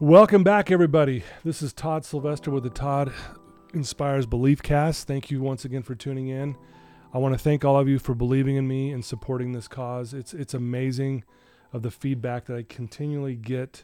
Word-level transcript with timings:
Welcome 0.00 0.44
back, 0.44 0.70
everybody. 0.70 1.24
This 1.42 1.60
is 1.60 1.72
Todd 1.72 2.04
Sylvester 2.04 2.52
with 2.52 2.62
the 2.62 2.70
Todd 2.70 3.12
Inspires 3.74 4.26
Belief 4.26 4.62
Cast. 4.62 5.08
Thank 5.08 5.28
you 5.28 5.40
once 5.40 5.64
again 5.64 5.82
for 5.82 5.96
tuning 5.96 6.28
in. 6.28 6.56
I 7.12 7.18
want 7.18 7.34
to 7.34 7.38
thank 7.38 7.64
all 7.64 7.76
of 7.76 7.88
you 7.88 7.98
for 7.98 8.14
believing 8.14 8.54
in 8.54 8.68
me 8.68 8.92
and 8.92 9.04
supporting 9.04 9.50
this 9.50 9.66
cause. 9.66 10.14
It's 10.14 10.32
it's 10.32 10.54
amazing 10.54 11.24
of 11.72 11.82
the 11.82 11.90
feedback 11.90 12.44
that 12.44 12.56
I 12.56 12.62
continually 12.62 13.34
get, 13.34 13.82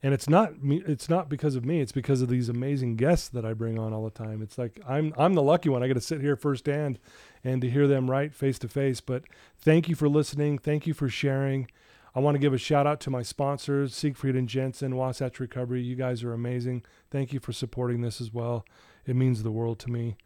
and 0.00 0.14
it's 0.14 0.28
not 0.28 0.62
me. 0.62 0.80
It's 0.86 1.08
not 1.08 1.28
because 1.28 1.56
of 1.56 1.64
me. 1.64 1.80
It's 1.80 1.90
because 1.90 2.22
of 2.22 2.28
these 2.28 2.48
amazing 2.48 2.94
guests 2.94 3.28
that 3.30 3.44
I 3.44 3.52
bring 3.52 3.80
on 3.80 3.92
all 3.92 4.04
the 4.04 4.10
time. 4.10 4.42
It's 4.42 4.58
like 4.58 4.80
I'm 4.88 5.12
I'm 5.18 5.34
the 5.34 5.42
lucky 5.42 5.70
one. 5.70 5.82
I 5.82 5.88
get 5.88 5.94
to 5.94 6.00
sit 6.00 6.20
here 6.20 6.36
firsthand 6.36 7.00
and 7.42 7.60
to 7.62 7.68
hear 7.68 7.88
them 7.88 8.08
right 8.08 8.32
face 8.32 8.60
to 8.60 8.68
face. 8.68 9.00
But 9.00 9.24
thank 9.58 9.88
you 9.88 9.96
for 9.96 10.08
listening. 10.08 10.58
Thank 10.58 10.86
you 10.86 10.94
for 10.94 11.08
sharing. 11.08 11.66
I 12.14 12.20
want 12.20 12.34
to 12.34 12.38
give 12.38 12.52
a 12.52 12.58
shout 12.58 12.86
out 12.86 13.00
to 13.00 13.10
my 13.10 13.22
sponsors, 13.22 13.94
Siegfried 13.94 14.34
and 14.34 14.48
Jensen, 14.48 14.96
Wasatch 14.96 15.40
Recovery. 15.40 15.82
You 15.82 15.96
guys 15.96 16.22
are 16.24 16.32
amazing. 16.32 16.84
Thank 17.10 17.32
you 17.32 17.40
for 17.40 17.52
supporting 17.52 18.00
this 18.00 18.20
as 18.20 18.32
well. 18.32 18.64
It 19.06 19.16
means 19.16 19.42
the 19.42 19.50
world 19.50 19.78
to 19.80 19.90
me. 19.90 20.16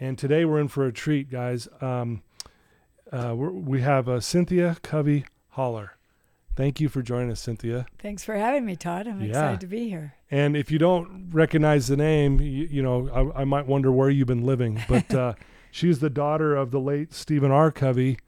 And 0.00 0.18
today 0.18 0.44
we're 0.44 0.60
in 0.60 0.68
for 0.68 0.86
a 0.86 0.92
treat, 0.92 1.30
guys. 1.30 1.68
Um, 1.80 2.22
uh, 3.12 3.34
we 3.36 3.80
have 3.80 4.08
uh, 4.08 4.20
Cynthia 4.20 4.76
Covey 4.82 5.24
Haller. 5.50 5.96
Thank 6.56 6.80
you 6.80 6.88
for 6.88 7.02
joining 7.02 7.32
us, 7.32 7.40
Cynthia. 7.40 7.86
Thanks 7.98 8.22
for 8.22 8.34
having 8.34 8.64
me, 8.64 8.76
Todd. 8.76 9.08
I'm 9.08 9.20
yeah. 9.20 9.28
excited 9.28 9.60
to 9.60 9.66
be 9.66 9.88
here. 9.88 10.14
And 10.30 10.56
if 10.56 10.70
you 10.70 10.78
don't 10.78 11.30
recognize 11.32 11.88
the 11.88 11.96
name, 11.96 12.40
you, 12.40 12.68
you 12.70 12.82
know, 12.82 13.32
I, 13.34 13.40
I, 13.40 13.44
might 13.44 13.66
wonder 13.66 13.90
where 13.90 14.08
you've 14.08 14.28
been 14.28 14.46
living. 14.46 14.82
But 14.88 15.12
uh, 15.12 15.34
she's 15.70 15.98
the 15.98 16.10
daughter 16.10 16.54
of 16.54 16.70
the 16.70 16.80
late 16.80 17.12
Stephen 17.12 17.50
R. 17.50 17.72
Covey, 17.72 18.18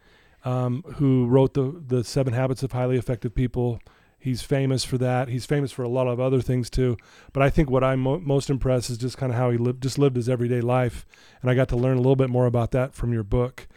um, 0.47 0.85
who 0.95 1.27
wrote 1.27 1.53
the 1.53 1.83
the 1.87 2.05
Seven 2.05 2.33
Habits 2.33 2.63
of 2.63 2.73
Highly 2.73 2.97
Effective 2.97 3.35
People. 3.35 3.81
He's 4.19 4.43
famous 4.43 4.83
for 4.85 4.97
that. 4.99 5.29
He's 5.29 5.45
famous 5.45 5.71
for 5.71 5.83
a 5.83 5.89
lot 5.89 6.07
of 6.07 6.19
other 6.19 6.41
things 6.41 6.71
too. 6.71 6.97
But 7.33 7.43
I 7.43 7.51
think 7.51 7.69
what 7.69 7.85
I'm 7.85 8.01
mo- 8.01 8.21
most 8.21 8.49
impressed 8.49 8.89
is 8.89 8.97
just 8.97 9.19
kind 9.19 9.31
of 9.31 9.37
how 9.37 9.51
he 9.51 9.59
lived, 9.59 9.83
just 9.83 9.99
lived 9.99 10.17
his 10.17 10.29
everyday 10.29 10.61
life, 10.61 11.05
and 11.43 11.51
I 11.51 11.55
got 11.55 11.69
to 11.69 11.77
learn 11.77 11.97
a 11.97 12.01
little 12.01 12.17
bit 12.17 12.31
more 12.31 12.47
about 12.47 12.71
that 12.71 12.95
from 12.95 13.13
your 13.13 13.25
book. 13.25 13.69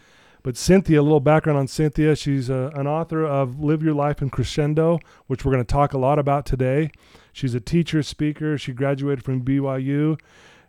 But 0.42 0.56
Cynthia, 0.56 1.00
a 1.00 1.02
little 1.02 1.20
background 1.20 1.58
on 1.58 1.68
Cynthia. 1.68 2.16
She's 2.16 2.48
a, 2.48 2.72
an 2.74 2.86
author 2.86 3.26
of 3.26 3.60
Live 3.60 3.82
Your 3.82 3.92
Life 3.92 4.22
in 4.22 4.30
Crescendo, 4.30 4.98
which 5.26 5.44
we're 5.44 5.52
going 5.52 5.64
to 5.64 5.70
talk 5.70 5.92
a 5.92 5.98
lot 5.98 6.18
about 6.18 6.46
today. 6.46 6.90
She's 7.32 7.54
a 7.54 7.60
teacher, 7.60 8.02
speaker. 8.02 8.56
She 8.56 8.72
graduated 8.72 9.22
from 9.22 9.42
BYU. 9.42 10.18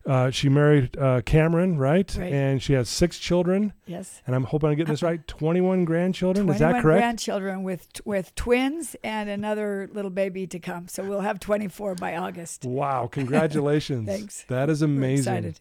Uh, 0.05 0.31
she 0.31 0.49
married 0.49 0.97
uh, 0.97 1.21
Cameron, 1.21 1.77
right? 1.77 2.15
right? 2.17 2.33
And 2.33 2.61
she 2.61 2.73
has 2.73 2.89
six 2.89 3.19
children. 3.19 3.73
Yes. 3.85 4.21
And 4.25 4.35
I'm 4.35 4.45
hoping 4.45 4.69
I'm 4.69 4.75
getting 4.75 4.93
this 4.93 5.03
right. 5.03 5.25
21 5.27 5.85
grandchildren. 5.85 6.47
21 6.47 6.55
Is 6.55 6.59
that 6.59 6.81
correct? 6.81 6.99
grandchildren 6.99 7.63
with 7.63 7.87
with 8.05 8.33
twins 8.35 8.95
and 9.03 9.29
another 9.29 9.89
little 9.93 10.11
baby 10.11 10.47
to 10.47 10.59
come. 10.59 10.87
So 10.87 11.03
we'll 11.03 11.21
have 11.21 11.39
24 11.39 11.95
by 11.95 12.15
August. 12.15 12.65
Wow! 12.65 13.07
Congratulations. 13.11 14.07
Thanks. 14.07 14.43
That 14.47 14.69
is 14.69 14.81
amazing. 14.81 15.31
We're 15.31 15.37
excited. 15.37 15.59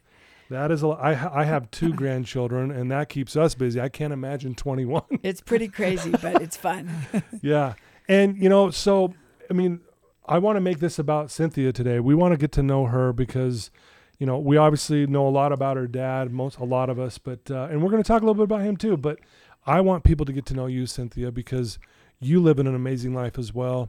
That 0.51 0.73
is 0.73 0.83
a, 0.83 0.89
I, 0.89 1.43
I 1.43 1.45
have 1.45 1.71
two 1.71 1.93
grandchildren 1.93 2.73
and 2.73 2.91
that 2.91 3.09
keeps 3.09 3.37
us 3.37 3.55
busy. 3.55 3.81
I 3.81 3.89
can't 3.89 4.13
imagine 4.13 4.57
21. 4.57 5.03
it's 5.23 5.41
pretty 5.41 5.69
crazy, 5.69 6.11
but 6.11 6.43
it's 6.43 6.57
fun. 6.57 6.91
yeah. 7.41 7.75
And 8.09 8.37
you 8.37 8.49
know, 8.49 8.71
so 8.71 9.15
I 9.49 9.53
mean, 9.53 9.81
I 10.27 10.39
want 10.39 10.57
to 10.57 10.61
make 10.61 10.81
this 10.81 10.99
about 10.99 11.31
Cynthia 11.31 11.73
today. 11.73 12.01
We 12.01 12.17
want 12.17 12.33
to 12.33 12.37
get 12.39 12.51
to 12.53 12.63
know 12.63 12.87
her 12.87 13.13
because 13.13 13.71
you 14.21 14.27
know, 14.27 14.39
we 14.39 14.59
obviously 14.59 15.07
know 15.07 15.27
a 15.27 15.31
lot 15.31 15.51
about 15.51 15.79
her 15.79 15.87
dad, 15.87 16.31
most 16.31 16.59
a 16.59 16.65
lot 16.65 16.91
of 16.91 17.01
us, 17.01 17.17
but 17.17 17.51
uh, 17.51 17.69
and 17.71 17.83
we're 17.83 17.91
going 17.91 18.03
to 18.03 18.07
talk 18.07 18.21
a 18.21 18.25
little 18.27 18.35
bit 18.35 18.45
about 18.45 18.61
him 18.61 18.77
too. 18.77 18.99
But 18.99 19.19
I 19.67 19.81
want 19.81 20.05
people 20.05 20.27
to 20.27 20.33
get 20.33 20.45
to 20.47 20.55
know 20.55 20.67
you, 20.67 20.85
Cynthia, 20.85 21.33
because 21.33 21.79
you 22.21 22.39
live 22.39 22.59
in 22.59 22.67
an 22.67 22.75
amazing 22.75 23.15
life 23.15 23.39
as 23.39 23.55
well. 23.55 23.89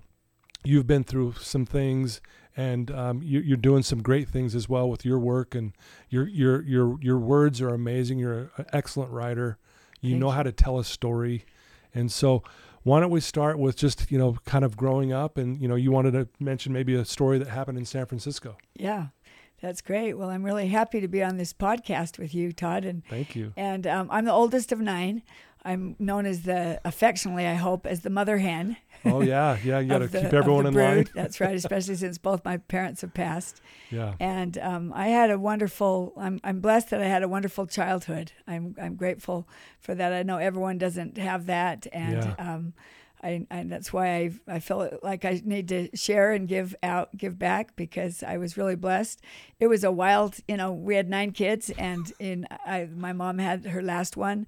You've 0.63 0.87
been 0.87 1.03
through 1.03 1.33
some 1.41 1.65
things, 1.65 2.21
and 2.55 2.89
um, 2.91 3.21
you, 3.21 3.53
are 3.53 3.57
doing 3.57 3.83
some 3.83 4.01
great 4.01 4.29
things 4.29 4.55
as 4.55 4.69
well 4.69 4.89
with 4.89 5.03
your 5.03 5.19
work, 5.19 5.53
and 5.53 5.73
your 6.09 6.25
your 6.29 6.63
your 6.63 6.97
your 7.01 7.17
words 7.17 7.59
are 7.59 7.73
amazing. 7.73 8.17
You're 8.17 8.51
an 8.55 8.67
excellent 8.71 9.11
writer. 9.11 9.57
You 9.99 10.11
Thank 10.11 10.21
know 10.21 10.27
you. 10.27 10.33
how 10.33 10.43
to 10.43 10.53
tell 10.53 10.79
a 10.79 10.85
story, 10.85 11.43
and 11.93 12.09
so 12.09 12.41
why 12.83 12.99
don't 12.99 13.11
we 13.11 13.19
start 13.19 13.59
with 13.59 13.75
just 13.75 14.09
you 14.09 14.17
know 14.17 14.37
kind 14.45 14.63
of 14.63 14.77
growing 14.77 15.11
up 15.11 15.37
and 15.37 15.61
you 15.61 15.67
know 15.67 15.75
you 15.75 15.91
wanted 15.91 16.11
to 16.11 16.27
mention 16.39 16.71
maybe 16.71 16.95
a 16.95 17.03
story 17.03 17.37
that 17.37 17.49
happened 17.49 17.77
in 17.77 17.85
San 17.85 18.05
Francisco. 18.05 18.57
Yeah. 18.75 19.07
That's 19.61 19.81
great. 19.81 20.13
Well, 20.13 20.29
I'm 20.29 20.43
really 20.43 20.67
happy 20.67 21.01
to 21.01 21.07
be 21.07 21.21
on 21.23 21.37
this 21.37 21.53
podcast 21.53 22.17
with 22.17 22.33
you, 22.33 22.51
Todd. 22.51 22.83
And 22.83 23.05
thank 23.07 23.35
you. 23.35 23.53
And 23.55 23.85
um, 23.85 24.07
I'm 24.11 24.25
the 24.25 24.31
oldest 24.31 24.71
of 24.71 24.79
nine. 24.79 25.21
I'm 25.63 25.95
known 25.99 26.25
as 26.25 26.41
the 26.41 26.81
affectionately, 26.83 27.45
I 27.45 27.53
hope, 27.53 27.85
as 27.85 28.01
the 28.01 28.09
mother 28.09 28.39
hen. 28.39 28.77
Oh 29.05 29.21
yeah, 29.21 29.57
yeah. 29.63 29.79
You 29.79 29.89
got 29.89 29.99
to 29.99 30.07
keep 30.07 30.33
everyone 30.33 30.65
in 30.65 30.73
brood. 30.73 30.95
line. 30.95 31.07
That's 31.13 31.39
right, 31.39 31.55
especially 31.55 31.95
since 31.95 32.17
both 32.17 32.43
my 32.43 32.57
parents 32.57 33.01
have 33.01 33.13
passed. 33.13 33.61
Yeah. 33.91 34.15
And 34.19 34.57
um, 34.57 34.91
I 34.95 35.09
had 35.09 35.29
a 35.29 35.37
wonderful. 35.37 36.13
I'm 36.17 36.39
I'm 36.43 36.61
blessed 36.61 36.89
that 36.89 37.01
I 37.01 37.05
had 37.05 37.21
a 37.21 37.27
wonderful 37.27 37.67
childhood. 37.67 38.31
I'm 38.47 38.75
I'm 38.81 38.95
grateful 38.95 39.47
for 39.79 39.93
that. 39.93 40.11
I 40.11 40.23
know 40.23 40.37
everyone 40.37 40.79
doesn't 40.79 41.17
have 41.17 41.45
that, 41.45 41.85
and. 41.93 42.23
Yeah. 42.23 42.53
Um, 42.53 42.73
I, 43.23 43.45
I, 43.51 43.63
that's 43.63 43.93
why 43.93 44.07
I, 44.07 44.31
I 44.47 44.59
feel 44.59 44.97
like 45.03 45.25
I 45.25 45.41
need 45.43 45.67
to 45.69 45.95
share 45.95 46.31
and 46.31 46.47
give 46.47 46.75
out, 46.81 47.15
give 47.15 47.37
back 47.37 47.75
because 47.75 48.23
I 48.23 48.37
was 48.37 48.57
really 48.57 48.75
blessed. 48.75 49.21
It 49.59 49.67
was 49.67 49.83
a 49.83 49.91
wild, 49.91 50.37
you 50.47 50.57
know, 50.57 50.71
we 50.71 50.95
had 50.95 51.09
nine 51.09 51.31
kids 51.31 51.69
and 51.77 52.11
in, 52.19 52.47
I, 52.65 52.87
my 52.93 53.13
mom 53.13 53.37
had 53.37 53.65
her 53.67 53.81
last 53.81 54.17
one 54.17 54.47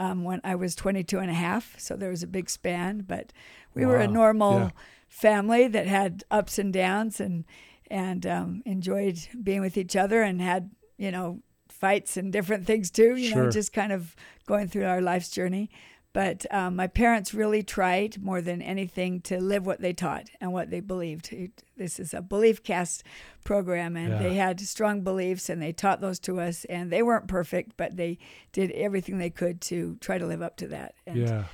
um, 0.00 0.24
when 0.24 0.40
I 0.42 0.54
was 0.54 0.74
22 0.74 1.18
and 1.18 1.30
a 1.30 1.34
half. 1.34 1.78
So 1.78 1.96
there 1.96 2.10
was 2.10 2.22
a 2.22 2.26
big 2.26 2.48
span, 2.48 3.04
but 3.06 3.32
we 3.74 3.84
wow. 3.84 3.92
were 3.92 3.98
a 3.98 4.08
normal 4.08 4.58
yeah. 4.58 4.70
family 5.08 5.68
that 5.68 5.86
had 5.86 6.24
ups 6.30 6.58
and 6.58 6.72
downs 6.72 7.20
and, 7.20 7.44
and 7.90 8.26
um, 8.26 8.62
enjoyed 8.64 9.18
being 9.42 9.60
with 9.60 9.76
each 9.76 9.96
other 9.96 10.22
and 10.22 10.40
had, 10.40 10.70
you 10.96 11.10
know, 11.10 11.40
fights 11.68 12.16
and 12.16 12.32
different 12.32 12.66
things 12.66 12.90
too, 12.90 13.16
you 13.16 13.28
sure. 13.28 13.44
know, 13.44 13.50
just 13.50 13.72
kind 13.72 13.92
of 13.92 14.16
going 14.46 14.68
through 14.68 14.86
our 14.86 15.02
life's 15.02 15.28
journey. 15.28 15.68
But 16.14 16.46
um, 16.52 16.76
my 16.76 16.86
parents 16.86 17.34
really 17.34 17.64
tried 17.64 18.22
more 18.22 18.40
than 18.40 18.62
anything 18.62 19.20
to 19.22 19.40
live 19.40 19.66
what 19.66 19.80
they 19.80 19.92
taught 19.92 20.30
and 20.40 20.52
what 20.52 20.70
they 20.70 20.78
believed. 20.78 21.34
This 21.76 21.98
is 21.98 22.14
a 22.14 22.22
belief 22.22 22.62
cast 22.62 23.02
program, 23.42 23.96
and 23.96 24.12
yeah. 24.12 24.18
they 24.22 24.34
had 24.34 24.60
strong 24.60 25.02
beliefs, 25.02 25.50
and 25.50 25.60
they 25.60 25.72
taught 25.72 26.00
those 26.00 26.20
to 26.20 26.40
us. 26.40 26.64
And 26.66 26.92
they 26.92 27.02
weren't 27.02 27.26
perfect, 27.26 27.76
but 27.76 27.96
they 27.96 28.18
did 28.52 28.70
everything 28.70 29.18
they 29.18 29.28
could 29.28 29.60
to 29.62 29.96
try 30.00 30.16
to 30.16 30.24
live 30.24 30.40
up 30.40 30.56
to 30.58 30.68
that 30.68 30.94
and, 31.04 31.16
yeah. 31.18 31.44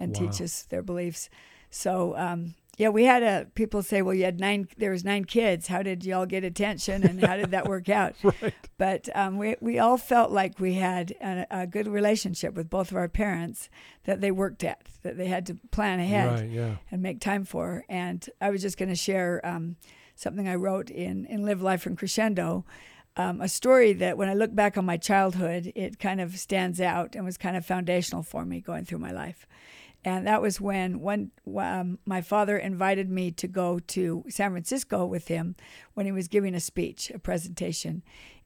and 0.00 0.12
wow. 0.14 0.20
teach 0.20 0.42
us 0.42 0.62
their 0.64 0.82
beliefs. 0.82 1.30
So 1.70 2.16
um, 2.16 2.54
yeah, 2.78 2.90
we 2.90 3.04
had 3.04 3.24
a 3.24 3.48
people 3.56 3.82
say, 3.82 4.02
well, 4.02 4.14
you 4.14 4.24
had 4.24 4.38
nine. 4.38 4.68
There 4.78 4.92
was 4.92 5.04
nine 5.04 5.24
kids. 5.24 5.66
How 5.66 5.82
did 5.82 6.04
y'all 6.04 6.26
get 6.26 6.44
attention, 6.44 7.02
and 7.02 7.20
how 7.22 7.36
did 7.36 7.50
that 7.50 7.66
work 7.66 7.88
out? 7.88 8.14
right. 8.22 8.54
But 8.78 9.08
um, 9.16 9.36
we 9.36 9.56
we 9.60 9.80
all 9.80 9.96
felt 9.96 10.30
like 10.30 10.60
we 10.60 10.74
had 10.74 11.10
a, 11.20 11.44
a, 11.50 11.66
good 11.66 11.88
relationship 11.88 12.54
with 12.54 12.70
both 12.70 12.92
of 12.92 12.96
our 12.96 13.08
parents 13.08 13.68
that 14.04 14.20
they 14.20 14.30
worked 14.30 14.62
at, 14.62 14.80
that 15.02 15.18
they 15.18 15.26
had 15.26 15.44
to 15.46 15.58
plan 15.72 15.98
ahead 15.98 16.40
right, 16.40 16.48
yeah. 16.48 16.76
and 16.92 17.02
make 17.02 17.20
time 17.20 17.44
for. 17.44 17.84
And 17.88 18.24
I 18.40 18.50
was 18.50 18.62
just 18.62 18.78
going 18.78 18.90
to 18.90 18.94
share 18.94 19.44
um, 19.44 19.74
something 20.14 20.48
I 20.48 20.54
wrote 20.54 20.88
in 20.88 21.26
in 21.26 21.44
Live 21.44 21.60
Life 21.60 21.84
in 21.84 21.96
Crescendo. 21.96 22.64
Um, 23.16 23.40
a 23.40 23.48
story 23.48 23.92
that 23.94 24.16
when 24.16 24.28
I 24.28 24.34
look 24.34 24.54
back 24.54 24.78
on 24.78 24.84
my 24.84 24.98
childhood, 24.98 25.72
it 25.74 25.98
kind 25.98 26.20
of 26.20 26.38
stands 26.38 26.80
out 26.80 27.16
and 27.16 27.24
was 27.24 27.36
kind 27.36 27.56
of 27.56 27.66
foundational 27.66 28.22
for 28.22 28.44
me 28.44 28.60
going 28.60 28.84
through 28.84 29.00
my 29.00 29.10
life. 29.10 29.48
And 30.08 30.26
that 30.26 30.40
was 30.40 30.58
when 30.60 31.00
one 31.00 31.30
um, 31.58 31.98
my 32.06 32.22
father 32.22 32.56
invited 32.56 33.10
me 33.10 33.30
to 33.32 33.46
go 33.46 33.78
to 33.78 34.24
San 34.28 34.52
Francisco 34.52 35.04
with 35.04 35.28
him 35.28 35.54
when 35.94 36.06
he 36.06 36.12
was 36.12 36.28
giving 36.28 36.54
a 36.54 36.60
speech, 36.60 37.10
a 37.14 37.18
presentation. 37.18 38.02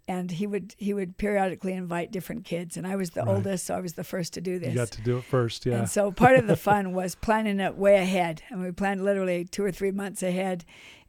And 0.08 0.32
he 0.32 0.46
would 0.48 0.74
he 0.78 0.92
would 0.92 1.16
periodically 1.16 1.72
invite 1.74 2.10
different 2.10 2.44
kids, 2.44 2.76
and 2.76 2.84
I 2.84 2.96
was 2.96 3.10
the 3.10 3.22
Right. 3.22 3.36
oldest, 3.36 3.66
so 3.66 3.76
I 3.76 3.80
was 3.80 3.92
the 3.92 4.02
first 4.02 4.32
to 4.34 4.40
do 4.40 4.58
this. 4.58 4.70
You 4.70 4.74
got 4.74 4.90
to 4.90 5.02
do 5.02 5.18
it 5.18 5.24
first, 5.24 5.64
yeah. 5.64 5.78
And 5.78 5.88
so 5.88 6.10
part 6.10 6.36
of 6.36 6.48
the 6.48 6.56
fun 6.56 6.92
was 7.00 7.14
planning 7.14 7.60
it 7.60 7.76
way 7.76 7.96
ahead. 7.98 8.42
And 8.50 8.60
we 8.60 8.72
planned 8.72 9.04
literally 9.04 9.44
two 9.44 9.64
or 9.64 9.70
three 9.70 9.92
months 9.92 10.20
ahead. 10.22 10.64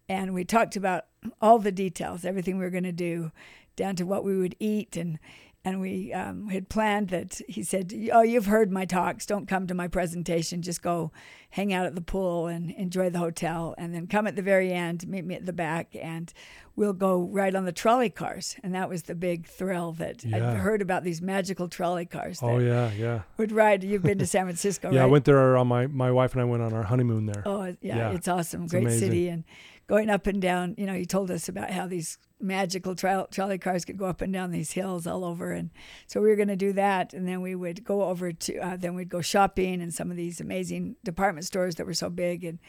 And 0.07 0.33
we 0.35 0.44
talked 0.44 0.75
about 0.75 1.05
all 1.41 1.57
the 1.57 1.71
details, 1.71 2.23
everything 2.23 2.57
we 2.59 2.65
were 2.65 2.69
going 2.69 2.83
to 2.83 2.91
do, 2.91 3.31
down 3.75 3.95
to 3.95 4.03
what 4.03 4.23
we 4.23 4.38
would 4.38 4.55
eat. 4.59 4.95
And, 4.95 5.17
and 5.65 5.80
we 5.80 6.12
um, 6.13 6.50
had 6.50 6.68
planned 6.68 7.10
that 7.10 7.42
he 7.48 7.63
said, 7.63 7.94
Oh, 8.12 8.21
you've 8.21 8.48
heard 8.48 8.71
my 8.71 8.83
talks. 8.86 9.25
Don't 9.25 9.48
come 9.48 9.65
to 9.68 9.74
my 9.74 9.88
presentation. 9.88 10.62
Just 10.62 10.81
go 10.81 11.12
hang 11.51 11.71
out 11.71 11.86
at 11.86 11.95
the 11.95 12.01
pool 12.01 12.48
and 12.48 12.71
enjoy 12.71 13.10
the 13.10 13.19
hotel, 13.19 13.75
and 13.77 13.94
then 13.94 14.07
come 14.07 14.25
at 14.27 14.36
the 14.36 14.42
very 14.42 14.74
end, 14.74 15.07
meet 15.07 15.24
me 15.24 15.36
at 15.36 15.45
the 15.45 15.54
back, 15.54 15.95
and 16.01 16.33
we'll 16.75 16.94
go 16.94 17.21
ride 17.31 17.56
on 17.56 17.63
the 17.65 17.71
trolley 17.71 18.10
cars. 18.10 18.56
And 18.63 18.74
that 18.74 18.89
was 18.89 19.04
the 19.04 19.13
big 19.13 19.45
thrill 19.48 19.92
that 19.94 20.25
Yeah. 20.25 20.51
I'd 20.51 20.57
heard 20.57 20.81
about 20.81 21.04
these 21.04 21.21
magical 21.21 21.69
trolley 21.69 22.06
cars 22.07 22.39
that 22.39 22.48
Oh 22.48 22.57
yeah, 22.57 22.92
yeah. 22.94 23.21
would 23.38 23.51
ride. 23.51 23.83
You've 23.83 24.01
been 24.04 24.18
to 24.18 24.25
San 24.25 24.45
Francisco, 24.48 24.89
Yeah, 24.92 25.01
right? 25.01 25.06
I 25.06 25.10
went 25.10 25.25
there 25.25 25.56
on 25.56 25.68
my 25.68 25.86
my 25.88 26.12
wife 26.12 26.33
and 26.33 26.42
I 26.42 26.45
went 26.45 26.63
on 26.63 26.74
our 26.74 26.83
honeymoon 26.83 27.27
there. 27.27 27.44
Oh, 27.45 27.65
yeah, 27.81 27.95
Yeah. 27.98 28.12
it's 28.12 28.27
awesome. 28.27 28.63
It's 28.63 28.71
Great 28.74 28.83
amazing. 28.86 29.00
city. 29.10 29.27
And 29.30 29.44
going 29.88 30.09
up 30.09 30.27
and 30.27 30.41
down, 30.41 30.75
you 30.77 30.85
know, 30.85 30.94
he 30.94 31.06
told 31.06 31.30
us 31.30 31.50
about 31.50 31.71
how 31.71 31.88
these 31.88 32.18
magical 32.39 32.95
tra- 32.95 33.27
trolley 33.31 33.57
cars 33.57 33.85
could 33.85 33.97
go 33.97 34.06
up 34.06 34.21
and 34.21 34.33
down 34.33 34.51
these 34.51 34.74
hills 34.74 35.07
all 35.07 35.24
over. 35.24 35.51
And 35.51 35.71
so 36.07 36.21
we 36.21 36.30
were 36.30 36.35
going 36.35 36.47
to 36.50 36.56
do 36.56 36.74
that. 36.74 37.13
And 37.13 37.27
then 37.27 37.41
we 37.41 37.56
would 37.56 37.83
go 37.83 38.03
over 38.03 38.31
to, 38.31 38.57
uh, 38.57 38.77
then 38.77 38.95
we'd 38.95 39.09
go 39.09 39.21
shopping 39.21 39.81
in 39.81 39.91
some 39.91 40.12
of 40.12 40.18
these 40.18 40.41
amazing 40.41 40.95
department 41.03 41.45
stores 41.45 41.75
that 41.75 41.85
were 41.85 41.94
so 41.94 42.09
big. 42.09 42.44
And, 42.44 42.59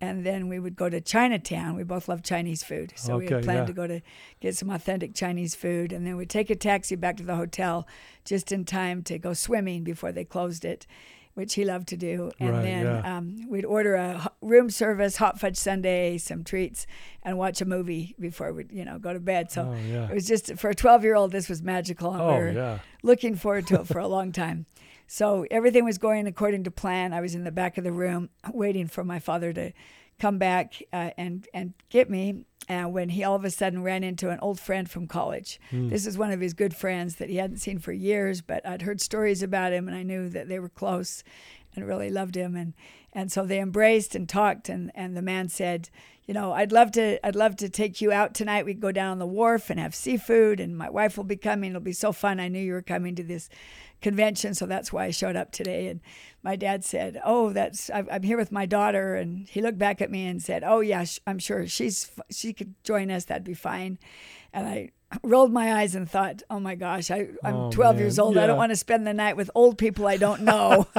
and 0.00 0.26
then 0.26 0.48
we 0.48 0.58
would 0.58 0.76
go 0.76 0.88
to 0.88 1.00
Chinatown. 1.00 1.76
We 1.76 1.84
both 1.84 2.08
love 2.08 2.22
Chinese 2.22 2.62
food. 2.62 2.92
So 2.96 3.18
we 3.18 3.26
had 3.26 3.44
planned 3.44 3.60
yeah. 3.60 3.66
to 3.66 3.72
go 3.72 3.86
to 3.86 4.00
get 4.40 4.56
some 4.56 4.70
authentic 4.70 5.14
Chinese 5.14 5.54
food. 5.54 5.92
And 5.92 6.06
then 6.06 6.16
we'd 6.16 6.30
take 6.30 6.50
a 6.50 6.56
taxi 6.56 6.96
back 6.96 7.16
to 7.18 7.22
the 7.22 7.36
hotel 7.36 7.86
just 8.24 8.52
in 8.52 8.64
time 8.64 9.02
to 9.04 9.18
go 9.18 9.32
swimming 9.32 9.84
before 9.84 10.12
they 10.12 10.24
closed 10.24 10.64
it, 10.64 10.86
which 11.34 11.54
he 11.54 11.64
loved 11.64 11.88
to 11.88 11.96
do. 11.96 12.30
And 12.40 12.50
Right, 12.50 12.62
then 12.62 12.84
yeah. 12.86 13.16
um, 13.16 13.48
we'd 13.48 13.64
order 13.64 13.94
a 13.96 14.30
room 14.40 14.70
service, 14.70 15.16
hot 15.16 15.38
fudge 15.40 15.56
sundae, 15.56 16.18
some 16.18 16.44
treats, 16.44 16.86
and 17.22 17.36
watch 17.38 17.60
a 17.60 17.64
movie 17.64 18.14
before 18.18 18.52
we'd, 18.52 18.70
you 18.72 18.84
know, 18.84 18.98
go 18.98 19.12
to 19.12 19.20
bed. 19.20 19.50
So 19.50 19.72
oh 19.74 19.76
yeah. 19.88 20.08
it 20.08 20.14
was 20.14 20.26
just, 20.26 20.54
for 20.56 20.70
a 20.70 20.74
12 20.74 21.02
year 21.04 21.14
old, 21.16 21.32
this 21.32 21.48
was 21.48 21.62
magical. 21.62 22.12
And 22.12 22.20
we 22.20 22.32
Oh 22.32 22.36
were 22.38 22.52
yeah. 22.52 22.78
looking 23.02 23.34
forward 23.34 23.66
to 23.68 23.80
it 23.80 23.86
for 23.86 23.98
a 23.98 24.08
long 24.16 24.32
time. 24.32 24.66
So 25.06 25.46
everything 25.50 25.84
was 25.84 25.98
going 25.98 26.26
according 26.26 26.64
to 26.64 26.70
plan. 26.70 27.12
I 27.12 27.20
was 27.20 27.34
in 27.34 27.44
the 27.44 27.52
back 27.52 27.76
of 27.78 27.84
the 27.84 27.92
room 27.92 28.30
waiting 28.52 28.86
for 28.88 29.04
my 29.04 29.18
father 29.18 29.52
to 29.52 29.72
come 30.18 30.38
back 30.38 30.82
uh, 30.92 31.10
and 31.16 31.46
and 31.54 31.74
get 31.90 32.10
me. 32.10 32.44
Uh, 32.66 32.84
when 32.84 33.10
he 33.10 33.22
all 33.22 33.34
of 33.34 33.44
a 33.44 33.50
sudden 33.50 33.82
ran 33.82 34.02
into 34.02 34.30
an 34.30 34.38
old 34.40 34.58
friend 34.58 34.90
from 34.90 35.06
college. 35.06 35.60
Hmm. 35.68 35.90
This 35.90 36.06
is 36.06 36.16
one 36.16 36.30
of 36.30 36.40
his 36.40 36.54
good 36.54 36.74
friends 36.74 37.16
that 37.16 37.28
he 37.28 37.36
hadn't 37.36 37.58
seen 37.58 37.78
for 37.78 37.92
years, 37.92 38.40
but 38.40 38.66
I'd 38.66 38.80
heard 38.80 39.02
stories 39.02 39.42
about 39.42 39.74
him 39.74 39.86
and 39.86 39.94
I 39.94 40.02
knew 40.02 40.30
that 40.30 40.48
they 40.48 40.58
were 40.58 40.70
close 40.70 41.22
and 41.76 41.86
really 41.86 42.10
loved 42.10 42.36
him 42.36 42.56
and 42.56 42.74
and 43.12 43.30
so 43.30 43.44
they 43.44 43.60
embraced 43.60 44.14
and 44.14 44.28
talked 44.28 44.68
and 44.68 44.90
and 44.94 45.16
the 45.16 45.22
man 45.22 45.48
said 45.48 45.88
you 46.26 46.34
know 46.34 46.52
i'd 46.52 46.72
love 46.72 46.90
to 46.92 47.24
i'd 47.26 47.36
love 47.36 47.56
to 47.56 47.68
take 47.68 48.00
you 48.00 48.12
out 48.12 48.34
tonight 48.34 48.64
we'd 48.64 48.80
go 48.80 48.92
down 48.92 49.12
on 49.12 49.18
the 49.18 49.26
wharf 49.26 49.70
and 49.70 49.78
have 49.80 49.94
seafood 49.94 50.60
and 50.60 50.76
my 50.76 50.90
wife 50.90 51.16
will 51.16 51.24
be 51.24 51.36
coming 51.36 51.70
it'll 51.70 51.80
be 51.80 51.92
so 51.92 52.12
fun 52.12 52.40
i 52.40 52.48
knew 52.48 52.60
you 52.60 52.72
were 52.72 52.82
coming 52.82 53.14
to 53.14 53.22
this 53.22 53.48
convention 54.04 54.54
so 54.54 54.66
that's 54.66 54.92
why 54.92 55.06
i 55.06 55.10
showed 55.10 55.34
up 55.34 55.50
today. 55.50 55.88
And 55.88 56.00
my 56.42 56.56
dad 56.56 56.84
said 56.84 57.18
oh 57.24 57.52
that's 57.54 57.90
i'm 57.90 58.22
here 58.22 58.36
with 58.36 58.52
my 58.52 58.66
daughter. 58.66 59.14
And 59.16 59.48
he 59.48 59.62
looked 59.62 59.78
back 59.78 60.02
at 60.02 60.10
me 60.10 60.26
and 60.26 60.42
said 60.42 60.62
oh 60.62 60.80
yeah 60.80 61.04
i'm 61.26 61.38
sure 61.38 61.66
she's 61.66 62.10
she 62.30 62.52
could 62.52 62.74
join 62.84 63.10
us. 63.10 63.24
That'd 63.24 63.44
be 63.44 63.54
fine. 63.54 63.98
And 64.52 64.68
i 64.68 64.90
rolled 65.22 65.52
my 65.52 65.74
eyes 65.78 65.94
and 65.94 66.10
thought 66.10 66.42
oh 66.50 66.58
my 66.60 66.74
gosh 66.74 67.10
I, 67.10 67.28
i'm 67.44 67.54
Oh, 67.56 67.70
12 67.70 67.94
man. 67.94 68.02
years 68.02 68.18
old. 68.18 68.36
I 68.36 68.46
don't 68.46 68.58
want 68.58 68.72
to 68.72 68.76
spend 68.76 69.06
the 69.06 69.14
night 69.14 69.36
with 69.36 69.50
old 69.54 69.78
people 69.78 70.06
i 70.06 70.16
don't 70.18 70.42
know. 70.42 70.86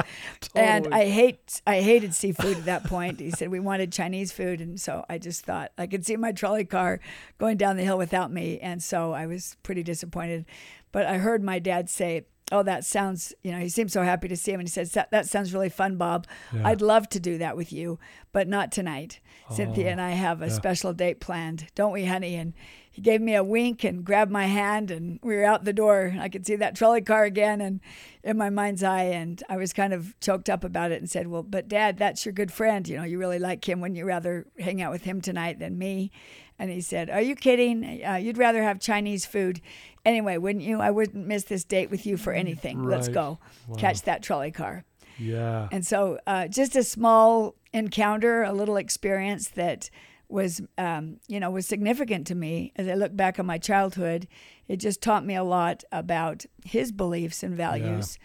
And 0.56 0.88
I 0.92 1.04
hate 1.06 1.60
I 1.66 1.80
hated 1.82 2.12
seafood 2.14 2.56
at 2.58 2.64
that 2.64 2.84
point. 2.84 3.20
He 3.20 3.30
said 3.30 3.50
we 3.50 3.60
wanted 3.60 3.92
Chinese 3.92 4.32
food, 4.32 4.60
and 4.60 4.80
so 4.80 5.04
I 5.08 5.18
just 5.18 5.44
thought 5.44 5.70
I 5.78 5.86
could 5.86 6.04
see 6.06 6.16
my 6.16 6.32
trolley 6.32 6.64
car 6.64 6.98
going 7.38 7.56
down 7.58 7.76
the 7.76 7.84
hill 7.84 7.98
without 7.98 8.32
me, 8.32 8.58
and 8.58 8.82
so 8.82 9.12
I 9.12 9.26
was 9.26 9.56
pretty 9.62 9.82
disappointed. 9.82 10.46
But 10.92 11.04
I 11.06 11.18
heard 11.18 11.42
my 11.44 11.58
dad 11.60 11.88
say. 11.90 12.24
Oh, 12.52 12.62
that 12.62 12.84
sounds, 12.84 13.34
you 13.42 13.50
know, 13.50 13.58
he 13.58 13.68
seemed 13.68 13.90
so 13.90 14.02
happy 14.02 14.28
to 14.28 14.36
see 14.36 14.52
him. 14.52 14.60
And 14.60 14.68
he 14.68 14.72
said, 14.72 14.86
"That- 14.90 15.10
That 15.10 15.26
sounds 15.26 15.52
really 15.52 15.68
fun, 15.68 15.96
Bob. 15.96 16.28
Yeah. 16.54 16.62
I'd 16.68 16.80
love 16.80 17.08
to 17.08 17.18
do 17.20 17.38
that 17.38 17.56
with 17.56 17.72
you, 17.72 17.98
but 18.32 18.46
not 18.46 18.70
tonight. 18.70 19.18
Cynthia 19.50 19.86
Oh, 19.88 19.90
and 19.90 20.00
I 20.00 20.10
have 20.12 20.42
a 20.42 20.46
yeah. 20.46 20.52
special 20.52 20.92
date 20.92 21.18
planned, 21.20 21.66
don't 21.74 21.92
we, 21.92 22.04
honey? 22.04 22.36
And 22.36 22.52
he 22.90 23.00
gave 23.02 23.20
me 23.20 23.34
a 23.34 23.42
wink 23.44 23.82
and 23.84 24.04
grabbed 24.04 24.30
my 24.30 24.46
hand, 24.46 24.90
and 24.92 25.18
we 25.24 25.34
were 25.34 25.44
out 25.44 25.64
the 25.64 25.72
door. 25.72 26.14
I 26.20 26.28
could 26.28 26.46
see 26.46 26.54
that 26.56 26.74
trolley 26.76 27.00
car 27.02 27.24
again, 27.24 27.60
and 27.60 27.80
in 28.24 28.36
my 28.38 28.48
mind's 28.50 28.82
eye, 28.82 29.04
and 29.04 29.42
I 29.48 29.56
was 29.56 29.72
kind 29.72 29.92
of 29.92 30.18
choked 30.20 30.48
up 30.48 30.62
about 30.64 30.92
it 30.92 31.00
and 31.00 31.10
said, 31.10 31.26
"Well, 31.28 31.42
but 31.42 31.66
Dad, 31.68 31.98
that's 31.98 32.24
your 32.24 32.32
good 32.32 32.52
friend. 32.52 32.86
You 32.88 32.96
know, 32.98 33.04
you 33.04 33.18
really 33.18 33.38
like 33.40 33.68
him. 33.68 33.80
Wouldn't 33.80 33.98
you 33.98 34.04
rather 34.04 34.46
hang 34.58 34.80
out 34.80 34.92
with 34.92 35.02
him 35.04 35.20
tonight 35.20 35.58
than 35.58 35.78
me?" 35.78 36.10
And 36.58 36.70
he 36.70 36.80
said, 36.80 37.10
"Are 37.10 37.20
you 37.20 37.34
kidding? 37.36 38.02
Uh, 38.04 38.14
you'd 38.14 38.38
rather 38.38 38.62
have 38.62 38.80
Chinese 38.80 39.26
food, 39.26 39.60
anyway, 40.06 40.38
wouldn't 40.38 40.64
you? 40.64 40.80
I 40.80 40.90
wouldn't 40.90 41.26
miss 41.26 41.44
this 41.44 41.64
date 41.64 41.90
with 41.90 42.06
you 42.06 42.16
for 42.16 42.32
anything. 42.32 42.82
Let's 42.82 43.08
go 43.08 43.38
Wow. 43.68 43.76
catch 43.76 44.02
that 44.02 44.22
trolley 44.22 44.50
car." 44.52 44.84
Yeah. 45.18 45.68
And 45.70 45.86
so, 45.86 46.18
uh, 46.26 46.48
just 46.48 46.76
a 46.76 46.82
small 46.82 47.54
encounter, 47.74 48.42
a 48.42 48.52
little 48.52 48.76
experience 48.78 49.48
that 49.50 49.90
was, 50.28 50.60
um, 50.76 51.18
you 51.28 51.38
know, 51.38 51.50
was 51.50 51.66
significant 51.66 52.26
to 52.26 52.34
me 52.34 52.72
as 52.76 52.88
I 52.88 52.94
look 52.94 53.14
back 53.14 53.38
on 53.38 53.46
my 53.46 53.58
childhood. 53.58 54.26
It 54.66 54.78
just 54.78 55.00
taught 55.00 55.24
me 55.24 55.36
a 55.36 55.44
lot 55.44 55.84
about 55.92 56.44
his 56.64 56.90
beliefs 56.92 57.42
and 57.42 57.54
values, 57.54 58.18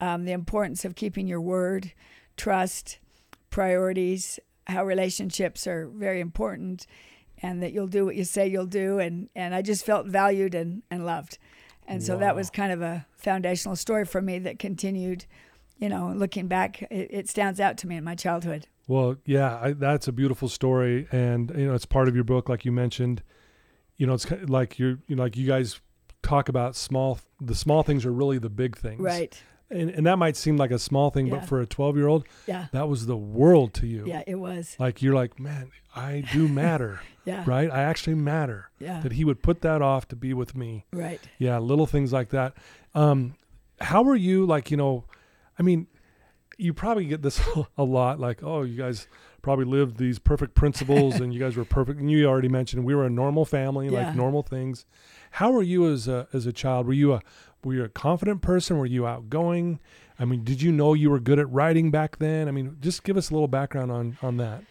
um, 0.00 0.24
the 0.24 0.32
importance 0.32 0.84
of 0.84 0.94
keeping 0.96 1.26
your 1.26 1.40
word, 1.40 1.92
trust, 2.36 2.98
priorities, 3.50 4.38
how 4.66 4.84
relationships 4.84 5.66
are 5.66 5.86
very 5.88 6.20
important, 6.20 6.86
and 7.42 7.62
that 7.62 7.72
you'll 7.72 7.86
do 7.86 8.04
what 8.04 8.16
you 8.16 8.24
say 8.24 8.46
you'll 8.46 8.66
do. 8.66 8.98
And, 8.98 9.28
and 9.34 9.54
I 9.54 9.62
just 9.62 9.84
felt 9.84 10.06
valued 10.06 10.54
and, 10.54 10.82
and 10.90 11.04
loved. 11.04 11.38
And 11.88 12.02
so 12.02 12.16
that 12.16 12.34
was 12.34 12.50
kind 12.50 12.72
of 12.72 12.82
a 12.82 13.06
foundational 13.16 13.76
story 13.76 14.04
for 14.04 14.20
me 14.20 14.40
that 14.40 14.58
continued 14.58 15.26
you 15.78 15.88
know, 15.88 16.12
looking 16.14 16.48
back, 16.48 16.82
it, 16.82 17.08
it 17.10 17.28
stands 17.28 17.60
out 17.60 17.76
to 17.78 17.86
me 17.86 17.96
in 17.96 18.04
my 18.04 18.14
childhood. 18.14 18.66
Well, 18.88 19.16
yeah, 19.24 19.58
I, 19.60 19.72
that's 19.72 20.08
a 20.08 20.12
beautiful 20.12 20.48
story, 20.48 21.08
and 21.10 21.50
you 21.56 21.66
know, 21.66 21.74
it's 21.74 21.86
part 21.86 22.08
of 22.08 22.14
your 22.14 22.24
book, 22.24 22.48
like 22.48 22.64
you 22.64 22.72
mentioned. 22.72 23.22
You 23.96 24.06
know, 24.06 24.14
it's 24.14 24.30
like 24.46 24.78
you're, 24.78 24.98
you 25.06 25.16
know, 25.16 25.22
like 25.22 25.36
you 25.36 25.46
guys 25.46 25.80
talk 26.22 26.48
about 26.48 26.76
small. 26.76 27.18
The 27.40 27.54
small 27.54 27.82
things 27.82 28.06
are 28.06 28.12
really 28.12 28.38
the 28.38 28.50
big 28.50 28.76
things, 28.76 29.00
Right. 29.00 29.40
And 29.70 29.90
and 29.90 30.06
that 30.06 30.16
might 30.16 30.36
seem 30.36 30.56
like 30.56 30.70
a 30.70 30.78
small 30.78 31.10
thing, 31.10 31.26
Yeah. 31.26 31.36
but 31.36 31.44
for 31.48 31.60
a 31.60 31.66
twelve 31.66 31.96
year 31.96 32.06
old, 32.06 32.24
Yeah. 32.46 32.66
that 32.72 32.88
was 32.88 33.06
the 33.06 33.16
world 33.16 33.74
to 33.74 33.86
you. 33.86 34.04
Yeah, 34.06 34.22
it 34.26 34.36
was. 34.36 34.76
Like 34.78 35.02
you're 35.02 35.14
like, 35.14 35.40
man, 35.40 35.70
I 35.94 36.24
do 36.32 36.46
matter, 36.62 37.00
Yeah. 37.24 37.42
right? 37.46 37.68
I 37.70 37.82
actually 37.82 38.14
matter. 38.14 38.70
Yeah. 38.78 39.00
That 39.00 39.12
he 39.12 39.24
would 39.24 39.42
put 39.42 39.62
that 39.62 39.82
off 39.82 40.06
to 40.08 40.16
be 40.16 40.32
with 40.34 40.54
me. 40.54 40.86
Right. 40.92 41.20
Yeah, 41.38 41.58
little 41.58 41.86
things 41.86 42.12
like 42.12 42.28
that. 42.28 42.54
Um, 42.94 43.34
how 43.80 44.02
were 44.02 44.14
you 44.16 44.46
like? 44.46 44.70
You 44.70 44.76
know, 44.76 45.04
I 45.58 45.62
mean, 45.62 45.88
you 46.58 46.72
probably 46.72 47.06
get 47.06 47.22
this 47.22 47.40
a 47.76 47.82
lot. 47.82 48.20
Like, 48.20 48.42
oh, 48.44 48.62
you 48.62 48.76
guys 48.76 49.08
probably 49.42 49.64
lived 49.64 49.96
these 49.98 50.18
perfect 50.20 50.54
principles, 50.54 51.16
and 51.20 51.34
you 51.34 51.40
guys 51.40 51.56
were 51.56 51.64
perfect. 51.64 51.98
And 51.98 52.08
you 52.10 52.26
already 52.26 52.48
mentioned 52.48 52.84
we 52.84 52.94
were 52.94 53.04
a 53.04 53.10
normal 53.10 53.44
family, 53.44 53.88
Yeah. 53.88 54.06
like 54.06 54.14
normal 54.16 54.42
things. 54.42 54.86
How 55.32 55.50
were 55.50 55.62
you 55.62 55.90
as 55.92 56.06
a 56.06 56.28
as 56.32 56.46
a 56.46 56.52
child? 56.52 56.86
Were 56.86 56.92
you 56.92 57.12
a 57.14 57.20
were 57.66 57.74
you 57.74 57.84
a 57.84 57.88
confident 57.88 58.40
person? 58.42 58.78
Were 58.78 58.86
you 58.86 59.06
outgoing? 59.06 59.80
I 60.18 60.24
mean, 60.24 60.44
did 60.44 60.62
you 60.62 60.72
know 60.72 60.94
you 60.94 61.10
were 61.10 61.20
good 61.20 61.38
at 61.38 61.50
writing 61.50 61.90
back 61.90 62.18
then? 62.18 62.48
I 62.48 62.50
mean, 62.52 62.76
just 62.80 63.04
give 63.04 63.16
us 63.16 63.28
a 63.30 63.34
little 63.34 63.48
background 63.48 63.90
on 63.92 64.16
on 64.22 64.36
that. 64.38 64.62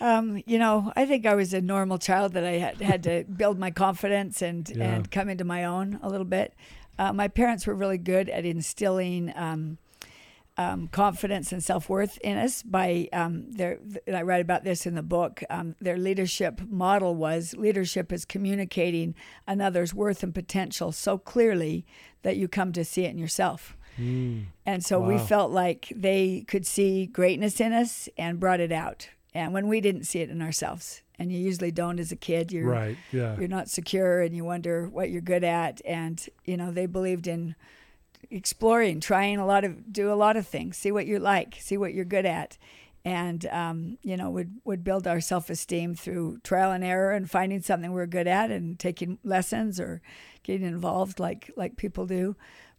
Um, 0.00 0.42
you 0.46 0.58
know, 0.60 0.92
I 0.94 1.04
think 1.06 1.26
I 1.26 1.34
was 1.34 1.52
a 1.52 1.60
normal 1.60 1.98
child 1.98 2.32
that 2.34 2.44
I 2.44 2.52
had, 2.52 2.80
had 2.80 3.02
to 3.02 3.24
build 3.36 3.58
my 3.58 3.72
confidence 3.72 4.40
and, 4.40 4.70
Yeah. 4.70 4.94
and 4.94 5.10
come 5.10 5.28
into 5.28 5.42
my 5.44 5.64
own 5.64 5.98
a 6.02 6.08
little 6.08 6.24
bit. 6.24 6.54
Uh, 7.00 7.12
my 7.12 7.26
parents 7.26 7.66
were 7.66 7.74
really 7.74 7.98
good 7.98 8.28
at 8.28 8.44
instilling 8.44 9.32
um, 9.34 9.78
um, 10.58 10.88
confidence 10.88 11.52
and 11.52 11.62
self 11.62 11.88
worth 11.88 12.18
in 12.18 12.36
us 12.36 12.62
by 12.62 13.08
um, 13.12 13.50
their. 13.52 13.78
And 14.06 14.16
I 14.16 14.22
write 14.22 14.40
about 14.42 14.64
this 14.64 14.84
in 14.86 14.94
the 14.96 15.02
book. 15.02 15.42
Um, 15.48 15.76
their 15.80 15.96
leadership 15.96 16.60
model 16.68 17.14
was 17.14 17.54
leadership 17.56 18.12
is 18.12 18.24
communicating 18.24 19.14
another's 19.46 19.94
worth 19.94 20.22
and 20.22 20.34
potential 20.34 20.92
so 20.92 21.16
clearly 21.16 21.86
that 22.22 22.36
you 22.36 22.48
come 22.48 22.72
to 22.72 22.84
see 22.84 23.04
it 23.04 23.10
in 23.10 23.18
yourself. 23.18 23.76
Mm, 23.98 24.46
And 24.66 24.84
so 24.84 25.00
we 25.00 25.18
felt 25.18 25.50
like 25.50 25.92
they 25.94 26.44
could 26.46 26.66
see 26.66 27.06
greatness 27.06 27.60
in 27.60 27.72
us 27.72 28.08
and 28.16 28.38
brought 28.38 28.60
it 28.60 28.70
out. 28.72 29.08
And 29.34 29.52
when 29.52 29.68
we 29.68 29.80
didn't 29.80 30.04
see 30.04 30.20
it 30.20 30.30
in 30.30 30.40
ourselves, 30.42 31.02
and 31.18 31.32
you 31.32 31.38
usually 31.38 31.72
don't 31.72 31.98
as 31.98 32.12
a 32.12 32.16
kid, 32.16 32.52
you're 32.52 32.68
right. 32.70 32.96
Yeah. 33.12 33.36
you're 33.38 33.48
not 33.48 33.68
secure 33.68 34.20
and 34.22 34.34
you 34.36 34.44
wonder 34.44 34.88
what 34.88 35.10
you're 35.10 35.20
good 35.20 35.42
at. 35.44 35.80
And 35.84 36.24
you 36.44 36.56
know 36.56 36.70
they 36.70 36.86
believed 36.86 37.26
in 37.26 37.54
exploring, 38.30 39.00
trying 39.00 39.38
a 39.38 39.46
lot 39.46 39.64
of 39.64 39.92
do 39.92 40.12
a 40.12 40.14
lot 40.14 40.36
of 40.36 40.46
things, 40.46 40.76
see 40.76 40.92
what 40.92 41.06
you 41.06 41.18
like, 41.18 41.56
see 41.60 41.76
what 41.76 41.94
you're 41.94 42.04
good 42.04 42.26
at, 42.26 42.58
and 43.04 43.46
um, 43.46 43.98
you 44.02 44.16
know 44.16 44.30
would 44.30 44.60
would 44.64 44.84
build 44.84 45.06
our 45.06 45.20
self 45.20 45.50
esteem 45.50 45.94
through 45.94 46.38
trial 46.44 46.72
and 46.72 46.84
error 46.84 47.12
and 47.12 47.30
finding 47.30 47.62
something 47.62 47.92
we're 47.92 48.06
good 48.06 48.26
at 48.26 48.50
and 48.50 48.78
taking 48.78 49.18
lessons 49.24 49.80
or 49.80 50.02
getting 50.42 50.66
involved 50.66 51.18
like 51.20 51.50
like 51.56 51.76
people 51.76 52.06
do. 52.06 52.36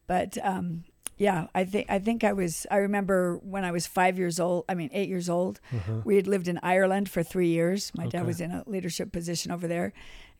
But 0.07 0.37
um, 0.43 0.83
yeah, 1.19 1.47
I 1.53 1.65
think 1.65 1.87
I 1.89 1.99
think 1.99 2.23
I 2.23 2.31
was. 2.31 2.65
I 2.71 2.77
remember 2.77 3.37
when 3.43 3.65
I 3.65 3.71
was 3.71 3.85
five 3.85 4.17
years 4.17 4.39
old. 4.39 4.63
I 4.69 4.73
mean, 4.73 4.89
eight 4.93 5.09
years 5.09 5.29
old. 5.29 5.59
Uh-huh. 5.71 6.01
We 6.05 6.15
had 6.15 6.27
lived 6.27 6.47
in 6.47 6.59
Ireland 6.63 7.09
for 7.09 7.23
three 7.23 7.49
years. 7.49 7.91
My 7.93 8.07
dad 8.07 8.25
was 8.25 8.39
in 8.39 8.51
a 8.51 8.63
leadership 8.65 9.11
position 9.11 9.51
over 9.51 9.67
there, 9.67 9.91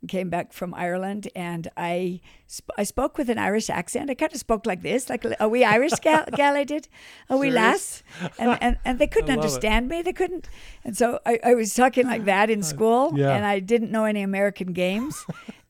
came 0.07 0.29
back 0.29 0.53
from 0.53 0.73
Ireland, 0.73 1.27
and 1.35 1.67
I 1.75 2.21
sp- 2.47 2.71
I 2.77 2.83
spoke 2.83 3.17
with 3.17 3.29
an 3.29 3.37
Irish 3.37 3.69
accent. 3.69 4.09
I 4.09 4.15
kind 4.15 4.31
of 4.31 4.39
spoke 4.39 4.65
like 4.65 4.81
this, 4.81 5.09
like 5.09 5.25
a 5.39 5.47
wee 5.49 5.63
Irish 5.63 5.93
gal, 6.01 6.25
gal 6.35 6.55
I 6.55 6.63
did, 6.63 6.87
a 7.29 7.37
wee 7.37 7.51
lass, 7.51 8.01
and, 8.37 8.57
and 8.61 8.77
and 8.85 8.99
they 8.99 9.07
couldn't 9.13 9.29
love 9.29 9.37
it. 9.37 9.39
understand 9.39 9.89
me. 9.89 10.01
They 10.01 10.13
couldn't, 10.13 10.47
and 10.83 10.95
so 10.97 11.19
I, 11.25 11.39
I 11.43 11.53
was 11.53 11.73
talking 11.73 12.05
like 12.07 12.25
that 12.25 12.49
in 12.49 12.63
school, 12.73 13.11
yeah. 13.15 13.35
and 13.35 13.45
I 13.45 13.59
didn't 13.59 13.91
know 13.91 14.05
any 14.05 14.21
American 14.21 14.73
games. 14.73 15.25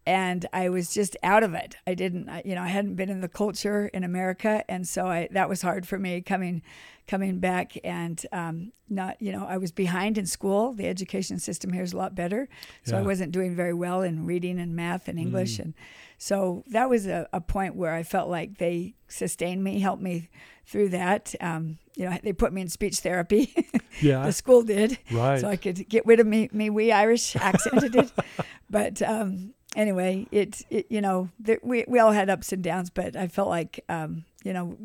And 0.10 0.48
I 0.52 0.70
was 0.70 0.92
just 0.92 1.16
out 1.22 1.44
of 1.44 1.54
it. 1.54 1.76
I 1.86 1.94
didn't, 1.94 2.28
you 2.44 2.56
know, 2.56 2.64
I 2.64 2.68
hadn't 2.68 2.96
been 2.96 3.10
in 3.12 3.22
the 3.22 3.28
culture 3.28 3.92
in 3.94 4.04
America, 4.04 4.64
and 4.68 4.88
so 4.88 5.06
I 5.06 5.28
that 5.32 5.48
was 5.48 5.62
hard 5.62 5.88
for 5.88 6.00
me 6.00 6.22
coming, 6.22 6.64
coming 7.08 7.38
back 7.40 7.78
and 7.84 8.18
um, 8.32 8.72
not, 8.90 9.22
you 9.22 9.32
know, 9.32 9.46
I 9.46 9.58
was 9.58 9.72
behind 9.72 10.18
in 10.18 10.26
school. 10.26 10.74
The 10.74 10.88
education 10.88 11.38
system 11.38 11.74
here 11.74 11.84
is 11.84 11.94
a 11.94 11.98
lot 11.98 12.16
better, 12.16 12.50
so 12.86 12.98
I 12.98 13.04
wasn't 13.04 13.32
doing 13.32 13.56
very 13.56 13.74
well 13.74 14.02
in 14.02 14.26
reading 14.26 14.60
and 14.60 14.76
math 14.76 15.08
and 15.08 15.20
English, 15.20 15.60
and 15.60 15.76
so 16.18 16.64
that 16.68 16.90
was 16.90 17.06
a, 17.06 17.30
a 17.32 17.40
point 17.40 17.76
where 17.76 17.94
I 17.94 18.02
felt 18.02 18.30
like 18.30 18.58
they 18.58 18.96
sustained 19.08 19.64
me, 19.64 19.80
helped 19.80 20.02
me 20.02 20.30
through 20.66 20.90
that. 20.90 21.36
Um, 21.40 21.78
you 21.96 22.06
know, 22.10 22.18
they 22.24 22.34
put 22.34 22.52
me 22.52 22.62
in 22.62 22.68
speech 22.70 22.98
therapy. 23.02 23.54
Yeah. 24.02 24.26
the 24.26 24.32
school 24.32 24.62
did, 24.64 24.98
Right. 25.12 25.42
so 25.42 25.50
I 25.50 25.58
could 25.58 25.90
get 25.90 26.06
rid 26.06 26.20
of 26.22 26.26
me 26.28 26.48
me 26.54 26.70
wee 26.70 26.92
Irish 26.92 27.36
accent. 27.36 27.84
it 27.84 27.92
did, 27.92 28.12
but 28.70 29.02
um, 29.02 29.54
anyway, 29.76 30.28
it, 30.32 30.62
it 30.70 30.88
you 30.90 31.02
know 31.02 31.30
there, 31.40 31.60
we 31.64 31.86
we 31.88 32.00
all 32.00 32.12
had 32.12 32.30
ups 32.30 32.52
and 32.52 32.64
downs, 32.64 32.90
but 32.90 33.16
I 33.16 33.28
felt 33.28 33.50
like 33.50 33.84
um, 33.90 34.26
you 34.44 34.54
know 34.54 34.78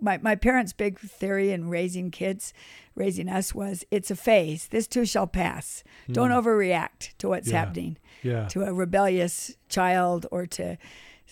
my 0.00 0.18
my 0.18 0.36
parents' 0.36 0.72
big 0.72 0.98
theory 0.98 1.50
in 1.52 1.68
raising 1.68 2.10
kids, 2.10 2.52
raising 2.94 3.28
us 3.28 3.54
was 3.54 3.84
it's 3.90 4.10
a 4.10 4.16
phase. 4.16 4.68
This 4.68 4.86
too 4.86 5.04
shall 5.04 5.26
pass. 5.26 5.82
Don't 6.10 6.30
overreact 6.30 7.16
to 7.18 7.28
what's 7.28 7.48
Hmm. 7.48 7.54
Yeah. 7.54 7.58
happening 7.60 7.96
yeah. 8.22 8.48
to 8.48 8.62
a 8.62 8.72
rebellious 8.72 9.56
child 9.68 10.26
or 10.30 10.46
to 10.46 10.76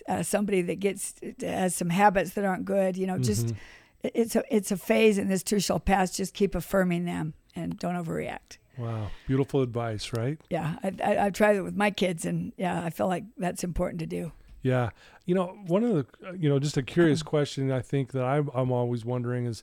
uh, 0.08 0.22
somebody 0.22 0.62
that 0.62 0.80
gets 0.80 1.14
has 1.40 1.74
some 1.74 1.90
habits 1.90 2.30
that 2.34 2.44
aren't 2.44 2.64
good. 2.64 2.96
You 2.96 3.06
know, 3.06 3.18
just 3.18 3.46
Mm-hmm. 3.46 3.56
it- 4.02 4.12
it's 4.14 4.36
a 4.36 4.42
it's 4.54 4.70
a 4.70 4.76
phase, 4.76 5.18
and 5.18 5.28
this 5.30 5.42
too 5.42 5.58
shall 5.58 5.80
pass. 5.80 6.16
Just 6.16 6.32
keep 6.34 6.54
affirming 6.54 7.06
them 7.06 7.34
and 7.56 7.76
don't 7.78 7.94
overreact. 7.96 8.58
Wow. 8.78 9.10
Beautiful 9.26 9.62
advice, 9.62 10.12
right? 10.12 10.38
Yeah, 10.50 10.76
I, 10.82 10.92
I, 11.02 11.18
I've 11.26 11.32
tried 11.32 11.56
it 11.56 11.62
with 11.62 11.76
my 11.76 11.90
kids, 11.90 12.24
and 12.24 12.52
yeah, 12.56 12.82
I 12.84 12.90
feel 12.90 13.08
like 13.08 13.24
that's 13.36 13.64
important 13.64 14.00
to 14.00 14.06
do. 14.06 14.32
Yeah. 14.62 14.90
You 15.26 15.34
know, 15.34 15.56
one 15.66 15.84
of 15.84 15.94
the, 15.94 16.36
you 16.38 16.48
know, 16.48 16.58
just 16.58 16.76
a 16.76 16.82
curious 16.82 17.22
question 17.22 17.70
I 17.70 17.80
think 17.80 18.12
that 18.12 18.24
I'm, 18.24 18.50
I'm 18.54 18.72
always 18.72 19.04
wondering 19.04 19.46
is, 19.46 19.62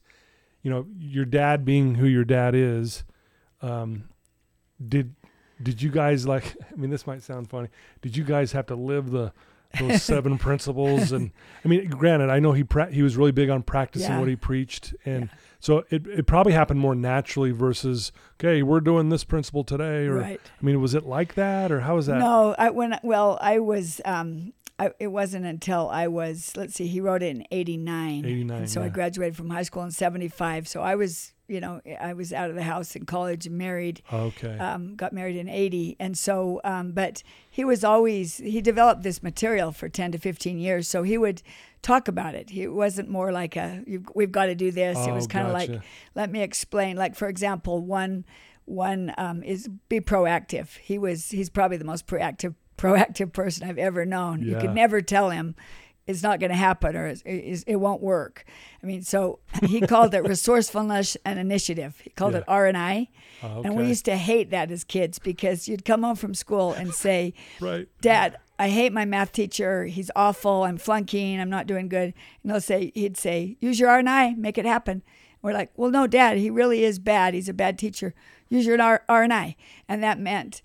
you 0.62 0.72
know, 0.72 0.86
your 0.98 1.26
dad 1.26 1.66
being 1.66 1.96
who 1.96 2.08
your 2.08 2.24
dad 2.24 2.56
is, 2.56 3.04
um, 3.62 4.10
did, 4.86 5.14
did 5.62 5.82
you 5.82 5.90
guys 5.92 6.26
like, 6.26 6.56
I 6.72 6.76
mean, 6.76 6.90
this 6.90 7.06
might 7.06 7.22
sound 7.22 7.50
funny. 7.50 7.68
Did 8.02 8.16
you 8.18 8.24
guys 8.24 8.52
have 8.54 8.66
to 8.68 8.76
live 8.76 9.12
the, 9.12 9.34
those 9.80 10.02
seven 10.04 10.38
principles? 10.38 11.12
And 11.12 11.32
I 11.64 11.68
mean, 11.68 11.90
granted, 11.90 12.30
I 12.30 12.40
know 12.40 12.54
he, 12.54 12.64
pra- 12.64 12.92
he 12.92 13.02
was 13.02 13.18
really 13.18 13.32
big 13.32 13.50
on 13.50 13.62
practicing 13.64 14.10
Yeah. 14.12 14.20
what 14.20 14.30
he 14.30 14.36
preached. 14.38 14.96
And 15.06 15.30
so 15.64 15.86
it, 15.90 16.06
it 16.08 16.28
probably 16.28 16.52
happened 16.52 16.82
more 16.82 16.94
naturally 16.94 17.52
versus, 17.52 18.12
okay, 18.34 18.64
we're 18.64 18.82
doing 18.82 19.08
this 19.08 19.24
principle 19.24 19.64
today. 19.64 20.08
Or, 20.08 20.16
Right. 20.16 20.42
I 20.44 20.66
mean, 20.66 20.82
was 20.82 20.94
it 20.94 21.06
like 21.06 21.36
that 21.36 21.72
or 21.72 21.80
how 21.80 21.96
was 21.96 22.08
that? 22.08 22.20
No, 22.20 22.54
I 22.58 22.70
when 22.70 23.00
well, 23.02 23.38
I 23.40 23.60
was. 23.60 24.02
Um, 24.04 24.52
I, 24.78 24.92
it 25.00 25.08
wasn't 25.08 25.46
until 25.46 25.88
I 25.88 26.08
was. 26.08 26.52
Let's 26.58 26.74
see, 26.74 26.88
he 26.88 27.00
wrote 27.00 27.24
it 27.24 27.28
in 27.28 27.46
'89. 27.50 28.26
89, 28.26 28.58
And 28.58 28.70
so 28.70 28.82
I 28.82 28.90
graduated 28.90 29.38
from 29.38 29.52
high 29.52 29.62
school 29.62 29.84
in 29.84 29.92
'75. 29.92 30.68
So 30.68 30.82
I 30.82 30.96
was, 30.96 31.32
you 31.48 31.62
know, 31.62 31.80
I 32.02 32.12
was 32.12 32.34
out 32.34 32.50
of 32.50 32.58
the 32.58 32.64
house 32.64 32.94
in 32.96 33.06
college 33.06 33.46
and 33.46 33.58
married. 33.58 34.02
Okay. 34.12 34.58
um, 34.58 34.96
got 34.96 35.14
married 35.14 35.38
in 35.38 35.48
80 35.48 35.96
and 36.00 36.18
so 36.18 36.60
um, 36.66 36.92
but 36.92 37.24
he 37.50 37.64
was 37.64 37.84
always 37.84 38.38
he 38.38 38.62
developed 38.62 39.04
this 39.04 39.22
material 39.24 39.72
for 39.72 39.88
10 39.88 40.12
to 40.14 40.18
15 40.18 40.58
years 40.58 40.88
so 40.88 41.04
he 41.04 41.18
would 41.18 41.42
talk 41.84 42.08
about 42.08 42.34
it. 42.34 42.50
It 42.52 42.70
wasn't 42.70 43.10
more 43.10 43.32
like 43.32 43.56
a 43.56 43.84
You've, 43.86 44.10
we've 44.16 44.32
got 44.32 44.46
to 44.48 44.56
do 44.56 44.72
this. 44.72 44.98
It 44.98 45.12
Oh, 45.12 45.14
was 45.14 45.28
kind 45.28 45.46
of 45.46 45.54
like 45.54 45.70
let 46.16 46.32
me 46.32 46.42
explain. 46.42 46.98
Like 46.98 47.14
for 47.16 47.28
example 47.28 47.82
one 47.82 48.26
one 48.66 49.14
um, 49.18 49.44
is 49.44 49.70
be 49.90 50.00
proactive. 50.02 50.78
He 50.78 50.98
was 50.98 51.30
he's 51.30 51.50
probably 51.52 51.78
the 51.78 51.86
most 51.86 52.08
proactive 52.08 52.56
proactive 52.78 53.32
person 53.34 53.70
i've 53.70 53.78
ever 53.78 54.04
known. 54.06 54.42
You 54.42 54.54
Yeah. 54.54 54.62
could 54.62 54.74
never 54.74 55.00
tell 55.02 55.30
him 55.30 55.56
it's 56.06 56.22
not 56.24 56.40
going 56.42 56.50
to 56.50 56.58
happen 56.58 56.98
or 56.98 57.14
it 57.26 57.76
won't 57.80 58.02
work. 58.02 58.46
I 58.82 58.86
mean 58.88 59.04
so 59.04 59.40
he 59.64 59.80
called 59.82 60.14
it 60.14 60.24
resourcefulness 60.28 61.16
and 61.26 61.38
initiative. 61.40 62.00
He 62.04 62.10
called 62.10 62.34
Yeah. 62.34 62.40
it 62.40 62.46
r&i 62.48 63.08
and 63.42 63.76
we 63.76 63.86
used 63.88 64.06
to 64.06 64.16
hate 64.18 64.50
that 64.52 64.72
as 64.72 64.84
kids 64.86 65.20
because 65.20 65.68
you'd 65.68 65.84
come 65.86 66.04
home 66.04 66.16
from 66.16 66.34
school 66.34 66.72
and 66.74 66.94
say, 66.94 67.34
right. 67.60 67.88
Dad, 68.02 68.38
I 68.60 68.70
hate 68.70 68.94
my 68.94 69.06
math 69.06 69.32
teacher. 69.32 69.86
He's 69.86 70.12
awful. 70.16 70.64
I'm 70.64 70.78
flunking. 70.78 71.40
I'm 71.40 71.50
not 71.50 71.68
doing 71.68 71.90
good. 71.90 72.14
And 72.44 72.52
he'll 72.52 72.62
say, 72.62 72.92
he'd 72.94 73.18
say, 73.18 73.58
use 73.60 73.80
your 73.80 73.90
R 73.90 74.00
and 74.00 74.10
I, 74.10 74.34
make 74.36 74.58
it 74.58 74.66
happen. 74.66 75.02
We're 75.42 75.54
like, 75.54 75.72
well, 75.76 75.92
no, 75.92 76.08
Dad, 76.08 76.38
he 76.38 76.50
really 76.50 76.84
is 76.84 77.00
bad. 77.00 77.34
He's 77.34 77.50
a 77.50 77.54
bad 77.54 77.78
teacher. 77.78 78.14
Use 78.50 78.66
your 78.66 78.82
R, 78.82 79.04
R 79.10 79.24
and 79.24 79.34
I. 79.34 79.56
And 79.90 80.02
that 80.04 80.20
meant 80.20 80.62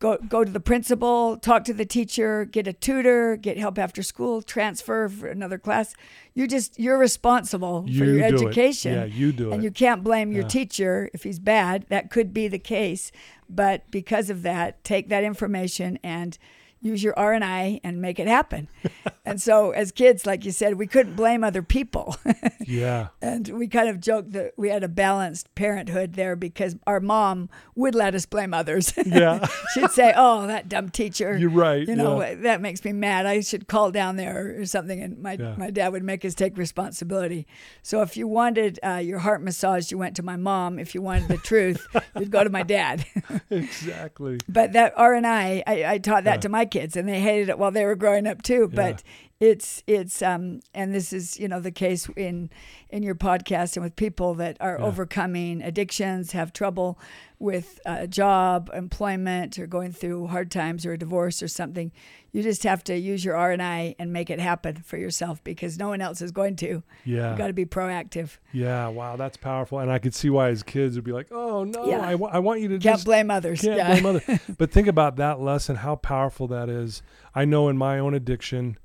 go 0.00 0.16
go 0.28 0.44
to 0.44 0.50
the 0.50 0.60
principal, 0.60 1.36
talk 1.36 1.62
to 1.64 1.72
the 1.74 1.84
teacher, 1.86 2.44
get 2.44 2.66
a 2.66 2.72
tutor, 2.72 3.36
get 3.36 3.56
help 3.58 3.78
after 3.78 4.02
school, 4.02 4.42
transfer 4.42 5.08
for 5.08 5.28
another 5.28 5.58
class. 5.58 5.94
You 6.34 6.46
just 6.48 6.78
you're 6.78 6.98
responsible 6.98 7.82
for 7.84 7.88
your 8.04 8.16
do 8.16 8.18
it. 8.18 8.34
education. 8.34 8.94
Yeah, 8.94 9.04
you 9.04 9.30
do 9.32 9.52
And 9.52 9.62
it. 9.62 9.64
you 9.64 9.70
can't 9.70 10.02
blame 10.02 10.32
your 10.32 10.42
Yeah. 10.42 10.48
teacher 10.48 11.10
if 11.14 11.22
he's 11.22 11.38
bad. 11.38 11.86
That 11.88 12.10
could 12.10 12.34
be 12.34 12.48
the 12.48 12.58
case, 12.58 13.12
but 13.48 13.90
because 13.90 14.28
of 14.30 14.42
that, 14.42 14.82
take 14.84 15.08
that 15.10 15.22
information 15.24 15.98
and 16.02 16.36
use 16.80 17.02
your 17.02 17.18
R 17.18 17.32
and 17.32 17.44
I 17.44 17.80
and 17.84 18.00
make 18.00 18.18
it 18.18 18.26
happen. 18.26 18.68
and 19.24 19.40
so, 19.40 19.70
as 19.70 19.92
kids, 19.92 20.24
like 20.26 20.44
you 20.44 20.50
said, 20.50 20.74
we 20.78 20.86
couldn't 20.86 21.14
blame 21.14 21.44
other 21.44 21.62
people, 21.62 22.16
Yeah. 22.66 23.08
and 23.20 23.48
we 23.48 23.68
kind 23.68 23.88
of 23.88 24.00
joked 24.00 24.32
that 24.32 24.52
we 24.56 24.68
had 24.70 24.82
a 24.82 24.88
balanced 24.88 25.54
parenthood 25.54 26.14
there 26.14 26.36
because 26.36 26.76
our 26.86 27.00
mom 27.00 27.48
would 27.74 27.94
let 27.94 28.14
us 28.14 28.26
blame 28.26 28.54
others. 28.54 28.92
Yeah. 29.06 29.46
She'd 29.74 29.90
say, 29.90 30.12
"Oh, 30.16 30.46
that 30.46 30.68
dumb 30.68 30.88
teacher." 30.88 31.36
You're 31.36 31.50
right, 31.50 31.86
You 31.86 31.96
know 31.96 32.20
yeah. 32.22 32.34
that 32.36 32.60
makes 32.60 32.84
me 32.84 32.92
mad. 32.92 33.26
I 33.26 33.40
should 33.40 33.66
call 33.68 33.90
down 33.90 34.16
there 34.16 34.60
or 34.60 34.66
something. 34.66 35.00
And 35.02 35.18
my 35.18 35.32
Yeah. 35.38 35.54
my 35.58 35.70
dad 35.70 35.88
would 35.92 36.04
make 36.04 36.24
us 36.24 36.34
take 36.34 36.56
responsibility. 36.56 37.46
So 37.82 38.02
if 38.02 38.16
you 38.16 38.28
wanted 38.28 38.78
uh, 38.84 38.94
your 39.02 39.18
heart 39.18 39.42
massaged, 39.42 39.90
you 39.90 39.98
went 39.98 40.16
to 40.16 40.22
my 40.22 40.36
mom. 40.36 40.78
If 40.78 40.94
you 40.94 41.02
wanted 41.02 41.28
the 41.28 41.36
truth, 41.38 41.84
you'd 42.18 42.30
go 42.30 42.44
to 42.44 42.50
my 42.50 42.62
dad. 42.62 43.04
exactly. 43.50 44.38
but 44.48 44.72
that 44.72 44.94
R 44.96 45.14
and 45.14 45.26
I, 45.26 45.62
I, 45.66 45.84
I 45.94 45.98
taught 45.98 46.24
that 46.24 46.36
Yeah. 46.36 46.40
to 46.42 46.48
my 46.48 46.64
kids, 46.70 46.96
and 46.96 47.08
they 47.08 47.20
hated 47.20 47.48
it 47.48 47.58
while 47.58 47.70
they 47.70 47.84
were 47.84 47.96
growing 47.96 48.26
up 48.26 48.42
too. 48.42 48.68
But 48.72 49.02
it's 49.40 49.82
it's 49.86 50.20
um 50.22 50.60
and 50.74 50.94
this 50.94 51.12
is 51.12 51.38
you 51.40 51.48
know 51.48 51.60
the 51.60 51.70
case 51.70 52.08
in 52.16 52.50
in 52.90 53.02
your 53.02 53.14
podcast 53.14 53.76
and 53.76 53.82
with 53.84 53.96
people 53.96 54.34
that 54.34 54.56
are 54.60 54.76
Yeah. 54.78 54.84
overcoming 54.86 55.62
addictions, 55.62 56.32
have 56.32 56.52
trouble 56.52 56.98
with 57.40 57.80
a 57.86 58.06
job, 58.06 58.70
employment, 58.74 59.58
or 59.58 59.66
going 59.66 59.92
through 59.92 60.26
hard 60.26 60.50
times 60.50 60.84
or 60.84 60.92
a 60.92 60.98
divorce 60.98 61.42
or 61.42 61.48
something. 61.48 61.90
You 62.32 62.42
just 62.42 62.62
have 62.64 62.84
to 62.84 62.96
use 62.96 63.24
your 63.24 63.34
R 63.34 63.50
and 63.50 63.62
I 63.62 63.96
and 63.98 64.12
make 64.12 64.28
it 64.28 64.38
happen 64.38 64.76
for 64.76 64.98
yourself 64.98 65.42
because 65.42 65.78
no 65.78 65.88
one 65.88 66.02
else 66.02 66.20
is 66.20 66.32
going 66.32 66.56
to. 66.56 66.82
Yeah. 67.04 67.32
You 67.32 67.38
got 67.38 67.46
to 67.46 67.54
be 67.54 67.64
proactive. 67.64 68.36
Yeah. 68.52 68.88
Wow. 68.88 69.16
That's 69.16 69.38
powerful. 69.38 69.78
And 69.78 69.90
I 69.90 69.98
could 69.98 70.14
see 70.14 70.28
why 70.28 70.50
his 70.50 70.62
kids 70.62 70.96
would 70.96 71.04
be 71.04 71.12
like, 71.12 71.28
oh, 71.32 71.64
no, 71.64 71.86
Yeah. 71.86 72.06
I, 72.06 72.14
want 72.14 72.60
you 72.60 72.68
to 72.68 72.74
Can't 72.74 72.82
just 72.82 73.06
blame 73.06 73.30
others. 73.30 73.62
can't 73.62 73.76
yeah. 73.78 73.98
blame 73.98 74.06
other. 74.16 74.40
But 74.58 74.70
think 74.70 74.86
about 74.86 75.16
that 75.16 75.40
lesson, 75.40 75.76
how 75.76 75.96
powerful 75.96 76.46
that 76.48 76.68
is. 76.68 77.02
I 77.34 77.46
know 77.46 77.68
in 77.70 77.78
my 77.78 77.98
own 77.98 78.12
addiction 78.12 78.78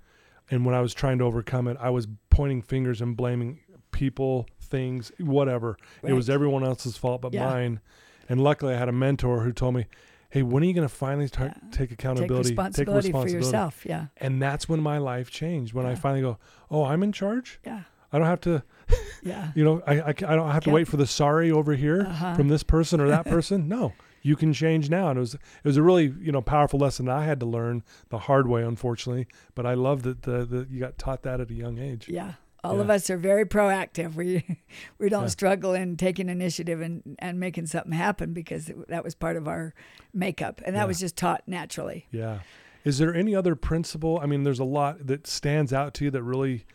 and 0.49 0.65
when 0.65 0.73
I 0.73 0.79
was 0.79 0.93
trying 0.93 1.17
to 1.17 1.25
overcome 1.25 1.67
it, 1.67 1.75
I 1.79 1.89
was 1.89 2.07
pointing 2.29 2.61
fingers 2.61 3.01
and 3.01 3.17
blaming 3.17 3.59
people, 3.91 4.47
things, 4.61 5.11
whatever. 5.19 5.77
It 6.03 6.13
was 6.13 6.29
everyone 6.29 6.63
else's 6.63 6.95
fault 6.95 7.21
but 7.21 7.33
Yeah. 7.33 7.45
mine. 7.49 7.81
And 8.29 8.41
luckily 8.41 8.73
I 8.73 8.77
had 8.77 8.89
a 8.89 8.93
mentor 8.93 9.41
who 9.41 9.51
told 9.53 9.75
me, 9.75 9.85
hey, 10.29 10.41
when 10.41 10.63
are 10.63 10.65
you 10.65 10.73
going 10.73 10.87
to 10.87 10.93
finally 10.93 11.27
start, 11.27 11.53
take 11.71 11.89
Take 11.89 11.91
accountability? 11.91 12.49
Take 12.49 12.57
responsibility, 12.57 13.11
for 13.11 13.27
yourself. 13.29 13.85
Yeah. 13.85 14.07
And 14.17 14.41
that's 14.41 14.67
when 14.67 14.81
my 14.81 14.97
life 14.97 15.29
changed. 15.31 15.73
When 15.73 15.85
I 15.85 15.95
finally 15.95 16.21
go, 16.21 16.37
oh, 16.69 16.83
I'm 16.83 17.03
in 17.03 17.11
charge. 17.11 17.59
Yeah. 17.65 17.81
I 18.11 18.17
don't 18.17 18.27
have 18.27 18.41
to, 18.41 18.63
Yeah. 19.23 19.51
you 19.55 19.63
know, 19.63 19.81
I, 19.87 19.99
I, 19.99 20.07
I 20.09 20.13
don't 20.13 20.51
have 20.51 20.63
to 20.63 20.69
Yep. 20.69 20.75
wait 20.75 20.87
for 20.87 20.97
the 20.97 21.07
sorry 21.07 21.51
over 21.51 21.73
here 21.75 22.01
Uh-huh. 22.01 22.35
from 22.35 22.47
this 22.49 22.63
person 22.63 22.99
or 22.99 23.07
that 23.09 23.25
person. 23.35 23.67
No, 23.67 23.93
you 24.21 24.35
can 24.35 24.53
change 24.53 24.89
now. 24.89 25.09
And 25.09 25.17
it 25.17 25.19
was, 25.21 25.33
it 25.35 25.39
was 25.63 25.77
a 25.77 25.81
really, 25.83 26.13
you 26.19 26.31
know, 26.31 26.41
powerful 26.41 26.79
lesson 26.79 27.05
that 27.07 27.15
I 27.17 27.25
had 27.25 27.39
to 27.41 27.45
learn 27.45 27.83
the 28.09 28.19
hard 28.19 28.47
way, 28.47 28.63
unfortunately. 28.63 29.27
But 29.53 29.65
I 29.65 29.73
love 29.73 30.03
that 30.03 30.23
the, 30.23 30.45
the 30.45 30.67
you 30.69 30.79
got 30.79 30.97
taught 30.97 31.23
that 31.23 31.39
at 31.41 31.49
a 31.49 31.53
young 31.53 31.77
age. 31.77 32.07
Yeah. 32.09 32.33
All 32.65 32.75
Yeah. 32.75 32.81
of 32.81 32.89
us 32.89 33.09
are 33.09 33.17
very 33.17 33.45
proactive. 33.45 34.15
We 34.15 34.43
we 34.99 35.09
don't 35.09 35.23
Yeah. 35.23 35.27
struggle 35.29 35.73
in 35.73 35.97
taking 35.97 36.29
initiative 36.29 36.81
and, 36.81 37.15
and 37.19 37.39
making 37.39 37.67
something 37.67 37.91
happen 37.93 38.33
because 38.33 38.71
that 38.87 39.03
was 39.03 39.15
part 39.15 39.37
of 39.37 39.47
our 39.47 39.73
makeup, 40.13 40.61
and 40.65 40.75
that 40.75 40.81
Yeah. 40.81 40.85
was 40.85 40.99
just 40.99 41.15
taught 41.17 41.43
naturally. 41.47 42.07
Yeah. 42.11 42.39
Is 42.83 42.97
there 42.99 43.13
any 43.15 43.33
other 43.35 43.55
principle? 43.55 44.19
I 44.21 44.25
mean, 44.27 44.43
there's 44.43 44.59
a 44.59 44.63
lot 44.65 45.07
that 45.07 45.25
stands 45.25 45.73
out 45.73 45.93
to 45.95 46.05
you 46.05 46.11
that 46.11 46.21
really, 46.23 46.65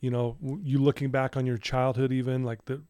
you 0.00 0.10
know, 0.10 0.36
you 0.62 0.78
looking 0.78 1.10
back 1.10 1.36
on 1.36 1.44
your 1.44 1.58
childhood, 1.58 2.10
even 2.12 2.42
like 2.42 2.64
that, 2.66 2.80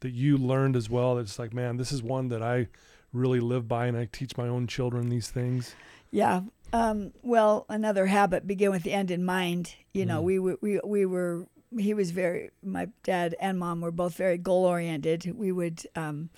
that 0.00 0.10
you 0.12 0.36
learned 0.38 0.76
as 0.76 0.88
well. 0.88 1.16
That's 1.16 1.38
like, 1.38 1.52
man, 1.52 1.76
this 1.78 1.90
is 1.90 2.00
one 2.02 2.28
that 2.28 2.40
I 2.42 2.68
really 3.12 3.40
live 3.40 3.66
by, 3.66 3.86
and 3.86 3.96
I 3.96 4.04
teach 4.12 4.36
my 4.36 4.46
own 4.46 4.66
children 4.68 5.08
these 5.08 5.28
things. 5.30 5.74
Yeah. 6.12 6.42
Um, 6.72 7.12
well, 7.22 7.64
another 7.68 8.06
habit 8.06 8.46
begin 8.46 8.70
with 8.70 8.82
the 8.84 8.92
end 8.92 9.10
in 9.10 9.24
mind. 9.24 9.74
You 9.92 10.06
know, 10.06 10.20
Mm. 10.20 10.24
we 10.24 10.38
we 10.38 10.80
we 10.84 11.06
were 11.06 11.46
he 11.76 11.94
was 11.94 12.10
very 12.10 12.50
my 12.62 12.88
dad 13.02 13.34
and 13.40 13.58
mom 13.58 13.80
were 13.80 13.90
both 13.90 14.14
very 14.14 14.38
goal 14.38 14.64
oriented. 14.64 15.32
We 15.36 15.52
would 15.52 15.86
um, 15.94 16.30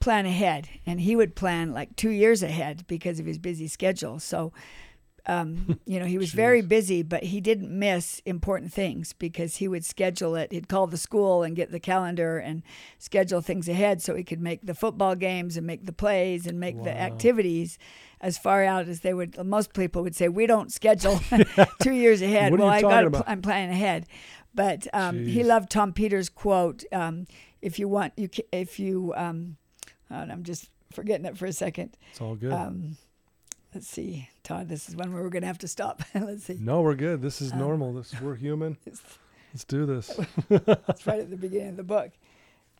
plan 0.00 0.26
ahead, 0.26 0.68
and 0.86 1.00
he 1.00 1.16
would 1.16 1.34
plan 1.34 1.72
like 1.72 1.96
two 1.96 2.10
years 2.10 2.42
ahead 2.42 2.84
because 2.86 3.20
of 3.20 3.26
his 3.26 3.38
busy 3.38 3.68
schedule. 3.68 4.18
So. 4.18 4.52
Um, 5.24 5.78
you 5.86 6.00
know, 6.00 6.06
he 6.06 6.18
was 6.18 6.32
very 6.32 6.62
busy, 6.62 7.04
but 7.04 7.22
he 7.22 7.40
didn't 7.40 7.70
miss 7.70 8.20
important 8.26 8.72
things 8.72 9.12
because 9.12 9.58
he 9.58 9.68
would 9.68 9.84
schedule 9.84 10.34
it. 10.34 10.50
He'd 10.50 10.66
call 10.66 10.88
the 10.88 10.96
school 10.96 11.44
and 11.44 11.54
get 11.54 11.70
the 11.70 11.78
calendar 11.78 12.38
and 12.38 12.64
schedule 12.98 13.40
things 13.40 13.68
ahead 13.68 14.02
so 14.02 14.16
he 14.16 14.24
could 14.24 14.40
make 14.40 14.66
the 14.66 14.74
football 14.74 15.14
games 15.14 15.56
and 15.56 15.64
make 15.64 15.86
the 15.86 15.92
plays 15.92 16.44
and 16.44 16.58
make 16.58 16.82
the 16.82 16.90
activities 16.90 17.78
as 18.22 18.38
far 18.38 18.64
out 18.64 18.88
as 18.88 19.00
they 19.00 19.12
would. 19.12 19.36
Most 19.44 19.74
people 19.74 20.02
would 20.02 20.14
say, 20.14 20.28
"We 20.28 20.46
don't 20.46 20.72
schedule 20.72 21.20
two 21.82 21.92
years 21.92 22.22
ahead." 22.22 22.56
Well, 22.56 22.68
I 22.68 22.80
got. 22.80 23.04
about? 23.04 23.24
I'm 23.26 23.42
planning 23.42 23.74
ahead, 23.74 24.06
but 24.54 24.86
um, 24.92 25.24
he 25.26 25.42
loved 25.42 25.70
Tom 25.70 25.92
Peters' 25.92 26.28
quote. 26.28 26.84
Um, 26.92 27.26
if 27.60 27.78
you 27.78 27.88
want, 27.88 28.12
you 28.16 28.28
ca- 28.28 28.48
if 28.52 28.78
you. 28.78 29.12
Um, 29.16 29.56
I'm 30.10 30.42
just 30.42 30.68
forgetting 30.92 31.24
it 31.26 31.38
for 31.38 31.46
a 31.46 31.52
second. 31.52 31.96
It's 32.10 32.20
all 32.20 32.34
good. 32.34 32.52
Um, 32.52 32.96
let's 33.74 33.88
see, 33.88 34.28
Todd. 34.42 34.68
This 34.68 34.88
is 34.88 34.96
one 34.96 35.12
where 35.12 35.22
we're 35.22 35.30
going 35.30 35.42
to 35.42 35.46
have 35.46 35.58
to 35.58 35.68
stop. 35.68 36.02
let's 36.14 36.44
see. 36.44 36.58
no, 36.60 36.82
we're 36.82 36.94
good. 36.94 37.22
This 37.22 37.40
is 37.40 37.52
um, 37.52 37.58
normal. 37.58 37.94
This 37.94 38.18
we're 38.20 38.34
human. 38.36 38.76
Let's 39.54 39.64
do 39.64 39.84
this. 39.84 40.18
It's 40.48 41.06
right 41.06 41.20
at 41.20 41.28
the 41.28 41.36
beginning 41.36 41.68
of 41.68 41.76
the 41.76 41.82
book. 41.82 42.10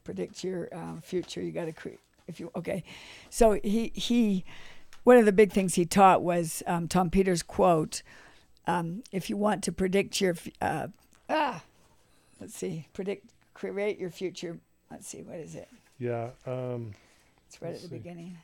Predict 0.05 0.43
your 0.43 0.71
um, 0.73 1.03
future. 1.03 1.43
You 1.43 1.53
got 1.53 1.67
to 1.67 1.73
create. 1.73 2.01
If 2.27 2.41
you 2.41 2.51
okay, 2.57 2.83
so 3.29 3.61
he 3.63 3.93
he, 3.95 4.45
one 5.05 5.19
of 5.19 5.27
the 5.27 5.33
big 5.33 5.53
things 5.53 5.75
he 5.75 5.85
taught 5.85 6.23
was 6.23 6.63
um, 6.67 6.89
Tom 6.89 7.11
Peters' 7.11 7.43
quote. 7.43 8.03
Um, 8.67 9.03
if 9.13 9.29
you 9.29 9.37
want 9.37 9.63
to 9.65 9.73
predict 9.73 10.19
your 10.21 10.35
uh, 10.63 10.87
ah, 11.33 11.63
let's 12.41 12.55
see, 12.55 12.87
predict 12.93 13.31
create 13.55 13.99
your 13.99 14.11
future. 14.11 14.59
Let's 14.91 15.07
see, 15.09 15.23
what 15.23 15.37
is 15.37 15.55
it? 15.55 15.69
Yeah. 15.99 16.31
Um, 16.47 16.93
It's 17.49 17.61
right 17.63 17.75
at 17.75 17.81
the 17.83 17.89
see. 17.89 17.95
beginning. 17.97 18.39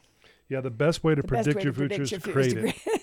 yeah. 0.49 0.61
The 0.61 0.71
best 0.71 1.05
way 1.05 1.15
to 1.15 1.23
The 1.23 1.29
predict 1.29 1.57
way 1.57 1.63
your 1.65 1.73
to 1.73 1.79
future 1.79 1.97
predict 1.97 2.13
is 2.13 2.23
to 2.23 2.33
create 2.33 2.57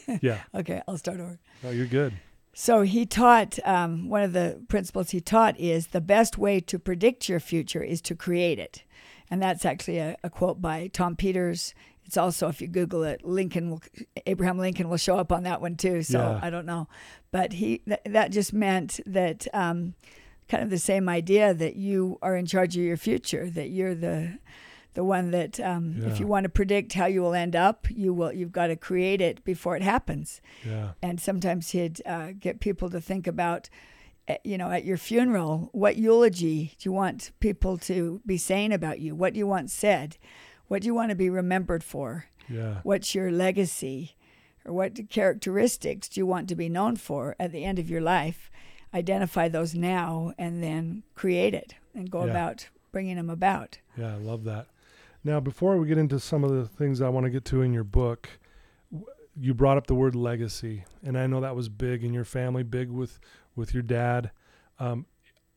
it. 0.07 0.19
yeah. 0.23 0.41
Okay, 0.55 0.81
I'll 0.87 0.97
start 0.97 1.19
over. 1.19 1.39
No, 1.63 1.69
you're 1.71 1.85
good. 1.87 2.13
So 2.53 2.83
he 2.83 3.05
taught 3.05 3.59
um, 3.65 4.07
one 4.09 4.23
of 4.23 4.31
the 4.33 4.61
principles 4.69 5.09
he 5.09 5.19
taught 5.19 5.59
is 5.59 5.87
the 5.87 5.99
best 6.01 6.37
way 6.37 6.59
to 6.61 6.79
predict 6.79 7.27
your 7.27 7.39
future 7.41 7.83
is 7.83 7.99
to 8.01 8.15
create 8.15 8.59
it, 8.59 8.83
and 9.29 9.41
that's 9.41 9.65
actually 9.65 9.97
a, 9.97 10.15
a 10.23 10.29
quote 10.29 10.61
by 10.61 10.87
Tom 10.87 11.15
Peters. 11.17 11.73
It's 12.05 12.17
also 12.17 12.47
if 12.49 12.61
you 12.61 12.67
Google 12.67 13.03
it, 13.03 13.25
Lincoln 13.25 13.69
will 13.71 13.81
Abraham 14.25 14.57
Lincoln 14.59 14.89
will 14.89 14.97
show 14.97 15.17
up 15.17 15.31
on 15.31 15.43
that 15.43 15.61
one 15.61 15.75
too. 15.75 16.03
So 16.03 16.19
Yeah. 16.19 16.39
I 16.41 16.49
don't 16.49 16.65
know, 16.65 16.87
but 17.31 17.53
he 17.53 17.79
th- 17.79 17.99
that 18.05 18.31
just 18.31 18.53
meant 18.53 18.99
that 19.05 19.47
um, 19.53 19.95
kind 20.47 20.63
of 20.63 20.69
the 20.69 20.77
same 20.77 21.09
idea 21.09 21.53
that 21.53 21.75
you 21.75 22.19
are 22.21 22.35
in 22.35 22.45
charge 22.45 22.77
of 22.77 22.83
your 22.83 22.97
future, 22.97 23.49
that 23.49 23.69
you're 23.69 23.95
the 23.95 24.37
the 24.93 25.03
one 25.03 25.31
that 25.31 25.59
um, 25.59 25.95
Yeah. 25.99 26.07
if 26.09 26.19
you 26.21 26.27
want 26.27 26.43
to 26.45 26.49
predict 26.49 26.93
how 26.93 27.05
you 27.07 27.21
will 27.21 27.33
end 27.33 27.55
up, 27.55 27.87
you 27.89 28.13
will 28.13 28.31
you've 28.31 28.53
got 28.53 28.67
to 28.67 28.75
create 28.77 29.19
it 29.19 29.43
before 29.43 29.75
it 29.75 29.81
happens 29.81 30.41
Yeah. 30.65 30.91
and 31.01 31.19
sometimes 31.19 31.71
he'd 31.71 32.01
uh, 32.05 32.31
get 32.39 32.59
people 32.61 32.89
to 32.91 33.01
think 33.01 33.27
about 33.27 33.69
uh, 34.29 34.35
you 34.43 34.57
know 34.57 34.71
at 34.71 34.85
your 34.85 34.97
funeral 34.97 35.69
what 35.73 35.97
eulogy 35.97 36.71
do 36.79 36.87
you 36.89 36.93
want 36.93 37.31
people 37.39 37.77
to 37.77 38.21
be 38.25 38.37
saying 38.37 38.71
about 38.73 38.99
you 38.99 39.13
what 39.15 39.33
do 39.33 39.39
you 39.39 39.45
want 39.47 39.69
said 39.69 40.17
what 40.67 40.81
do 40.81 40.87
you 40.87 40.93
want 40.95 41.09
to 41.09 41.15
be 41.15 41.29
remembered 41.29 41.83
for 41.83 42.25
Yeah. 42.49 42.79
what's 42.83 43.13
your 43.15 43.31
legacy 43.31 44.15
or 44.65 44.73
what 44.73 45.09
characteristics 45.09 46.09
do 46.09 46.19
you 46.19 46.25
want 46.25 46.47
to 46.49 46.55
be 46.55 46.69
known 46.69 46.95
for 46.95 47.35
at 47.39 47.51
the 47.51 47.63
end 47.63 47.79
of 47.79 47.89
your 47.89 48.01
life 48.01 48.49
identify 48.93 49.47
those 49.49 49.75
now 49.75 50.33
and 50.37 50.63
then 50.63 51.03
create 51.15 51.53
it 51.53 51.75
and 51.93 52.09
go 52.09 52.23
Yeah. 52.25 52.31
about 52.31 52.69
bringing 52.91 53.17
them 53.17 53.29
about 53.29 53.79
Yeah, 53.97 54.13
I 54.15 54.17
love 54.17 54.43
that. 54.45 54.67
Now, 55.23 55.39
before 55.39 55.77
we 55.77 55.87
get 55.87 55.97
into 55.97 56.19
some 56.19 56.43
of 56.43 56.51
the 56.51 56.65
things 56.67 57.01
I 57.01 57.09
want 57.09 57.25
to 57.25 57.29
get 57.29 57.45
to 57.45 57.61
in 57.61 57.73
your 57.73 57.83
book, 57.83 58.29
you 59.37 59.53
brought 59.53 59.77
up 59.77 59.87
the 59.87 59.95
word 59.95 60.15
legacy, 60.15 60.83
and 61.03 61.17
I 61.17 61.27
know 61.27 61.41
that 61.41 61.55
was 61.55 61.67
big 61.67 62.03
in 62.03 62.13
your 62.13 62.23
family, 62.25 62.63
big 62.63 62.89
with 62.89 63.19
with 63.55 63.73
your 63.73 63.83
dad. 63.83 64.31
Um, 64.79 65.05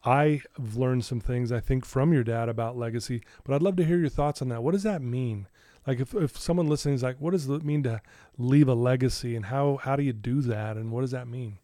I've 0.04 0.46
learned 0.76 1.04
some 1.04 1.20
things 1.20 1.50
I 1.50 1.60
think 1.60 1.84
from 1.84 2.12
your 2.12 2.22
dad 2.24 2.48
about 2.48 2.76
legacy, 2.76 3.22
but 3.44 3.54
I'd 3.54 3.62
love 3.62 3.76
to 3.76 3.84
hear 3.84 3.98
your 3.98 4.08
thoughts 4.08 4.40
on 4.40 4.48
that. 4.50 4.62
What 4.62 4.72
does 4.72 4.84
that 4.84 5.02
mean? 5.02 5.46
Like, 5.86 6.00
if, 6.00 6.14
if 6.14 6.38
someone 6.38 6.68
listening 6.68 6.94
is 6.94 7.02
like, 7.02 7.16
what 7.18 7.30
does 7.32 7.48
it 7.48 7.64
mean 7.64 7.82
to 7.84 8.00
leave 8.36 8.68
a 8.68 8.74
legacy, 8.74 9.34
and 9.34 9.46
how 9.46 9.78
how 9.82 9.96
do 9.96 10.02
you 10.02 10.12
do 10.12 10.40
that, 10.42 10.76
and 10.76 10.92
what 10.92 11.00
does 11.00 11.10
that 11.12 11.26
mean? 11.28 11.58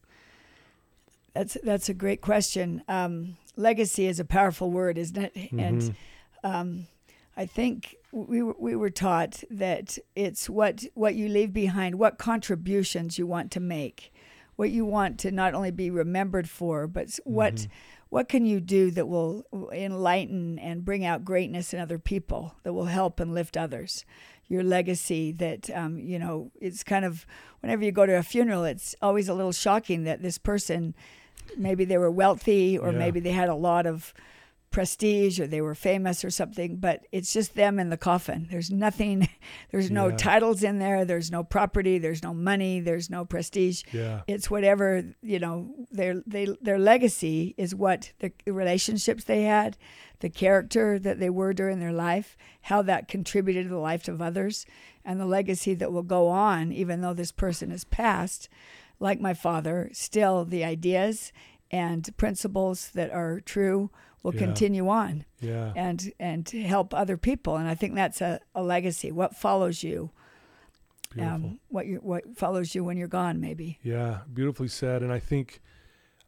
that's 1.33 1.57
that's 1.64 1.88
a 1.88 1.94
great 1.94 2.20
question 2.20 2.81
um, 2.88 3.37
legacy 3.57 4.07
is 4.07 4.20
a 4.20 4.25
powerful 4.25 4.70
word 4.70 4.97
isn't 4.97 5.16
it 5.35 5.51
and 5.59 5.83
Mhm. 5.83 5.94
um, 6.44 6.87
I 7.37 7.44
think 7.47 7.97
we 8.12 8.40
were, 8.40 8.55
we 8.57 8.77
were 8.77 8.90
taught 8.90 9.42
that 9.51 9.99
it's 10.14 10.49
what 10.49 10.85
what 10.94 11.16
you 11.16 11.29
leave 11.29 11.53
behind, 11.53 11.97
what 11.99 12.18
contributions 12.18 13.18
you 13.18 13.27
want 13.27 13.51
to 13.51 13.59
make, 13.59 14.12
what 14.55 14.70
you 14.70 14.85
want 14.85 15.18
to 15.20 15.33
not 15.33 15.55
only 15.55 15.73
be 15.73 15.90
remembered 15.90 16.49
for, 16.49 16.87
but 16.87 17.18
what 17.25 17.55
Mhm. 17.57 17.68
What 18.14 18.29
can 18.29 18.46
you 18.46 18.61
do 18.61 18.92
that 18.92 19.09
will 19.09 19.44
enlighten 19.72 20.57
and 20.61 20.85
bring 20.85 21.05
out 21.05 21.24
greatness 21.24 21.74
in 21.74 21.81
other 21.81 21.98
people, 21.98 22.55
that 22.62 22.72
will 22.72 22.85
help 22.85 23.18
and 23.18 23.35
lift 23.35 23.57
others. 23.57 24.05
Your 24.46 24.62
legacy 24.62 25.33
that 25.33 25.68
um, 25.70 25.98
you 25.98 26.20
know 26.20 26.53
it's 26.61 26.85
kind 26.85 27.05
of 27.05 27.27
whenever 27.61 27.83
you 27.85 27.90
go 27.90 28.07
to 28.07 28.12
a 28.16 28.22
funeral, 28.22 28.62
it's 28.64 28.94
always 29.03 29.29
a 29.29 29.35
little 29.35 29.50
shocking 29.50 30.05
that 30.05 30.22
this 30.22 30.38
person 30.38 30.94
maybe 31.57 31.85
they 31.85 31.98
were 31.98 32.11
wealthy 32.11 32.79
or 32.79 32.92
Yeah. 32.92 32.98
maybe 32.98 33.18
they 33.18 33.33
had 33.33 33.48
a 33.48 33.55
lot 33.57 33.85
of 33.85 34.14
prestige 34.75 35.39
or 35.39 35.47
they 35.47 35.61
were 35.61 35.75
famous 35.75 36.25
or 36.25 36.31
something, 36.31 36.77
but 36.77 37.07
it's 37.13 37.33
just 37.33 37.55
them 37.55 37.79
in 37.79 37.91
the 37.91 37.97
coffin. 37.97 38.49
There's 38.51 38.71
nothing, 38.73 39.29
there's 39.71 39.91
no 39.91 40.09
Yeah. 40.09 40.17
titles 40.17 40.63
in 40.65 40.81
there, 40.81 41.05
there's 41.05 41.31
no 41.31 41.45
property, 41.45 41.97
there's 41.99 42.23
no 42.25 42.35
money, 42.35 42.81
there's 42.81 43.09
no 43.09 43.25
prestige. 43.25 43.85
Yeah. 43.93 44.23
It's 44.27 44.51
whatever, 44.51 45.05
you 45.23 45.39
know, 45.39 45.73
their 45.93 46.23
they 46.27 46.49
their 46.61 46.79
legacy 46.79 47.55
is 47.57 47.75
what 47.75 48.13
the 48.19 48.33
relationships 48.47 49.25
they 49.25 49.43
had, 49.45 49.77
the 50.19 50.29
character 50.29 50.99
that 50.99 51.21
they 51.21 51.31
were 51.31 51.53
during 51.55 51.79
their 51.79 51.93
life, 51.93 52.37
how 52.63 52.83
that 52.83 53.07
contributed 53.09 53.67
to 53.67 53.71
the 53.71 53.79
life 53.79 54.09
of 54.09 54.21
others, 54.21 54.67
and 55.05 55.21
the 55.21 55.27
legacy 55.27 55.75
that 55.75 55.93
will 55.93 56.03
go 56.03 56.29
on 56.29 56.73
even 56.73 57.01
though 57.01 57.15
this 57.15 57.33
person 57.33 57.71
is 57.71 57.85
passed. 57.85 58.49
Like 58.99 59.21
my 59.21 59.35
father, 59.35 59.89
still 59.93 60.45
the 60.45 60.65
ideas 60.65 61.33
and 61.71 62.09
principles 62.17 62.91
that 62.95 63.11
are 63.13 63.41
true 63.41 63.91
will 64.25 64.33
Yeah. 64.35 64.41
continue 64.41 64.89
on 64.89 65.25
Yeah. 65.41 65.73
and 65.77 66.11
and 66.19 66.45
to 66.47 66.61
help 66.63 66.93
other 66.93 67.17
people 67.17 67.55
and 67.57 67.69
i 67.69 67.75
think 67.77 67.95
that's 67.95 68.21
a, 68.21 68.41
a 68.55 68.63
legacy 68.63 69.13
what 69.13 69.37
follows 69.37 69.85
you 69.85 70.11
um, 71.21 71.61
what 71.69 71.87
you 71.87 71.99
what 71.99 72.37
follows 72.37 72.75
you 72.75 72.83
when 72.83 72.97
you're 72.97 73.07
gone 73.07 73.41
maybe 73.41 73.79
Yeah, 73.83 74.21
beautifully 74.33 74.67
said. 74.67 75.01
And 75.03 75.13
I 75.13 75.21
think 75.21 75.61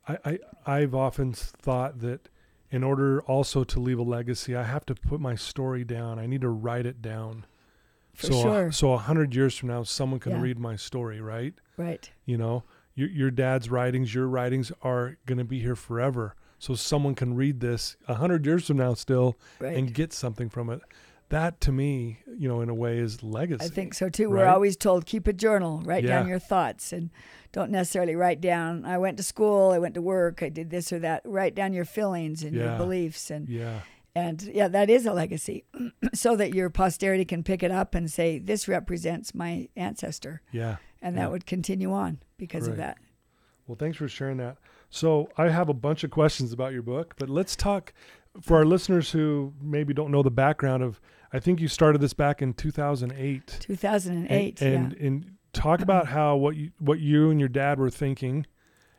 I, 0.07 0.19
I 0.25 0.39
I've 0.65 0.95
often 0.95 1.33
thought 1.33 1.99
that 2.01 2.29
in 2.71 2.85
order 2.85 3.21
also 3.23 3.65
to 3.65 3.81
leave 3.81 3.99
a 3.99 4.03
legacy, 4.05 4.55
I 4.55 4.63
have 4.63 4.87
to 4.87 4.95
put 4.95 5.21
my 5.21 5.35
story 5.35 5.83
down. 5.85 6.21
I 6.21 6.27
need 6.27 6.41
to 6.43 6.49
write 6.51 6.87
it 6.87 7.03
down. 7.03 7.47
for 8.15 8.29
so 8.29 8.43
sure 8.43 8.71
so 8.73 8.93
a 8.93 8.99
hundred 8.99 9.35
years 9.35 9.57
from 9.57 9.71
now, 9.71 9.83
someone 9.83 10.21
can 10.21 10.33
Yeah. 10.35 10.41
read 10.41 10.59
my 10.61 10.77
story, 10.77 11.21
right? 11.21 11.55
right 11.77 12.09
You 12.25 12.39
know, 12.39 12.63
your 12.95 13.09
your 13.09 13.31
dad's 13.33 13.69
writings, 13.69 14.15
your 14.15 14.29
writings 14.29 14.71
are 14.83 15.19
going 15.27 15.39
to 15.39 15.45
be 15.45 15.59
here 15.59 15.75
forever. 15.77 16.37
So 16.67 16.75
someone 16.75 17.15
can 17.15 17.35
read 17.37 17.61
this 17.61 17.97
a 18.09 18.15
hundred 18.15 18.45
years 18.45 18.67
from 18.67 18.79
now 18.79 18.95
still 18.95 19.37
right 19.61 19.77
and 19.77 19.95
get 19.95 20.13
something 20.13 20.49
from 20.49 20.69
it. 20.69 20.81
That 21.29 21.61
to 21.61 21.71
me, 21.71 22.19
you 22.27 22.49
know, 22.49 22.61
in 22.61 22.69
a 22.69 22.75
way, 22.75 22.99
is 22.99 23.23
legacy. 23.23 23.65
i 23.65 23.69
think 23.69 23.95
so 23.95 24.09
too 24.09 24.29
right? 24.29 24.41
we're 24.41 24.49
always 24.49 24.77
told 24.77 25.07
keep 25.07 25.29
a 25.29 25.33
journal 25.33 25.81
write 25.85 26.05
down 26.05 26.27
your 26.27 26.41
thoughts 26.41 26.93
and 26.93 27.11
don't 27.53 27.71
necessarily 27.71 28.17
write 28.17 28.41
down 28.41 28.85
i 28.85 28.99
went 28.99 29.17
to 29.17 29.23
school 29.23 29.71
i 29.71 29.79
went 29.79 29.95
to 29.95 30.03
work 30.03 30.43
i 30.43 30.49
did 30.49 30.71
this 30.71 30.93
or 30.93 30.99
that 30.99 31.23
write 31.25 31.55
down 31.55 31.73
your 31.73 31.85
feelings 31.85 32.43
and 32.43 32.55
your 32.57 32.77
beliefs 32.77 33.31
and 33.31 33.49
Yeah, 33.49 33.81
and 34.17 34.43
yeah 34.43 34.67
that 34.69 34.91
is 34.91 35.07
a 35.07 35.13
legacy 35.13 35.65
so 36.15 36.35
that 36.37 36.53
your 36.53 36.69
posterity 36.69 37.25
can 37.25 37.43
pick 37.45 37.63
it 37.63 37.71
up 37.71 37.95
and 37.95 38.11
say 38.11 38.39
this 38.41 38.67
represents 38.67 39.35
my 39.35 39.69
ancestor 39.77 40.43
yeah. 40.53 40.77
and 41.01 41.15
Yeah. 41.15 41.23
that 41.23 41.31
would 41.31 41.47
continue 41.47 41.93
on 41.93 42.19
because 42.39 42.67
of 42.67 42.77
that 42.77 42.99
Well, 43.69 43.77
thanks 43.77 43.97
for 43.99 44.09
sharing 44.09 44.37
that. 44.39 44.57
So, 44.91 45.29
I 45.37 45.49
have 45.49 45.69
a 45.69 45.75
bunch 45.75 46.05
of 46.05 46.11
questions 46.11 46.53
about 46.53 46.73
your 46.73 46.83
book, 46.83 47.15
but 47.19 47.29
let's 47.29 47.57
talk 47.57 47.93
for 48.41 48.57
our 48.57 48.65
listeners 48.65 49.11
who 49.11 49.53
maybe 49.61 49.93
don't 49.93 50.11
know 50.11 50.23
the 50.23 50.31
background 50.31 50.83
of. 50.83 51.01
I 51.33 51.41
think 51.41 51.61
you 51.61 51.69
started 51.69 52.01
this 52.01 52.15
back 52.15 52.41
in 52.41 52.55
2008. 52.55 53.59
2008 53.61 54.63
and, 54.63 54.75
and, 54.75 54.93
yeah 54.93 55.07
and 55.07 55.37
talk 55.53 55.81
about 55.81 56.07
how 56.07 56.37
what 56.37 56.55
you 56.55 56.71
what 56.79 57.01
you 57.01 57.31
and 57.31 57.41
your 57.41 57.49
dad 57.49 57.79
were 57.79 57.91
thinking, 57.91 58.47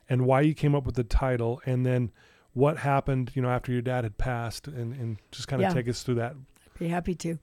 and 0.08 0.26
why 0.26 0.40
you 0.42 0.54
came 0.54 0.74
up 0.74 0.84
with 0.84 0.96
the 0.96 1.04
title, 1.04 1.62
and 1.64 1.86
then 1.86 2.10
what 2.52 2.78
happened, 2.78 3.30
you 3.34 3.42
know, 3.42 3.48
after 3.48 3.72
your 3.72 3.82
dad 3.82 4.04
had 4.04 4.18
passed, 4.18 4.66
and 4.66 4.92
and 4.94 5.18
just 5.30 5.48
kind 5.48 5.62
of 5.62 5.70
Yeah. 5.70 5.74
take 5.74 5.88
us 5.88 6.02
through 6.02 6.16
that. 6.16 6.34
Be 6.78 6.88
happy 6.88 7.14
to. 7.16 7.38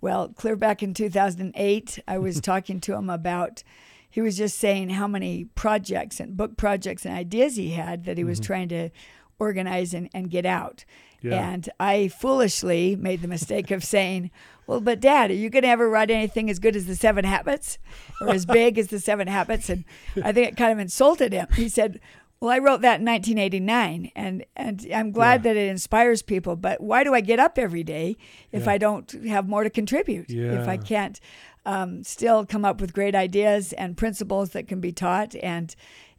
Well, 0.00 0.30
clear 0.30 0.56
back 0.56 0.82
in 0.82 0.94
2008, 0.94 1.98
I 2.08 2.18
was 2.18 2.40
talking 2.52 2.80
to 2.80 2.94
him 2.94 3.10
about 3.10 3.62
he 4.10 4.20
was 4.20 4.36
just 4.36 4.58
saying 4.58 4.90
how 4.90 5.06
many 5.06 5.44
projects 5.54 6.20
and 6.20 6.36
book 6.36 6.56
projects 6.56 7.06
and 7.06 7.14
ideas 7.14 7.56
he 7.56 7.70
had 7.70 8.04
that 8.04 8.18
he 8.18 8.24
was 8.24 8.40
mm-hmm. 8.40 8.46
trying 8.46 8.68
to 8.68 8.90
organize 9.38 9.94
and, 9.94 10.10
and 10.12 10.30
get 10.30 10.44
out. 10.44 10.84
Yeah. 11.22 11.50
And 11.50 11.68
I 11.78 12.08
foolishly 12.08 12.96
made 12.96 13.22
the 13.22 13.28
mistake 13.28 13.70
of 13.70 13.84
saying, 13.84 14.30
Well, 14.66 14.80
but 14.80 15.00
dad, 15.00 15.30
are 15.30 15.34
you 15.34 15.50
going 15.50 15.62
to 15.64 15.68
ever 15.68 15.88
write 15.88 16.10
anything 16.10 16.48
as 16.48 16.58
good 16.58 16.76
as 16.76 16.86
the 16.86 16.96
seven 16.96 17.24
habits 17.24 17.78
or 18.20 18.30
as 18.30 18.46
big 18.46 18.78
as 18.78 18.88
the 18.88 19.00
seven 19.00 19.28
habits? 19.28 19.68
And 19.68 19.84
I 20.22 20.32
think 20.32 20.48
it 20.48 20.56
kind 20.56 20.72
of 20.72 20.78
insulted 20.78 21.32
him. 21.32 21.46
He 21.54 21.68
said, 21.68 22.00
Well, 22.40 22.50
I 22.50 22.58
wrote 22.58 22.80
that 22.80 23.00
in 23.00 23.06
1989, 23.06 24.12
and, 24.16 24.44
and 24.56 24.86
I'm 24.94 25.10
glad 25.10 25.44
Yeah. 25.44 25.52
that 25.52 25.60
it 25.60 25.68
inspires 25.68 26.22
people, 26.22 26.56
but 26.56 26.80
why 26.80 27.04
do 27.04 27.12
I 27.12 27.20
get 27.20 27.38
up 27.38 27.58
every 27.58 27.84
day 27.84 28.16
if 28.50 28.64
Yeah. 28.64 28.72
I 28.72 28.78
don't 28.78 29.10
have 29.26 29.46
more 29.46 29.62
to 29.62 29.70
contribute? 29.70 30.30
If 30.30 30.68
I 30.68 30.78
can't 30.78 31.20
um, 31.66 32.02
still 32.04 32.46
come 32.46 32.64
up 32.64 32.80
with 32.80 32.92
great 32.92 33.14
ideas 33.14 33.72
and 33.74 33.96
principles 33.96 34.50
that 34.50 34.66
can 34.68 34.80
be 34.80 34.92
taught. 34.92 35.34
And 35.42 35.74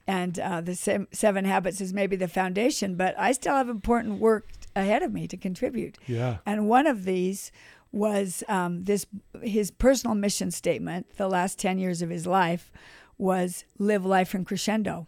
and 0.08 0.40
uh, 0.40 0.62
the 0.62 0.76
se- 0.76 1.08
seven 1.12 1.46
habits 1.46 1.80
is 1.80 1.94
maybe 1.94 2.16
the 2.16 2.28
foundation 2.28 2.96
but 2.96 3.14
i 3.20 3.32
still 3.32 3.54
have 3.54 3.70
important 3.70 4.20
work 4.20 4.48
ahead 4.76 5.04
of 5.04 5.14
me 5.14 5.28
to 5.28 5.38
contribute. 5.38 5.98
Yeah. 6.08 6.38
and 6.46 6.68
one 6.68 6.88
of 6.88 7.04
these 7.06 7.52
was 7.92 8.44
um, 8.48 8.86
this 8.86 9.06
his 9.42 9.70
personal 9.70 10.16
mission 10.16 10.52
statement 10.52 11.18
the 11.18 11.28
last 11.28 11.60
10 11.60 11.78
years 11.78 12.02
of 12.02 12.10
his 12.10 12.26
life 12.26 12.72
was 13.18 13.66
live 13.78 14.06
life 14.06 14.34
in 14.34 14.46
crescendo. 14.46 15.08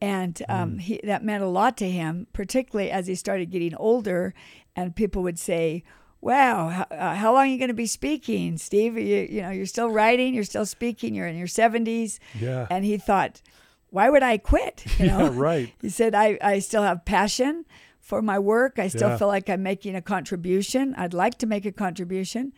And 0.00 0.42
um, 0.48 0.78
he, 0.78 1.00
that 1.04 1.24
meant 1.24 1.42
a 1.42 1.48
lot 1.48 1.76
to 1.78 1.88
him 1.88 2.26
particularly 2.32 2.90
as 2.90 3.06
he 3.06 3.14
started 3.14 3.50
getting 3.50 3.74
older 3.76 4.34
and 4.76 4.94
people 4.94 5.22
would 5.22 5.38
say 5.38 5.84
wow 6.22 6.68
how, 6.68 6.86
uh, 6.90 7.14
how 7.14 7.32
long 7.34 7.42
are 7.42 7.46
you 7.46 7.58
going 7.58 7.68
to 7.68 7.74
be 7.74 7.86
speaking 7.86 8.56
steve 8.56 8.96
you, 8.96 9.26
you 9.28 9.42
know 9.42 9.50
you're 9.50 9.66
still 9.66 9.90
writing 9.90 10.32
you're 10.34 10.44
still 10.44 10.64
speaking 10.64 11.14
you're 11.14 11.26
in 11.26 11.36
your 11.36 11.46
70s 11.48 12.18
Yeah. 12.40 12.66
and 12.70 12.84
he 12.84 12.96
thought 12.96 13.42
why 13.90 14.08
would 14.08 14.22
i 14.22 14.38
quit 14.38 14.84
you 14.98 15.06
know 15.08 15.24
yeah. 15.24 15.30
Right. 15.34 15.72
he 15.82 15.88
said, 15.90 16.14
I, 16.14 16.38
I 16.40 16.60
still 16.60 16.82
have 16.82 17.04
passion 17.04 17.66
for 18.00 18.20
my 18.22 18.38
work. 18.38 18.78
I 18.80 18.88
still 18.88 19.10
Yeah. 19.10 19.16
feel 19.18 19.28
like 19.28 19.48
I'm 19.50 19.62
making 19.62 19.94
a 19.94 20.02
contribution. 20.02 20.92
I'd 20.96 21.14
like 21.14 21.38
to 21.38 21.46
make 21.46 21.64
a 21.64 21.70
contribution. 21.70 22.52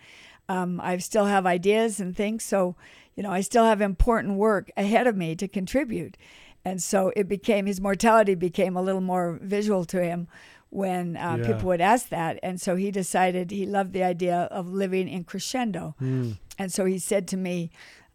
Um, 0.48 0.80
I 0.80 0.96
still 0.98 1.26
have 1.26 1.44
ideas 1.44 2.00
and 2.00 2.16
things. 2.16 2.44
So, 2.44 2.76
you 3.14 3.22
know, 3.22 3.30
I 3.30 3.42
still 3.42 3.64
have 3.66 3.82
important 3.82 4.38
work 4.38 4.70
ahead 4.76 5.06
of 5.06 5.16
me 5.16 5.34
to 5.36 5.46
contribute. 5.46 6.16
And 6.64 6.82
so 6.82 7.12
it 7.14 7.28
became, 7.28 7.66
his 7.66 7.78
mortality 7.78 8.34
became 8.34 8.74
a 8.74 8.80
little 8.82 9.02
more 9.02 9.38
visual 9.42 9.84
to 9.86 10.02
him 10.02 10.28
when 10.74 11.16
uh, 11.16 11.36
Yeah. 11.38 11.46
people 11.46 11.68
would 11.68 11.80
ask 11.80 12.08
that. 12.08 12.38
And 12.42 12.60
so 12.60 12.74
he 12.76 12.90
decided 12.90 13.50
he 13.50 13.64
loved 13.66 13.92
the 13.92 14.02
idea 14.02 14.48
of 14.50 14.66
living 14.66 15.08
in 15.08 15.22
crescendo. 15.24 15.94
Mm. 16.02 16.38
And 16.58 16.72
so 16.72 16.84
he 16.84 16.98
said 16.98 17.28
to 17.28 17.36
me, 17.36 17.70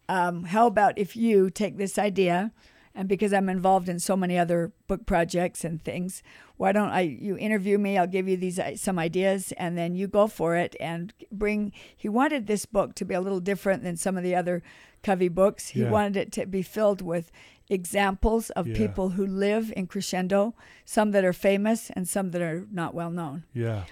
um, 0.08 0.44
How 0.44 0.66
about 0.66 0.98
if 0.98 1.16
you 1.16 1.50
take 1.50 1.76
this 1.78 1.98
idea, 1.98 2.52
and 2.94 3.08
because 3.08 3.32
I'm 3.32 3.48
involved 3.48 3.88
in 3.88 3.98
so 4.00 4.16
many 4.16 4.36
other 4.36 4.72
book 4.88 5.06
projects 5.06 5.64
and 5.64 5.80
things, 5.82 6.22
why 6.56 6.72
don't 6.72 6.90
I 6.90 7.02
you 7.02 7.36
interview 7.38 7.78
me? 7.78 7.96
I'll 7.96 8.06
give 8.18 8.28
you 8.28 8.36
these 8.36 8.58
some 8.76 8.98
ideas, 8.98 9.52
and 9.56 9.78
then 9.78 9.94
you 9.94 10.06
go 10.08 10.26
for 10.26 10.56
it 10.56 10.74
and 10.80 11.14
bring. 11.32 11.72
He 11.96 12.08
wanted 12.08 12.46
this 12.46 12.66
book 12.66 12.94
to 12.96 13.04
be 13.04 13.14
a 13.14 13.20
little 13.20 13.40
different 13.40 13.84
than 13.84 13.96
some 13.96 14.16
of 14.18 14.24
the 14.24 14.34
other 14.34 14.62
Covey 15.02 15.28
books. 15.28 15.68
He 15.68 15.80
Yeah. 15.82 15.90
wanted 15.90 16.16
it 16.16 16.32
to 16.32 16.46
be 16.46 16.62
filled 16.62 17.00
with 17.00 17.30
examples 17.70 18.50
of 18.50 18.66
Yeah. 18.66 18.76
people 18.76 19.10
who 19.10 19.26
live 19.26 19.72
in 19.76 19.86
crescendo, 19.86 20.54
some 20.84 21.12
that 21.12 21.24
are 21.24 21.32
famous 21.32 21.90
and 21.90 22.06
some 22.08 22.30
that 22.32 22.42
are 22.42 22.66
not 22.70 22.94
well 22.94 23.10
known. 23.10 23.44
Yeah. 23.54 23.84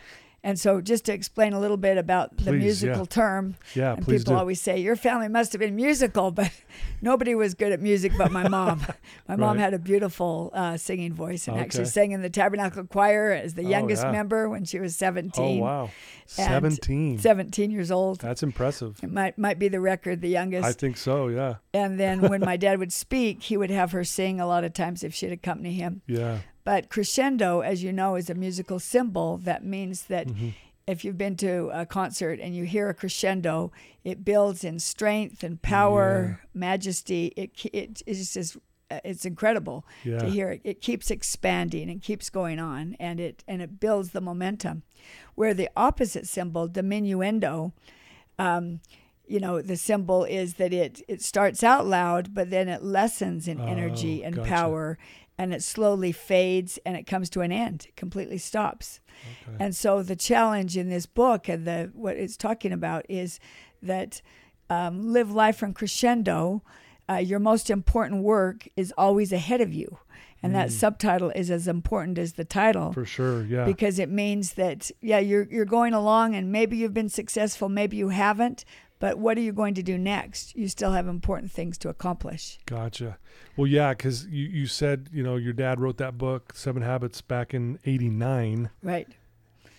And 0.44 0.58
so, 0.58 0.80
just 0.80 1.04
to 1.06 1.12
explain 1.12 1.52
a 1.52 1.58
little 1.58 1.76
bit 1.76 1.98
about 1.98 2.36
the 2.36 2.52
musical 2.52 2.98
yeah. 3.00 3.04
term, 3.06 3.56
Yeah. 3.74 3.94
and 3.94 4.06
people 4.06 4.34
do. 4.34 4.38
always 4.38 4.60
say 4.60 4.78
your 4.78 4.94
family 4.94 5.26
must 5.28 5.52
have 5.52 5.58
been 5.58 5.74
musical, 5.74 6.30
but 6.30 6.50
nobody 7.02 7.34
was 7.34 7.54
good 7.54 7.72
at 7.72 7.80
music 7.80 8.12
but 8.16 8.30
my 8.30 8.46
mom. 8.48 8.80
my 9.28 9.34
mom 9.34 9.56
Right. 9.56 9.64
had 9.64 9.74
a 9.74 9.78
beautiful 9.80 10.50
uh, 10.54 10.76
singing 10.76 11.12
voice 11.12 11.48
and 11.48 11.58
actually 11.58 11.86
sang 11.86 12.12
in 12.12 12.22
the 12.22 12.30
Tabernacle 12.30 12.84
Choir 12.84 13.32
as 13.32 13.54
the 13.54 13.64
Oh, 13.66 13.68
youngest 13.68 14.04
yeah. 14.04 14.12
member 14.12 14.48
when 14.48 14.64
she 14.64 14.78
was 14.78 14.94
seventeen. 14.94 15.60
Oh 15.60 15.60
17. 15.60 15.60
wow. 15.60 15.90
Seventeen. 16.26 17.18
17 17.18 17.70
years 17.70 17.90
old. 17.90 18.20
That's 18.20 18.42
impressive. 18.42 18.98
It 19.02 19.10
might 19.12 19.38
might 19.38 19.58
be 19.58 19.68
the 19.68 19.80
record, 19.80 20.20
the 20.20 20.28
youngest. 20.28 20.64
I 20.66 20.72
think 20.72 20.96
so. 20.96 21.28
Yeah. 21.28 21.56
and 21.74 21.98
then 21.98 22.20
when 22.20 22.40
my 22.40 22.56
dad 22.56 22.78
would 22.78 22.92
speak, 22.92 23.42
he 23.42 23.56
would 23.56 23.70
have 23.70 23.92
her 23.92 24.04
sing 24.04 24.40
a 24.40 24.46
lot 24.46 24.62
of 24.64 24.72
times 24.72 25.02
if 25.02 25.14
she'd 25.14 25.32
accompany 25.32 25.74
him. 25.74 26.02
Yeah. 26.06 26.38
But 26.64 26.88
crescendo, 26.90 27.60
as 27.60 27.82
you 27.82 27.92
know, 27.92 28.16
is 28.16 28.28
a 28.30 28.34
musical 28.34 28.78
symbol 28.78 29.38
that 29.38 29.64
means 29.64 30.02
that 30.04 30.26
Mhm. 30.28 30.54
if 30.86 31.04
you've 31.04 31.18
been 31.18 31.36
to 31.36 31.68
a 31.72 31.84
concert 31.86 32.40
and 32.40 32.54
you 32.56 32.64
hear 32.64 32.88
a 32.88 32.94
crescendo, 32.94 33.70
it 34.04 34.24
builds 34.24 34.64
in 34.64 34.78
strength 34.78 35.42
and 35.42 35.60
power, 35.62 36.40
majesty. 36.54 37.26
It 37.36 37.50
it 37.72 38.02
is 38.06 38.32
just 38.34 38.56
uh, 38.90 39.00
it's 39.04 39.26
incredible 39.26 39.84
Yeah. 40.04 40.18
to 40.20 40.30
hear 40.30 40.48
it. 40.50 40.62
It 40.64 40.80
keeps 40.80 41.10
expanding 41.10 41.90
and 41.90 42.00
keeps 42.00 42.30
going 42.30 42.58
on, 42.58 42.96
and 42.98 43.20
it 43.20 43.44
and 43.46 43.60
it 43.60 43.78
builds 43.80 44.10
the 44.12 44.20
momentum. 44.22 44.82
Where 45.34 45.52
the 45.54 45.68
opposite 45.76 46.26
symbol, 46.26 46.68
diminuendo, 46.68 47.72
um, 48.38 48.80
you 49.26 49.40
know, 49.40 49.60
the 49.60 49.76
symbol 49.76 50.24
is 50.24 50.54
that 50.54 50.72
it 50.72 51.02
it 51.06 51.20
starts 51.22 51.62
out 51.62 51.86
loud, 51.86 52.32
but 52.32 52.48
then 52.50 52.66
it 52.68 52.82
lessens 52.82 53.46
in 53.46 53.60
energy 53.60 54.22
Oh, 54.22 54.26
and 54.26 54.36
gotcha. 54.36 54.48
power, 54.48 54.98
and 55.38 55.54
it 55.54 55.62
slowly 55.62 56.12
fades 56.12 56.78
and 56.84 56.96
it 56.96 57.06
comes 57.06 57.30
to 57.30 57.40
an 57.40 57.52
end. 57.52 57.86
It 57.88 57.96
completely 57.96 58.38
stops. 58.38 59.00
Okay. 59.46 59.56
And 59.64 59.74
so 59.74 60.02
the 60.02 60.16
challenge 60.16 60.76
in 60.76 60.90
this 60.90 61.06
book 61.06 61.48
and 61.48 61.64
the 61.66 61.90
what 61.94 62.16
it's 62.16 62.36
talking 62.36 62.72
about 62.72 63.06
is 63.08 63.38
that 63.82 64.20
um, 64.68 65.12
live 65.12 65.30
life 65.30 65.56
from 65.56 65.72
crescendo. 65.72 66.62
Uh, 67.10 67.14
your 67.14 67.38
most 67.38 67.70
important 67.70 68.22
work 68.22 68.68
is 68.76 68.92
always 68.98 69.32
ahead 69.32 69.62
of 69.62 69.72
you, 69.72 69.98
and 70.42 70.54
that 70.54 70.70
subtitle 70.70 71.30
is 71.30 71.50
as 71.50 71.66
important 71.66 72.18
as 72.18 72.34
the 72.34 72.44
title 72.44 72.92
For 72.92 73.06
sure. 73.06 73.44
Yeah. 73.46 73.64
because 73.64 73.98
it 73.98 74.10
means 74.10 74.52
that 74.54 74.90
yeah 75.00 75.18
you're 75.18 75.48
you're 75.50 75.64
going 75.64 75.94
along 75.94 76.34
and 76.34 76.52
maybe 76.52 76.76
you've 76.76 76.92
been 76.92 77.08
successful, 77.08 77.70
maybe 77.70 77.96
you 77.96 78.10
haven't, 78.10 78.66
but 78.98 79.18
what 79.18 79.36
are 79.38 79.40
you 79.40 79.52
going 79.52 79.74
to 79.74 79.82
do 79.82 79.96
next? 79.98 80.56
You 80.56 80.68
still 80.68 80.92
have 80.92 81.06
important 81.06 81.52
things 81.52 81.78
to 81.78 81.88
accomplish. 81.88 82.58
Gotcha. 82.66 83.18
Well, 83.56 83.66
yeah, 83.66 83.90
because 83.94 84.26
you, 84.26 84.46
you 84.48 84.66
said, 84.66 85.08
you 85.12 85.22
know, 85.22 85.36
your 85.36 85.52
dad 85.52 85.80
wrote 85.80 85.98
that 85.98 86.18
book, 86.18 86.52
Seven 86.54 86.82
Habits, 86.82 87.20
back 87.20 87.54
in 87.54 87.78
89. 87.84 88.70
Right. 88.82 89.08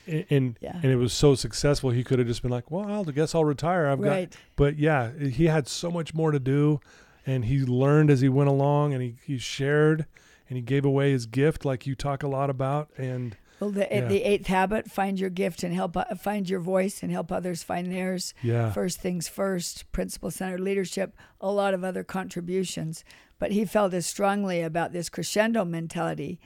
And, 0.08 0.26
and, 0.30 0.58
Yeah. 0.62 0.80
and 0.82 0.86
it 0.92 0.96
was 0.96 1.14
so 1.14 1.36
successful, 1.36 1.90
he 1.92 2.04
could 2.04 2.20
have 2.20 2.28
just 2.28 2.42
been 2.42 2.52
like, 2.52 2.72
well, 2.72 3.08
I 3.08 3.12
guess 3.12 3.36
I'll 3.36 3.46
retire. 3.46 3.88
I've 3.88 4.00
Right. 4.00 4.30
got, 4.32 4.40
but 4.56 4.78
yeah, 4.78 5.12
he 5.18 5.46
had 5.48 5.68
so 5.68 5.92
much 5.92 6.14
more 6.14 6.32
to 6.32 6.40
do. 6.40 6.80
And 7.26 7.46
he 7.46 7.60
learned 7.60 8.10
as 8.10 8.22
he 8.22 8.30
went 8.30 8.50
along 8.50 8.94
and 8.94 9.04
he, 9.04 9.16
he 9.24 9.38
shared 9.38 10.06
and 10.50 10.56
he 10.58 10.64
gave 10.64 10.84
away 10.84 11.12
his 11.12 11.26
gift, 11.28 11.64
like 11.64 11.86
you 11.86 11.94
talk 11.94 12.24
a 12.24 12.28
lot 12.28 12.50
about. 12.50 12.90
And 12.98 13.38
Well, 13.60 13.72
the, 13.72 13.88
Yeah. 13.92 14.08
the 14.08 14.24
eighth 14.24 14.48
habit: 14.48 14.90
find 14.90 15.20
your 15.20 15.30
gift 15.30 15.64
and 15.64 15.74
help 15.74 15.98
uh, 15.98 16.06
find 16.16 16.50
your 16.50 16.60
voice 16.62 17.04
and 17.04 17.12
help 17.12 17.32
others 17.32 17.62
find 17.64 17.92
theirs. 17.92 18.34
yeah, 18.42 18.72
First 18.72 19.00
things 19.02 19.28
first, 19.28 19.92
principle 19.92 20.32
centered 20.32 20.62
leadership, 20.62 21.16
a 21.42 21.52
lot 21.52 21.74
of 21.74 21.84
other 21.84 22.04
contributions. 22.04 23.04
But 23.38 23.52
he 23.52 23.66
felt 23.66 23.94
as 23.94 24.06
strongly 24.06 24.62
about 24.62 24.92
this 24.94 25.10
crescendo 25.10 25.64
mentality 25.66 26.40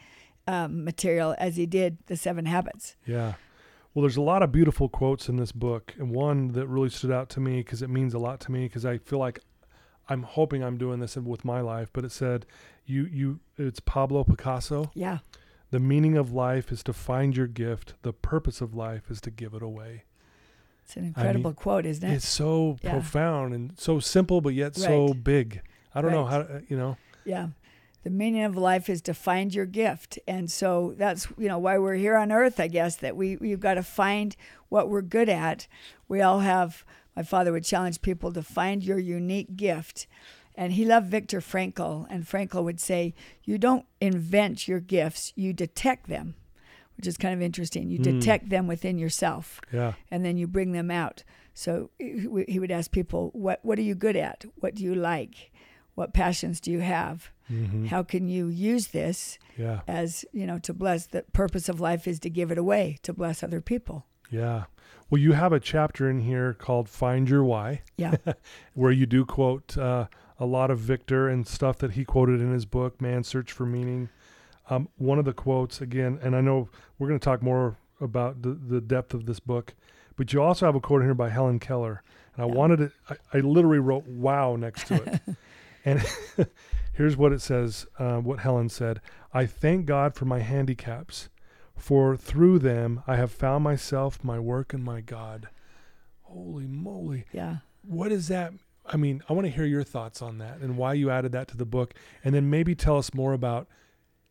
um, 0.46 0.84
material 0.84 1.34
as 1.38 1.56
he 1.56 1.66
did 1.66 1.98
the 2.06 2.16
seven 2.16 2.46
habits. 2.46 2.96
yeah. 3.06 3.34
Well, 3.94 4.02
there's 4.02 4.16
a 4.16 4.22
lot 4.22 4.42
of 4.42 4.50
beautiful 4.50 4.88
quotes 4.88 5.28
in 5.28 5.36
this 5.36 5.52
book. 5.52 5.94
And 6.00 6.10
one 6.10 6.48
that 6.54 6.66
really 6.66 6.88
stood 6.90 7.12
out 7.12 7.28
to 7.30 7.40
me 7.40 7.58
because 7.58 7.80
it 7.80 7.88
means 7.88 8.12
a 8.12 8.18
lot 8.18 8.40
to 8.40 8.50
me 8.50 8.64
because 8.64 8.84
I 8.84 8.98
feel 8.98 9.20
like 9.20 9.38
I'm 10.08 10.24
hoping 10.24 10.64
I'm 10.64 10.76
doing 10.76 10.98
this 10.98 11.14
with 11.16 11.44
my 11.44 11.60
life, 11.60 11.90
but 11.92 12.04
it 12.04 12.10
said, 12.10 12.44
"You, 12.84 13.04
you." 13.06 13.38
It's 13.56 13.78
Pablo 13.78 14.24
Picasso. 14.24 14.90
Yeah, 14.94 15.18
The 15.74 15.80
meaning 15.80 16.16
of 16.16 16.32
life 16.32 16.70
is 16.70 16.84
to 16.84 16.92
find 16.92 17.36
your 17.36 17.48
gift. 17.48 17.94
The 18.02 18.12
purpose 18.12 18.60
of 18.60 18.76
life 18.76 19.10
is 19.10 19.20
to 19.22 19.30
give 19.32 19.54
it 19.54 19.62
away. 19.62 20.04
it's 20.84 20.96
an 20.96 21.04
incredible 21.04 21.52
quote, 21.52 21.84
isn't 21.84 22.08
it? 22.08 22.14
It's 22.14 22.28
so 22.28 22.76
Yeah. 22.80 22.92
profound 22.92 23.52
and 23.54 23.72
so 23.76 23.98
simple, 23.98 24.40
but 24.40 24.54
yet 24.54 24.76
so 24.76 25.14
big. 25.14 25.62
I 25.92 26.00
don't 26.00 26.12
know 26.12 26.26
how 26.26 26.42
to, 26.44 26.54
uh, 26.58 26.60
you 26.68 26.76
know. 26.76 26.96
Yeah. 27.24 27.48
The 28.04 28.10
meaning 28.10 28.44
of 28.44 28.56
life 28.56 28.88
is 28.88 29.02
to 29.02 29.14
find 29.14 29.52
your 29.52 29.66
gift. 29.66 30.16
And 30.28 30.48
so 30.48 30.94
that's, 30.96 31.26
you 31.36 31.48
know, 31.48 31.58
why 31.58 31.76
we're 31.78 31.94
here 31.94 32.16
on 32.16 32.30
earth, 32.30 32.60
I 32.60 32.68
guess, 32.68 32.94
that 32.98 33.16
we, 33.16 33.34
we've 33.38 33.58
got 33.58 33.74
to 33.74 33.82
find 33.82 34.36
what 34.68 34.88
we're 34.88 35.02
good 35.02 35.28
at. 35.28 35.66
We 36.06 36.20
all 36.20 36.38
have, 36.38 36.84
my 37.16 37.24
father 37.24 37.50
would 37.50 37.64
challenge 37.64 38.00
people 38.00 38.32
to 38.32 38.44
find 38.44 38.84
your 38.84 39.00
unique 39.00 39.56
gift. 39.56 40.06
And 40.56 40.72
he 40.74 40.84
loved 40.84 41.08
Viktor 41.10 41.40
Frankl. 41.40 42.06
And 42.10 42.24
Frankl 42.24 42.62
would 42.64 42.80
say, 42.80 43.14
you 43.42 43.58
don't 43.58 43.86
invent 44.00 44.68
your 44.68 44.80
gifts, 44.80 45.32
you 45.34 45.52
detect 45.52 46.08
them, 46.08 46.36
which 46.96 47.06
is 47.06 47.16
kind 47.16 47.34
of 47.34 47.42
interesting. 47.42 47.90
You 47.90 47.98
Mm. 47.98 48.04
detect 48.04 48.48
them 48.50 48.66
within 48.66 48.98
yourself 48.98 49.60
Yeah. 49.72 49.94
and 50.10 50.24
then 50.24 50.36
you 50.36 50.46
bring 50.46 50.72
them 50.72 50.90
out. 50.90 51.24
So 51.54 51.90
he 51.98 52.58
would 52.58 52.70
ask 52.72 52.90
people, 52.90 53.30
"What 53.32 53.60
what 53.64 53.78
are 53.78 53.82
you 53.82 53.94
good 53.94 54.16
at? 54.16 54.44
What 54.56 54.74
do 54.74 54.82
you 54.82 54.94
like? 54.94 55.52
What 55.94 56.12
passions 56.12 56.60
do 56.60 56.70
you 56.72 56.80
have? 56.80 57.30
hmm 57.46 57.86
How 57.86 58.02
can 58.02 58.28
you 58.28 58.48
use 58.48 58.88
this 58.88 59.38
Yeah. 59.56 59.80
as 59.86 60.24
you 60.32 60.46
know 60.46 60.58
to 60.60 60.72
bless? 60.74 61.06
The 61.06 61.22
purpose 61.32 61.68
of 61.68 61.78
life 61.80 62.08
is 62.08 62.18
to 62.20 62.30
give 62.30 62.50
it 62.50 62.58
away 62.58 62.98
to 63.02 63.12
bless 63.12 63.42
other 63.42 63.60
people. 63.60 64.06
Yeah. 64.30 64.64
Well, 65.10 65.20
you 65.20 65.32
have 65.32 65.52
a 65.52 65.60
chapter 65.60 66.10
in 66.10 66.20
here 66.20 66.54
called 66.54 66.88
Find 66.88 67.28
Your 67.28 67.44
Why, 67.44 67.82
Yeah, 67.96 68.16
where 68.74 68.90
you 68.90 69.06
do 69.06 69.24
quote 69.24 69.76
uh, 69.78 70.06
a 70.38 70.46
lot 70.46 70.70
of 70.70 70.78
Viktor 70.78 71.28
and 71.28 71.46
stuff 71.46 71.78
that 71.78 71.92
he 71.92 72.04
quoted 72.04 72.40
in 72.40 72.52
his 72.52 72.64
book, 72.64 73.00
Man's 73.00 73.28
Search 73.28 73.52
for 73.52 73.66
Meaning. 73.66 74.08
Um, 74.70 74.88
one 74.96 75.18
of 75.18 75.24
the 75.24 75.32
quotes, 75.34 75.80
again, 75.80 76.18
and 76.22 76.34
I 76.34 76.40
know 76.40 76.68
we're 76.98 77.08
going 77.08 77.20
to 77.20 77.24
talk 77.24 77.42
more 77.42 77.76
about 78.00 78.42
the, 78.42 78.50
the 78.54 78.80
depth 78.80 79.12
of 79.14 79.26
this 79.26 79.38
book, 79.38 79.74
but 80.16 80.32
you 80.32 80.42
also 80.42 80.66
have 80.66 80.74
a 80.74 80.80
quote 80.80 81.02
in 81.02 81.06
here 81.06 81.14
by 81.14 81.28
Helen 81.28 81.58
Keller. 81.58 82.02
And 82.34 82.44
I 82.44 82.48
Yeah. 82.48 82.54
wanted 82.54 82.80
it, 82.80 82.92
I, 83.10 83.16
I 83.34 83.40
literally 83.40 83.78
wrote 83.78 84.06
wow 84.06 84.56
next 84.56 84.86
to 84.88 84.94
it. 85.02 85.36
and 85.84 86.02
here's 86.94 87.16
what 87.16 87.32
it 87.32 87.40
says 87.42 87.86
uh, 87.98 88.18
what 88.18 88.40
Helen 88.40 88.68
said 88.68 89.00
I 89.32 89.46
thank 89.46 89.86
God 89.86 90.14
for 90.14 90.24
my 90.24 90.38
handicaps, 90.40 91.28
for 91.76 92.16
through 92.16 92.58
them 92.60 93.02
I 93.06 93.16
have 93.16 93.30
found 93.32 93.62
myself, 93.64 94.24
my 94.24 94.38
work, 94.40 94.72
and 94.72 94.82
my 94.82 95.00
God. 95.00 95.48
Holy 96.22 96.66
moly. 96.66 97.26
Yeah. 97.32 97.58
What 97.86 98.10
is 98.12 98.28
that? 98.28 98.54
I 98.86 98.96
mean, 98.96 99.22
I 99.28 99.32
want 99.32 99.46
to 99.46 99.50
hear 99.52 99.64
your 99.64 99.82
thoughts 99.82 100.20
on 100.20 100.38
that 100.38 100.58
and 100.60 100.76
why 100.76 100.92
you 100.94 101.10
added 101.10 101.32
that 101.32 101.48
to 101.48 101.56
the 101.56 101.64
book. 101.64 101.94
And 102.22 102.34
then 102.34 102.50
maybe 102.50 102.74
tell 102.74 102.98
us 102.98 103.14
more 103.14 103.32
about 103.32 103.66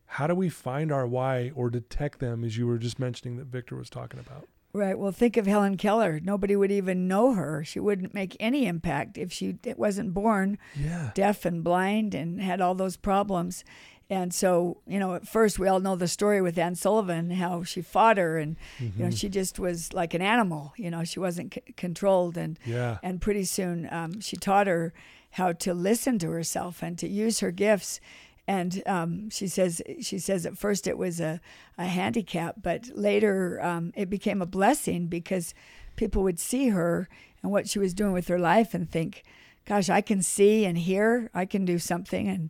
how 0.05 0.27
do 0.27 0.35
we 0.35 0.49
find 0.49 0.91
our 0.91 1.07
why 1.07 1.51
or 1.55 1.69
detect 1.69 2.19
them, 2.19 2.43
as 2.43 2.55
you 2.57 2.67
were 2.67 2.77
just 2.77 2.99
mentioning 2.99 3.37
that 3.37 3.47
Viktor 3.47 3.75
was 3.75 3.89
talking 3.89 4.19
about. 4.19 4.47
Right. 4.75 4.97
Well, 4.97 5.11
think 5.11 5.37
of 5.37 5.45
Helen 5.45 5.77
Keller. 5.77 6.19
Nobody 6.23 6.55
would 6.55 6.71
even 6.71 7.07
know 7.07 7.33
her. 7.33 7.63
She 7.63 7.79
wouldn't 7.79 8.13
make 8.13 8.35
any 8.39 8.65
impact 8.65 9.17
if 9.19 9.31
she 9.31 9.57
wasn't 9.77 10.13
born 10.15 10.57
Yeah. 10.75 11.11
deaf 11.13 11.45
and 11.45 11.63
blind 11.63 12.15
and 12.15 12.41
had 12.41 12.59
all 12.61 12.73
those 12.75 12.97
problems. 12.97 13.63
And 14.09 14.33
so, 14.33 14.77
you 14.85 14.99
know, 14.99 15.15
at 15.15 15.27
first 15.27 15.57
we 15.57 15.67
all 15.67 15.79
know 15.79 15.95
the 15.95 16.07
story 16.07 16.41
with 16.41 16.57
Anne 16.57 16.75
Sullivan, 16.75 17.31
how 17.31 17.63
she 17.63 17.81
fought 17.81 18.17
her, 18.17 18.37
and 18.37 18.57
you 18.79 18.91
know, 18.97 19.09
she 19.09 19.29
just 19.29 19.57
was 19.59 19.91
like 19.93 20.13
an 20.13 20.21
animal. 20.21 20.73
You 20.77 20.91
know, 20.91 21.03
she 21.03 21.19
wasn't 21.19 21.53
c- 21.55 21.61
controlled, 21.77 22.37
and 22.37 22.59
Yeah. 22.65 22.97
and 23.01 23.21
pretty 23.21 23.45
soon 23.45 23.87
um, 23.91 24.19
she 24.19 24.35
taught 24.35 24.67
her 24.67 24.93
how 25.31 25.51
to 25.53 25.73
listen 25.73 26.19
to 26.19 26.29
herself 26.29 26.83
and 26.83 26.97
to 26.99 27.07
use 27.07 27.39
her 27.39 27.49
gifts. 27.51 27.99
And 28.47 28.83
um, 28.85 29.29
she 29.29 29.47
says 29.47 29.81
she 30.01 30.19
says 30.19 30.45
at 30.45 30.57
first 30.57 30.85
it 30.85 30.97
was 30.97 31.19
a, 31.21 31.39
a 31.77 31.85
handicap, 31.85 32.55
but 32.61 32.89
later 32.93 33.59
um, 33.63 33.93
it 33.95 34.09
became 34.09 34.41
a 34.41 34.45
blessing 34.45 35.07
because 35.07 35.53
people 35.95 36.23
would 36.23 36.39
see 36.39 36.67
her 36.69 37.07
and 37.41 37.51
what 37.51 37.69
she 37.69 37.79
was 37.79 37.93
doing 37.93 38.11
with 38.11 38.27
her 38.27 38.37
life 38.39 38.73
and 38.73 38.91
think, 38.91 39.23
"Gosh, 39.65 39.89
I 39.89 40.01
can 40.01 40.21
see 40.21 40.65
and 40.65 40.77
hear. 40.77 41.29
I 41.33 41.45
can 41.45 41.63
do 41.65 41.79
something." 41.79 42.27
And 42.27 42.49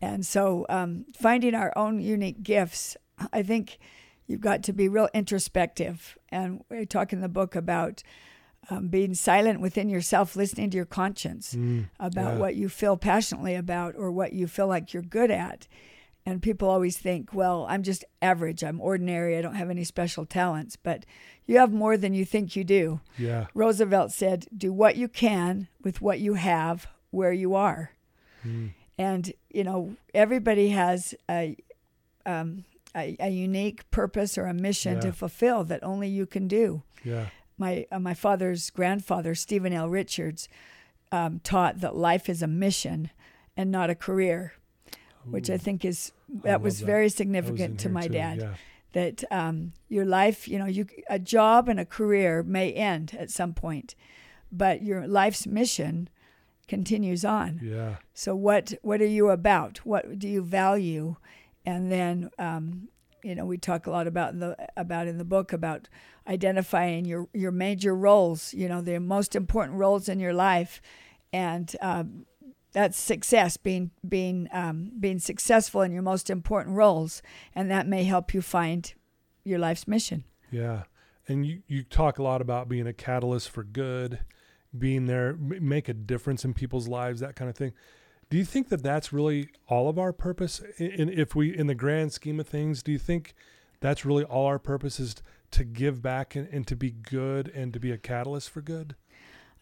and 0.00 0.24
so 0.24 0.66
um, 0.68 1.04
finding 1.14 1.54
our 1.54 1.72
own 1.76 2.00
unique 2.00 2.42
gifts, 2.42 2.96
I 3.32 3.42
think 3.42 3.78
you've 4.26 4.40
got 4.40 4.62
to 4.64 4.72
be 4.72 4.88
real 4.88 5.08
introspective. 5.12 6.16
And 6.30 6.64
we 6.70 6.86
talk 6.86 7.12
in 7.12 7.20
the 7.20 7.28
book 7.28 7.54
about 7.54 8.02
um, 8.68 8.88
being 8.88 9.14
silent 9.14 9.60
within 9.60 9.88
yourself, 9.88 10.36
listening 10.36 10.70
to 10.70 10.76
your 10.76 10.86
conscience 10.86 11.54
about 11.98 12.34
yeah. 12.34 12.38
what 12.38 12.56
you 12.56 12.68
feel 12.68 12.96
passionately 12.96 13.54
about 13.54 13.94
or 13.96 14.10
what 14.10 14.32
you 14.32 14.46
feel 14.46 14.66
like 14.66 14.92
you're 14.92 15.02
good 15.02 15.30
at. 15.30 15.66
And 16.26 16.42
people 16.42 16.68
always 16.68 16.98
think, 16.98 17.32
well, 17.32 17.66
I'm 17.68 17.82
just 17.82 18.04
average, 18.20 18.62
I'm 18.62 18.80
ordinary, 18.80 19.38
I 19.38 19.42
don't 19.42 19.54
have 19.54 19.70
any 19.70 19.84
special 19.84 20.26
talents, 20.26 20.76
but 20.76 21.06
you 21.46 21.58
have 21.58 21.72
more 21.72 21.96
than 21.96 22.12
you 22.12 22.26
think 22.26 22.54
you 22.54 22.62
do. 22.62 23.00
Yeah. 23.18 23.46
Roosevelt 23.54 24.12
said, 24.12 24.46
do 24.56 24.72
what 24.72 24.96
you 24.96 25.08
can 25.08 25.68
with 25.82 26.02
what 26.02 26.20
you 26.20 26.34
have 26.34 26.86
where 27.10 27.32
you 27.32 27.54
are. 27.54 27.92
And, 29.00 29.32
you 29.48 29.64
know, 29.64 29.96
everybody 30.14 30.68
has 30.70 31.14
a, 31.28 31.56
um, 32.26 32.64
a, 32.94 33.16
a 33.18 33.30
unique 33.30 33.90
purpose 33.90 34.36
or 34.36 34.46
a 34.46 34.54
mission 34.54 34.94
Yeah. 34.96 35.00
to 35.00 35.12
fulfill 35.12 35.64
that 35.64 35.82
only 35.82 36.08
you 36.08 36.26
can 36.26 36.46
do 36.48 36.82
Yeah. 37.04 37.26
my 37.56 37.86
uh, 37.90 37.98
my 37.98 38.14
father's 38.14 38.70
grandfather 38.70 39.34
Stephen 39.34 39.72
L. 39.72 39.88
Richards 39.88 40.48
um, 41.12 41.40
taught 41.42 41.80
that 41.80 41.96
life 41.96 42.28
is 42.28 42.42
a 42.42 42.46
mission 42.46 43.10
and 43.56 43.70
not 43.70 43.90
a 43.90 43.94
career, 43.94 44.52
which 45.24 45.48
I 45.50 45.56
think 45.56 45.84
is 45.84 46.12
that 46.44 46.60
was 46.60 46.80
very 46.80 47.02
That 47.02 47.04
was 47.04 47.14
significant 47.14 47.70
in 47.72 47.76
to 47.78 47.88
my 47.88 48.06
too, 48.06 48.12
dad. 48.12 48.38
Yeah. 48.38 48.54
That 48.92 49.24
um, 49.30 49.72
your 49.88 50.04
life, 50.04 50.48
you 50.48 50.58
know, 50.58 50.66
you 50.66 50.86
a 51.08 51.18
job 51.18 51.68
and 51.68 51.78
a 51.80 51.84
career 51.84 52.42
may 52.42 52.72
end 52.72 53.16
at 53.18 53.30
some 53.30 53.54
point, 53.54 53.94
but 54.52 54.82
your 54.82 55.06
life's 55.06 55.46
mission 55.46 56.08
continues 56.70 57.24
on. 57.24 57.60
Yeah. 57.60 57.96
So 58.14 58.34
what 58.34 58.72
what 58.82 59.02
are 59.02 59.06
you 59.06 59.28
about? 59.28 59.78
What 59.78 60.18
do 60.18 60.28
you 60.28 60.40
value? 60.40 61.16
And 61.66 61.90
then 61.90 62.30
um, 62.38 62.88
you 63.22 63.34
know 63.34 63.44
we 63.44 63.58
talk 63.58 63.86
a 63.86 63.90
lot 63.90 64.06
about 64.06 64.32
in 64.32 64.38
the 64.38 64.56
about 64.76 65.08
in 65.08 65.18
the 65.18 65.24
book 65.24 65.52
about 65.52 65.88
identifying 66.28 67.04
your 67.04 67.28
your 67.34 67.50
major 67.50 67.94
roles. 67.94 68.54
You 68.54 68.68
know 68.68 68.80
the 68.80 69.00
most 69.00 69.34
important 69.34 69.78
roles 69.78 70.08
in 70.08 70.20
your 70.20 70.32
life, 70.32 70.80
and 71.32 71.74
um, 71.82 72.24
that's 72.72 72.98
success. 72.98 73.56
Being 73.56 73.90
being 74.08 74.48
um, 74.52 74.92
being 74.98 75.18
successful 75.18 75.82
in 75.82 75.90
your 75.90 76.02
most 76.02 76.30
important 76.30 76.76
roles, 76.76 77.20
and 77.52 77.68
that 77.68 77.88
may 77.88 78.04
help 78.04 78.32
you 78.32 78.40
find 78.40 78.94
your 79.42 79.58
life's 79.58 79.88
mission. 79.88 80.22
Yeah. 80.52 80.84
And 81.28 81.46
you, 81.46 81.62
you 81.68 81.82
talk 81.84 82.18
a 82.18 82.22
lot 82.22 82.40
about 82.40 82.68
being 82.68 82.88
a 82.88 82.92
catalyst 82.92 83.50
for 83.50 83.62
good, 83.62 84.18
being 84.76 85.06
there, 85.06 85.34
make 85.34 85.88
a 85.88 85.94
difference 85.94 86.44
in 86.44 86.54
people's 86.54 86.88
lives, 86.88 87.20
that 87.20 87.36
kind 87.36 87.48
of 87.48 87.56
thing. 87.56 87.72
Do 88.28 88.36
you 88.36 88.44
think 88.44 88.68
that 88.68 88.82
that's 88.82 89.12
really 89.12 89.48
all 89.66 89.88
of 89.88 89.98
our 89.98 90.12
purpose? 90.12 90.60
In, 90.78 91.08
if 91.08 91.34
we, 91.34 91.56
in 91.56 91.66
the 91.66 91.74
grand 91.74 92.12
scheme 92.12 92.38
of 92.38 92.46
things, 92.46 92.82
do 92.82 92.92
you 92.92 92.98
think 92.98 93.34
that's 93.80 94.04
really 94.04 94.24
all 94.24 94.46
our 94.46 94.58
purpose 94.58 95.00
is 95.00 95.16
to 95.50 95.64
give 95.64 96.00
back 96.00 96.36
and, 96.36 96.48
and 96.52 96.66
to 96.68 96.76
be 96.76 96.92
good 96.92 97.48
and 97.48 97.72
to 97.72 97.80
be 97.80 97.90
a 97.90 97.98
catalyst 97.98 98.50
for 98.50 98.60
good? 98.60 98.94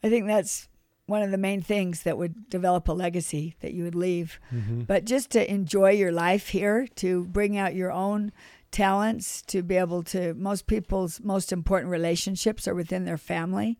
I 0.04 0.10
think 0.10 0.26
that's 0.26 0.68
one 1.06 1.22
of 1.22 1.30
the 1.30 1.38
main 1.38 1.62
things 1.62 2.02
that 2.02 2.18
would 2.18 2.50
develop 2.50 2.86
a 2.88 2.92
legacy 2.92 3.56
that 3.60 3.72
you 3.72 3.84
would 3.84 3.94
leave. 3.94 4.38
Mm-hmm. 4.52 4.82
But 4.82 5.06
just 5.06 5.30
to 5.30 5.50
enjoy 5.50 5.92
your 5.92 6.12
life 6.12 6.48
here, 6.48 6.86
to 6.96 7.24
bring 7.24 7.56
out 7.56 7.74
your 7.74 7.90
own 7.90 8.30
talents, 8.70 9.40
to 9.42 9.62
be 9.62 9.76
able 9.76 10.02
to, 10.02 10.34
most 10.34 10.66
people's 10.66 11.20
most 11.22 11.50
important 11.50 11.90
relationships 11.90 12.68
are 12.68 12.74
within 12.74 13.06
their 13.06 13.16
family. 13.16 13.78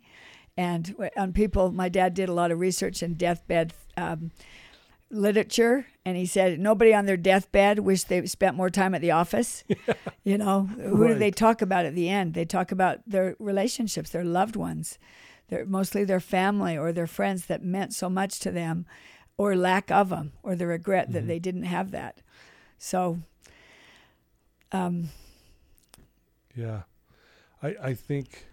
And 0.59 0.97
on 1.17 1.33
people, 1.33 1.71
my 1.71 1.89
dad 1.89 2.15
did 2.15 2.29
a 2.29 2.33
lot 2.33 2.51
of 2.51 2.59
research 2.59 3.01
in 3.01 3.15
deathbed 3.15 3.73
um, 3.97 4.33
literature, 5.09 5.87
and 6.05 6.17
he 6.17 6.27
said 6.27 6.59
nobody 6.59 6.93
on 6.93 7.07
their 7.07 7.17
deathbed 7.17 7.79
wished 7.79 8.09
they 8.09 8.27
spent 8.27 8.57
more 8.57 8.69
time 8.69 8.93
at 8.93 9.01
the 9.01 9.13
office. 9.13 9.63
You 10.25 10.37
know, 10.37 10.65
who 10.65 11.09
do 11.09 11.15
they 11.15 11.31
talk 11.31 11.63
about 11.63 11.87
at 11.87 11.95
the 11.95 12.11
end? 12.11 12.35
They 12.35 12.45
talk 12.45 12.71
about 12.71 13.01
their 13.07 13.35
relationships, 13.39 14.11
their 14.11 14.25
loved 14.25 14.57
ones, 14.57 14.99
their 15.49 15.65
mostly 15.65 16.05
their 16.05 16.21
family 16.21 16.77
or 16.77 16.93
their 16.93 17.07
friends 17.07 17.47
that 17.47 17.65
meant 17.65 17.95
so 17.95 18.11
much 18.11 18.39
to 18.41 18.51
them, 18.51 18.85
or 19.39 19.57
lack 19.57 19.91
of 19.91 20.11
them, 20.11 20.33
or 20.43 20.55
the 20.55 20.67
regret 20.67 21.13
that 21.13 21.27
they 21.27 21.39
didn't 21.39 21.63
have 21.63 21.93
that. 21.93 22.21
So, 22.77 23.21
um, 24.71 25.09
Yeah. 26.55 26.83
I, 27.63 27.77
I 27.83 27.95
think 27.95 28.47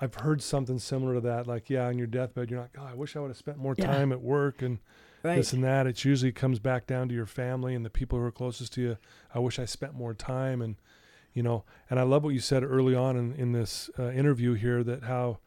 I've 0.00 0.14
heard 0.16 0.42
something 0.42 0.78
similar 0.78 1.14
to 1.14 1.20
that. 1.22 1.46
Like, 1.46 1.70
yeah, 1.70 1.86
on 1.86 1.96
your 1.98 2.06
deathbed, 2.06 2.50
you're 2.50 2.60
not, 2.60 2.72
God, 2.72 2.90
I 2.90 2.94
wish 2.94 3.16
I 3.16 3.20
would 3.20 3.28
have 3.28 3.36
spent 3.36 3.58
more 3.58 3.74
Yeah. 3.78 3.86
time 3.86 4.12
at 4.12 4.20
work 4.20 4.60
and 4.62 4.78
right, 5.22 5.36
this 5.36 5.52
and 5.52 5.64
that. 5.64 5.86
It 5.86 6.04
usually 6.04 6.32
comes 6.32 6.58
back 6.58 6.86
down 6.86 7.08
to 7.08 7.14
your 7.14 7.26
family 7.26 7.74
and 7.74 7.84
the 7.84 7.90
people 7.90 8.18
who 8.18 8.24
are 8.24 8.30
closest 8.32 8.74
to 8.74 8.80
you. 8.82 8.96
I 9.34 9.38
wish 9.38 9.58
I 9.58 9.64
spent 9.64 9.94
more 9.94 10.12
time. 10.12 10.60
And, 10.60 10.76
you 11.32 11.42
know, 11.42 11.64
and 11.88 11.98
I 11.98 12.02
love 12.02 12.24
what 12.24 12.34
you 12.34 12.40
said 12.40 12.62
early 12.62 12.94
on 12.94 13.16
in, 13.16 13.32
in 13.34 13.52
this 13.52 13.88
uh, 13.98 14.10
interview 14.10 14.52
here 14.54 14.82
that 14.84 15.04
how 15.04 15.38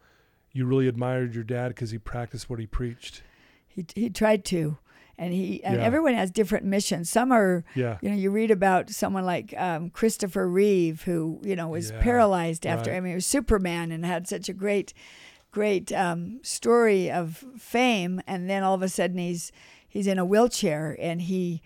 you 0.52 0.66
really 0.66 0.88
admired 0.88 1.32
your 1.34 1.44
dad 1.44 1.68
because 1.68 1.92
he 1.92 1.98
practiced 1.98 2.50
what 2.50 2.58
he 2.58 2.66
preached. 2.66 3.22
he 3.68 3.86
he 3.94 4.10
tried 4.10 4.44
to, 4.46 4.78
and 5.20 5.32
he 5.34 5.62
and 5.62 5.76
Yeah. 5.76 5.82
everyone 5.86 6.14
has 6.14 6.30
different 6.30 6.64
missions. 6.64 7.10
Some 7.10 7.30
are 7.30 7.62
Yeah. 7.74 7.98
you 8.02 8.08
know, 8.10 8.16
you 8.16 8.30
read 8.32 8.50
about 8.50 8.88
someone 8.90 9.24
like 9.26 9.54
um, 9.56 9.90
Christopher 9.90 10.48
Reeve, 10.48 11.02
who 11.02 11.38
you 11.44 11.54
know 11.54 11.68
was 11.68 11.90
Yeah, 11.90 12.00
paralyzed 12.02 12.66
after. 12.66 12.90
right. 12.90 12.96
I 12.96 13.00
mean, 13.00 13.10
he 13.10 13.14
was 13.16 13.26
Superman 13.26 13.92
and 13.92 14.04
had 14.04 14.26
such 14.26 14.48
a 14.48 14.52
great, 14.54 14.92
great 15.52 15.92
um, 15.92 16.40
story 16.42 17.10
of 17.10 17.44
fame, 17.58 18.20
and 18.26 18.48
then 18.48 18.62
all 18.62 18.74
of 18.74 18.82
a 18.82 18.88
sudden 18.88 19.18
he's 19.18 19.52
he's 19.86 20.06
in 20.06 20.18
a 20.18 20.24
wheelchair 20.24 20.96
and 20.98 21.22
he 21.22 21.60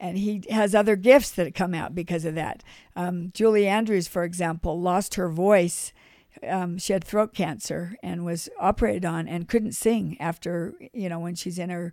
and 0.00 0.16
he 0.18 0.42
has 0.50 0.74
other 0.76 0.94
gifts 0.94 1.30
that 1.32 1.54
come 1.56 1.74
out 1.74 1.94
because 1.94 2.24
of 2.24 2.34
that. 2.36 2.62
Um, 2.94 3.30
Julie 3.34 3.66
Andrews, 3.66 4.06
for 4.06 4.22
example, 4.22 4.80
lost 4.80 5.14
her 5.16 5.28
voice. 5.28 5.92
Um, 6.46 6.78
she 6.78 6.92
had 6.92 7.02
throat 7.02 7.34
cancer 7.34 7.96
and 8.00 8.24
was 8.24 8.48
operated 8.60 9.04
on 9.04 9.26
and 9.26 9.48
couldn't 9.48 9.72
sing 9.72 10.16
after 10.20 10.74
you 10.92 11.08
know 11.08 11.18
when 11.18 11.34
she's 11.34 11.58
in 11.58 11.70
her 11.70 11.92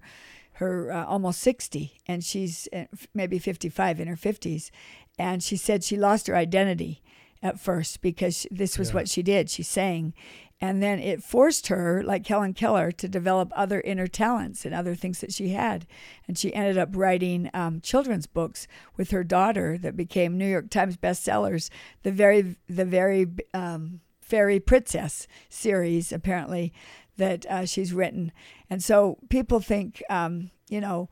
her 0.55 0.91
uh, 0.91 1.05
almost 1.05 1.41
60 1.41 1.99
and 2.07 2.23
she's 2.23 2.67
uh, 2.73 2.85
maybe 3.13 3.39
55 3.39 3.99
in 3.99 4.07
her 4.07 4.15
50s 4.15 4.71
and 5.19 5.43
she 5.43 5.57
said 5.57 5.83
she 5.83 5.97
lost 5.97 6.27
her 6.27 6.35
identity 6.35 7.01
at 7.43 7.59
first 7.59 8.01
because 8.01 8.47
this 8.49 8.77
was 8.79 8.89
Yeah. 8.89 8.95
what 8.95 9.09
she 9.09 9.21
did. 9.21 9.49
She 9.49 9.61
sang. 9.63 10.13
And 10.61 10.81
then 10.81 10.99
it 10.99 11.21
forced 11.21 11.67
her 11.67 12.01
like 12.03 12.25
helen 12.25 12.53
keller 12.53 12.91
to 12.93 13.07
develop 13.09 13.51
other 13.55 13.81
inner 13.81 14.07
talents 14.07 14.65
and 14.65 14.73
other 14.73 14.95
things 14.95 15.19
that 15.19 15.33
she 15.33 15.49
had. 15.49 15.85
And 16.27 16.37
she 16.37 16.53
ended 16.53 16.77
up 16.77 16.89
writing 16.93 17.49
um, 17.53 17.81
children's 17.81 18.25
books 18.25 18.67
with 18.95 19.11
her 19.11 19.23
daughter 19.23 19.77
that 19.79 19.97
became 19.97 20.37
new 20.37 20.47
york 20.47 20.69
times 20.69 20.95
bestsellers 20.97 21.69
the 22.03 22.11
very 22.11 22.55
the 22.67 22.85
very 22.85 23.27
um, 23.53 23.99
fairy 24.21 24.59
princess 24.59 25.27
series 25.49 26.11
apparently 26.11 26.73
that 27.17 27.45
uh, 27.47 27.65
she's 27.65 27.93
written. 27.93 28.31
And 28.69 28.83
so 28.83 29.17
people 29.29 29.59
think, 29.59 30.03
um, 30.09 30.51
you 30.69 30.81
know, 30.81 31.09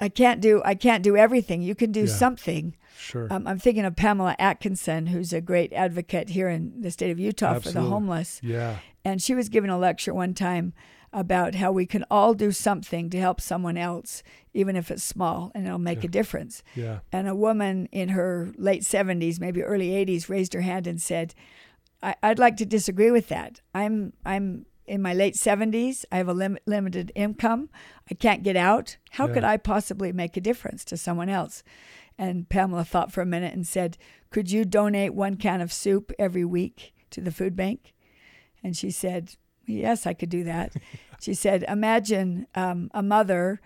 I 0.00 0.08
can't 0.08 0.40
do 0.40 0.62
I 0.64 0.74
can't 0.74 1.02
do 1.02 1.16
everything. 1.16 1.60
You 1.62 1.74
can 1.74 1.90
do 1.92 2.00
Yeah. 2.02 2.06
something. 2.14 2.76
Sure. 2.96 3.26
Um, 3.30 3.46
I'm 3.46 3.58
thinking 3.58 3.84
of 3.84 3.96
Pamela 3.96 4.36
Atkinson, 4.38 5.06
who's 5.06 5.32
a 5.32 5.40
great 5.40 5.72
advocate 5.72 6.28
here 6.30 6.48
in 6.48 6.80
the 6.80 6.90
state 6.90 7.10
of 7.10 7.18
Utah 7.18 7.58
for 7.58 7.70
the 7.70 7.80
homeless. 7.82 8.40
yeah. 8.42 8.76
And 9.04 9.22
she 9.22 9.34
was 9.34 9.48
giving 9.48 9.70
a 9.70 9.78
lecture 9.78 10.12
one 10.12 10.34
time 10.34 10.72
about 11.12 11.54
how 11.54 11.72
we 11.72 11.86
can 11.86 12.04
all 12.10 12.34
do 12.34 12.52
something 12.52 13.08
to 13.08 13.18
help 13.18 13.40
someone 13.40 13.78
else, 13.78 14.22
even 14.52 14.76
if 14.76 14.90
it's 14.90 15.02
small, 15.02 15.50
and 15.54 15.64
it'll 15.66 15.78
make 15.78 16.02
Yeah. 16.02 16.08
a 16.08 16.10
difference. 16.10 16.62
Yeah. 16.74 16.98
And 17.10 17.26
a 17.26 17.34
woman 17.34 17.88
in 17.90 18.10
her 18.10 18.52
late 18.58 18.82
70s, 18.84 19.40
maybe 19.40 19.62
early 19.62 19.94
80s, 19.94 20.28
raised 20.28 20.52
her 20.52 20.60
hand 20.60 20.86
and 20.86 21.00
said, 21.00 21.34
I- 22.02 22.16
"I'd 22.22 22.38
like 22.38 22.56
to 22.58 22.66
disagree 22.66 23.10
with 23.10 23.28
that. 23.28 23.60
I'm 23.74 24.12
I'm 24.26 24.66
in 24.88 25.02
my 25.02 25.12
late 25.14 25.34
70s. 25.34 26.04
I 26.10 26.16
have 26.16 26.28
a 26.28 26.34
lim- 26.34 26.58
limited 26.66 27.12
income. 27.14 27.68
I 28.10 28.14
can't 28.14 28.42
get 28.42 28.56
out. 28.56 28.96
How 29.12 29.26
Yeah. 29.28 29.34
could 29.34 29.44
I 29.44 29.56
possibly 29.56 30.12
make 30.12 30.36
a 30.36 30.40
difference 30.40 30.84
to 30.86 30.96
someone 30.96 31.28
else?" 31.28 31.62
And 32.16 32.48
Pamela 32.48 32.84
thought 32.84 33.12
for 33.12 33.20
a 33.22 33.26
minute 33.26 33.54
and 33.54 33.66
said, 33.66 33.96
"Could 34.30 34.50
you 34.50 34.64
donate 34.64 35.14
one 35.14 35.36
can 35.36 35.60
of 35.60 35.72
soup 35.72 36.12
every 36.18 36.44
week 36.44 36.92
to 37.10 37.20
the 37.20 37.30
food 37.32 37.54
bank?" 37.54 37.94
And 38.62 38.76
she 38.76 38.90
said, 38.90 39.34
"Yes, 39.66 40.06
I 40.06 40.14
could 40.14 40.30
do 40.30 40.42
that." 40.44 40.72
she 41.20 41.34
said, 41.34 41.64
"Imagine 41.68 42.46
um, 42.54 42.90
a 42.94 43.02
mother." 43.02 43.60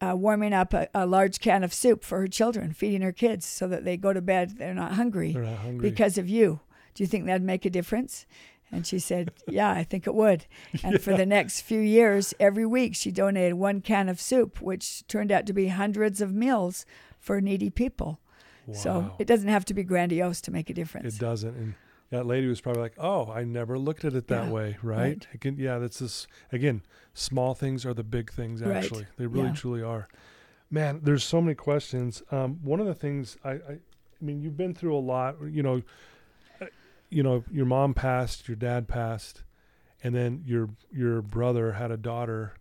uh, 0.00 0.14
warming 0.14 0.52
up 0.52 0.74
a, 0.74 0.86
a 0.92 1.06
large 1.06 1.38
can 1.38 1.62
of 1.64 1.72
soup 1.72 2.04
for 2.04 2.18
her 2.20 2.26
children, 2.26 2.72
feeding 2.74 3.00
her 3.00 3.12
kids 3.12 3.46
so 3.46 3.66
that 3.68 3.84
they 3.84 3.96
go 3.96 4.12
to 4.12 4.20
bed, 4.20 4.58
they're 4.58 4.74
not 4.74 4.94
hungry 4.94 5.32
They're 5.32 5.44
not 5.44 5.56
hungry. 5.58 5.88
because 5.88 6.18
of 6.18 6.28
you. 6.28 6.60
Do 6.94 7.02
you 7.02 7.06
think 7.06 7.24
that'd 7.24 7.40
make 7.46 7.64
a 7.64 7.70
difference? 7.70 8.26
And 8.74 8.86
she 8.86 8.98
said, 8.98 9.30
Yeah, 9.48 9.70
I 9.70 9.84
think 9.84 10.06
it 10.06 10.14
would. 10.14 10.46
And 10.82 11.00
for 11.00 11.16
the 11.16 11.26
next 11.26 11.60
few 11.62 11.80
years, 11.80 12.34
every 12.40 12.66
week 12.66 12.94
she 12.94 13.10
donated 13.10 13.54
one 13.54 13.80
can 13.80 14.08
of 14.08 14.20
soup, 14.20 14.60
which 14.60 15.06
turned 15.06 15.30
out 15.30 15.46
to 15.46 15.52
be 15.52 15.68
hundreds 15.68 16.20
of 16.20 16.32
meals 16.32 16.84
for 17.18 17.40
needy 17.40 17.70
people. 17.70 18.20
Wow. 18.66 18.74
So 18.74 19.16
it 19.18 19.26
doesn't 19.26 19.48
have 19.48 19.64
to 19.66 19.74
be 19.74 19.82
grandiose 19.84 20.40
to 20.42 20.50
make 20.50 20.70
a 20.70 20.74
difference. 20.74 21.16
It 21.16 21.20
doesn't. 21.20 21.54
And 21.54 21.74
that 22.10 22.26
lady 22.26 22.46
was 22.46 22.60
probably 22.60 22.82
like, 22.82 22.94
"Oh, 22.98 23.30
I 23.30 23.44
never 23.44 23.78
looked 23.78 24.04
at 24.04 24.14
it 24.14 24.28
that 24.28 24.46
Yeah, 24.46 24.50
way." 24.50 24.76
Right? 24.82 24.98
right. 24.98 25.26
Again, 25.34 25.56
yeah. 25.58 25.78
That's 25.78 25.98
this. 25.98 26.26
Again, 26.52 26.82
small 27.12 27.54
things 27.54 27.84
are 27.86 27.94
the 27.94 28.04
big 28.04 28.32
things. 28.32 28.62
Right, 28.62 28.76
Actually, 28.76 29.06
they 29.16 29.26
really 29.26 29.48
yeah. 29.48 29.54
truly 29.54 29.82
are. 29.82 30.08
Man, 30.70 31.00
there's 31.02 31.24
so 31.24 31.40
many 31.40 31.54
questions. 31.54 32.22
Um, 32.30 32.58
one 32.62 32.80
of 32.80 32.86
the 32.86 32.94
things 32.94 33.36
I, 33.44 33.50
I, 33.50 33.56
I 33.56 33.78
mean, 34.20 34.40
you've 34.40 34.56
been 34.56 34.74
through 34.74 34.96
a 34.96 34.98
lot. 35.00 35.36
You 35.48 35.62
know, 35.62 35.82
you 37.10 37.22
know, 37.22 37.44
your 37.50 37.66
mom 37.66 37.94
passed, 37.94 38.48
your 38.48 38.56
dad 38.56 38.88
passed, 38.88 39.42
and 40.02 40.14
then 40.14 40.42
your 40.46 40.70
your 40.92 41.22
brother 41.22 41.72
had 41.72 41.90
a 41.90 41.96
daughter 41.96 42.54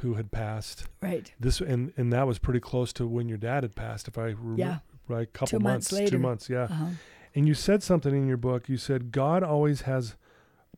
who 0.00 0.14
had 0.14 0.30
passed. 0.30 0.86
Right. 1.02 1.32
This 1.40 1.60
and 1.60 1.92
and 1.96 2.12
that 2.12 2.26
was 2.26 2.38
pretty 2.38 2.60
close 2.60 2.92
to 2.94 3.06
when 3.06 3.28
your 3.28 3.38
dad 3.38 3.62
had 3.64 3.74
passed. 3.74 4.08
If 4.08 4.18
I 4.18 4.26
remember, 4.26 4.60
Yeah. 4.60 4.78
right, 5.08 5.32
couple 5.32 5.58
Two 5.58 5.62
months 5.62 5.88
two 5.88 5.96
later. 5.96 6.18
months, 6.18 6.48
yeah. 6.50 6.64
Uh-huh. 6.64 6.86
And 7.34 7.46
you 7.46 7.54
said 7.54 7.82
something 7.82 8.14
in 8.14 8.26
your 8.28 8.36
book. 8.38 8.68
You 8.68 8.76
said 8.78 9.12
God 9.12 9.42
always 9.42 9.82
has 9.82 10.16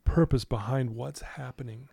purpose 0.04 0.44
behind 0.44 0.90
what's 0.96 1.20
happening. 1.22 1.88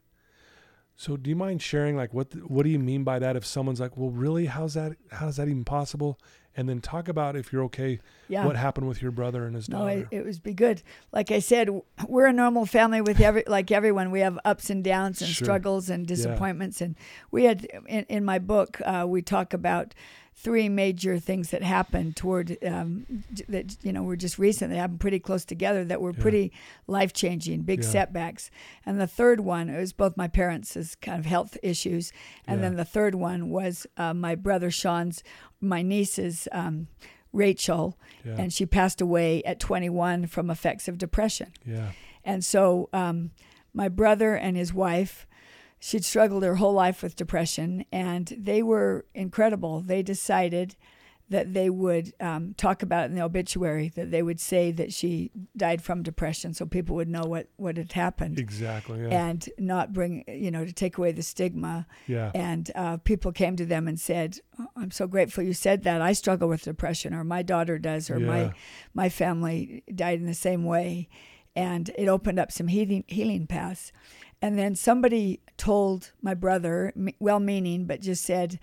So, 0.98 1.18
do 1.18 1.30
you 1.30 1.36
mind 1.36 1.62
sharing, 1.62 1.98
like, 1.98 2.14
what 2.14 2.34
what 2.50 2.64
do 2.64 2.70
you 2.70 2.80
mean 2.80 3.04
by 3.04 3.20
that? 3.20 3.36
If 3.36 3.46
someone's 3.46 3.82
like, 3.82 3.98
"Well, 3.98 4.12
really, 4.12 4.46
how's 4.46 4.76
that? 4.76 4.96
How's 5.12 5.36
that 5.36 5.50
even 5.50 5.66
possible?" 5.66 6.18
And 6.58 6.70
then 6.70 6.80
talk 6.80 7.08
about 7.10 7.36
if 7.36 7.52
you're 7.52 7.64
okay, 7.66 8.00
Yeah. 8.30 8.46
what 8.46 8.56
happened 8.56 8.88
with 8.88 9.02
your 9.02 9.12
brother 9.12 9.46
and 9.46 9.56
his 9.56 9.68
No, 9.68 9.80
daughter. 9.80 10.08
it, 10.12 10.20
it 10.20 10.26
was 10.26 10.40
be 10.40 10.54
good. 10.54 10.82
Like 11.12 11.30
I 11.32 11.40
said, 11.40 11.70
we're 12.08 12.28
a 12.28 12.34
normal 12.34 12.66
family 12.66 13.02
with 13.02 13.20
every 13.20 13.44
like 13.48 13.72
everyone. 13.72 14.10
We 14.12 14.22
have 14.22 14.40
ups 14.46 14.70
and 14.70 14.84
downs 14.84 15.22
and 15.22 15.30
Sure. 15.30 15.46
struggles 15.46 15.90
and 15.90 16.08
disappointments. 16.08 16.80
And 16.82 16.96
we 17.30 17.44
had 17.44 17.66
in, 17.88 18.06
in 18.10 18.24
my 18.26 18.40
book, 18.40 18.80
uh, 18.86 19.06
we 19.08 19.22
talk 19.22 19.54
about 19.54 19.94
three 20.38 20.68
major 20.70 21.18
things 21.18 21.50
that 21.52 21.64
happened 21.64 22.16
toward 22.16 22.58
um, 22.66 23.06
that 23.48 23.78
you 23.84 23.94
know 23.94 24.04
were 24.04 24.18
just 24.18 24.38
recent 24.38 24.70
that 24.70 24.78
happened 24.78 25.00
pretty 25.00 25.20
close 25.20 25.46
together 25.46 25.84
that 25.86 26.02
were 26.02 26.12
Yeah. 26.12 26.22
pretty 26.22 26.52
life 26.88 27.14
changing, 27.14 27.62
big 27.62 27.82
Yeah. 27.84 27.90
setbacks. 27.90 28.52
And 28.86 29.00
the 29.00 29.08
third 29.08 29.40
one 29.40 29.70
it 29.70 29.80
was 29.80 29.94
both 29.94 30.18
my 30.18 30.28
parents' 30.28 30.96
kind 31.02 31.18
of 31.20 31.26
health 31.26 31.58
issues, 31.64 32.12
and 32.46 32.60
Yeah. 32.60 32.68
then 32.70 32.76
the 32.76 32.86
third 32.86 33.16
one 33.16 33.50
was 33.50 33.88
uh, 33.98 34.14
my 34.14 34.36
brother 34.36 34.70
Sean's, 34.72 35.24
my 35.62 35.82
niece's. 35.82 36.48
Um, 36.52 36.88
Rachel, 37.34 37.98
and 38.24 38.54
she 38.54 38.66
passed 38.66 39.02
away 39.02 39.44
at 39.44 39.60
21 39.60 40.28
from 40.28 40.50
effects 40.50 40.88
of 40.88 40.98
depression. 40.98 41.52
yeah, 41.66 41.92
And 42.24 42.46
so, 42.46 42.88
um, 42.94 43.32
my 43.74 43.90
brother 43.90 44.36
and 44.36 44.56
his 44.56 44.74
wife, 44.74 45.28
she'd 45.88 46.04
struggled 46.06 46.44
her 46.44 46.56
whole 46.56 46.74
life 46.74 47.04
with 47.04 47.16
depression, 47.16 47.86
and 47.92 48.26
they 48.38 48.62
were 48.64 49.06
incredible. 49.14 49.82
They 49.82 50.02
decided 50.04 50.76
that 51.30 51.54
they 51.56 51.70
would 51.72 52.14
um, 52.20 52.54
talk 52.56 52.84
about 52.84 53.04
it 53.04 53.10
in 53.10 53.16
the 53.16 53.24
obituary, 53.24 53.90
that 53.96 54.12
they 54.12 54.22
would 54.22 54.40
say 54.40 54.72
that 54.72 54.94
she 54.94 55.32
died 55.58 55.82
from 55.82 56.04
depression 56.04 56.54
so 56.54 56.66
people 56.68 56.96
would 56.96 57.08
know 57.10 57.24
what, 57.24 57.48
what 57.56 57.78
had 57.78 57.92
happened. 57.94 58.38
exactly. 58.40 59.02
Yeah, 59.02 59.28
And 59.30 59.50
not 59.58 59.92
bring, 59.92 60.24
you 60.28 60.52
know, 60.52 60.64
to 60.66 60.72
take 60.72 61.00
away 61.00 61.12
the 61.14 61.24
stigma. 61.24 61.88
yeah, 62.08 62.30
And 62.36 62.70
uh, 62.76 62.98
people 62.98 63.32
came 63.32 63.56
to 63.56 63.66
them 63.66 63.88
and 63.88 64.00
said, 64.00 64.40
oh, 64.60 64.68
"I'm 64.76 64.92
so 64.92 65.08
grateful 65.08 65.44
you 65.44 65.54
said 65.54 65.84
that. 65.84 66.00
I 66.00 66.14
struggle 66.14 66.48
with 66.48 66.62
depression, 66.64 67.14
or 67.16 67.24
my 67.24 67.42
daughter 67.42 67.80
does, 67.80 68.10
or 68.12 68.20
Yeah. 68.20 68.28
my 68.28 68.54
my 68.94 69.10
family 69.10 69.84
died 69.94 70.20
in 70.20 70.28
the 70.28 70.34
same 70.50 70.64
way." 70.64 71.08
And 71.58 71.90
it 71.98 72.08
opened 72.08 72.38
up 72.40 72.52
some 72.52 72.68
healing 72.68 73.04
healing 73.08 73.48
paths. 73.48 73.92
And 74.46 74.60
then 74.60 74.76
somebody 74.76 75.40
told 75.58 76.12
my 76.22 76.36
brother, 76.36 76.94
well-meaning, 77.18 77.86
but 77.86 78.00
just 78.00 78.24
said, 78.24 78.60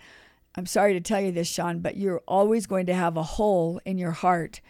"I'm 0.54 0.64
sorry 0.64 0.92
to 0.92 1.00
tell 1.00 1.20
you 1.20 1.32
this, 1.32 1.48
Sean, 1.48 1.80
but 1.80 1.96
you're 1.96 2.22
always 2.28 2.68
going 2.68 2.86
to 2.86 2.94
have 2.94 3.16
a 3.16 3.24
hole 3.24 3.80
in 3.84 3.98
your 3.98 4.12
heart 4.12 4.60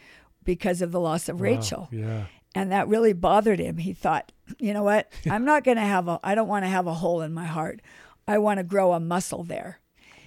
because 0.43 0.81
of 0.81 0.91
the 0.91 0.99
loss 0.99 1.29
of 1.29 1.39
Wow, 1.39 1.45
Rachel." 1.45 1.89
Yeah, 1.93 2.29
and 2.55 2.73
that 2.73 2.89
really 2.89 3.13
bothered 3.13 3.59
him. 3.59 3.77
He 3.77 3.93
thought, 3.93 4.33
you 4.59 4.73
know 4.73 4.85
what? 4.85 5.13
I'm 5.31 5.45
not 5.45 5.65
going 5.65 5.77
to 5.77 5.83
have 5.83 6.09
a. 6.09 6.19
I 6.25 6.35
don't 6.35 6.49
want 6.49 6.65
to 6.65 6.71
have 6.71 6.87
a 6.87 6.95
hole 6.95 7.21
in 7.21 7.35
my 7.35 7.45
heart. 7.45 7.83
I 8.27 8.39
want 8.39 8.57
to 8.57 8.65
grow 8.65 8.95
a 8.95 9.01
muscle 9.01 9.45
there. 9.45 9.81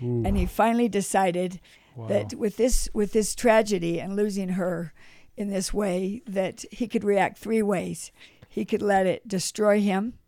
Ooh, 0.03 0.21
And 0.23 0.37
he 0.37 0.45
finally 0.45 0.87
decided 0.87 1.59
wow. 1.95 2.05
that 2.09 2.35
with 2.35 2.57
this 2.57 2.89
with 2.93 3.11
this 3.11 3.33
tragedy 3.33 3.99
and 3.99 4.15
losing 4.15 4.49
her 4.49 4.93
in 5.35 5.49
this 5.49 5.73
way, 5.73 6.21
that 6.27 6.63
he 6.71 6.87
could 6.87 7.03
react 7.03 7.39
three 7.39 7.63
ways. 7.63 8.11
He 8.47 8.65
could 8.65 8.83
let 8.83 9.07
it 9.07 9.27
destroy 9.27 9.81
him 9.81 10.19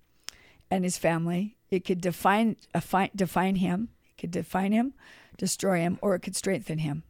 and 0.69 0.83
his 0.83 0.97
family. 0.97 1.55
It 1.69 1.85
could 1.85 2.01
define 2.01 2.57
define, 2.73 3.09
define 3.15 3.55
him. 3.57 3.89
It 4.11 4.21
could 4.21 4.31
define 4.31 4.71
him, 4.71 4.93
destroy 5.37 5.79
him, 5.79 5.99
or 6.01 6.15
it 6.15 6.21
could 6.21 6.35
strengthen 6.35 6.79
him. 6.79 7.03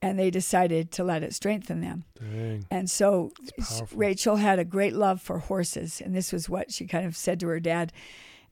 And 0.00 0.18
they 0.18 0.30
decided 0.30 0.90
to 0.92 1.04
let 1.04 1.22
it 1.22 1.32
strengthen 1.32 1.80
them. 1.80 2.04
Dang. 2.18 2.66
And 2.72 2.90
so 2.90 3.32
Rachel 3.94 4.36
had 4.36 4.58
a 4.58 4.64
great 4.64 4.94
love 4.94 5.20
for 5.20 5.38
horses, 5.38 6.00
and 6.00 6.14
this 6.14 6.32
was 6.32 6.48
what 6.48 6.72
she 6.72 6.86
kind 6.86 7.06
of 7.06 7.16
said 7.16 7.38
to 7.40 7.46
her 7.48 7.60
dad 7.60 7.92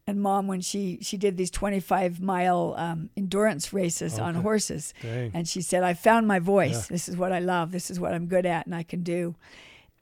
and 0.07 0.21
mom 0.21 0.47
when 0.47 0.61
she 0.61 0.99
she 1.01 1.17
did 1.17 1.37
these 1.37 1.51
25 1.51 2.21
mile 2.21 2.75
um, 2.77 3.11
endurance 3.17 3.73
races 3.73 4.19
on 4.19 4.35
horses. 4.37 4.93
Dang. 5.03 5.31
And 5.35 5.49
she 5.49 5.63
said, 5.63 5.83
"I 5.83 5.95
found 5.95 6.27
my 6.27 6.39
voice. 6.39 6.91
Yeah. 6.91 6.95
This 6.95 7.09
is 7.09 7.17
what 7.17 7.33
I 7.33 7.39
love. 7.39 7.73
This 7.73 7.91
is 7.91 8.01
what 8.01 8.13
I'm 8.13 8.27
good 8.27 8.47
at, 8.47 8.67
and 8.67 8.75
I 8.75 8.83
can 8.83 9.03
do." 9.03 9.37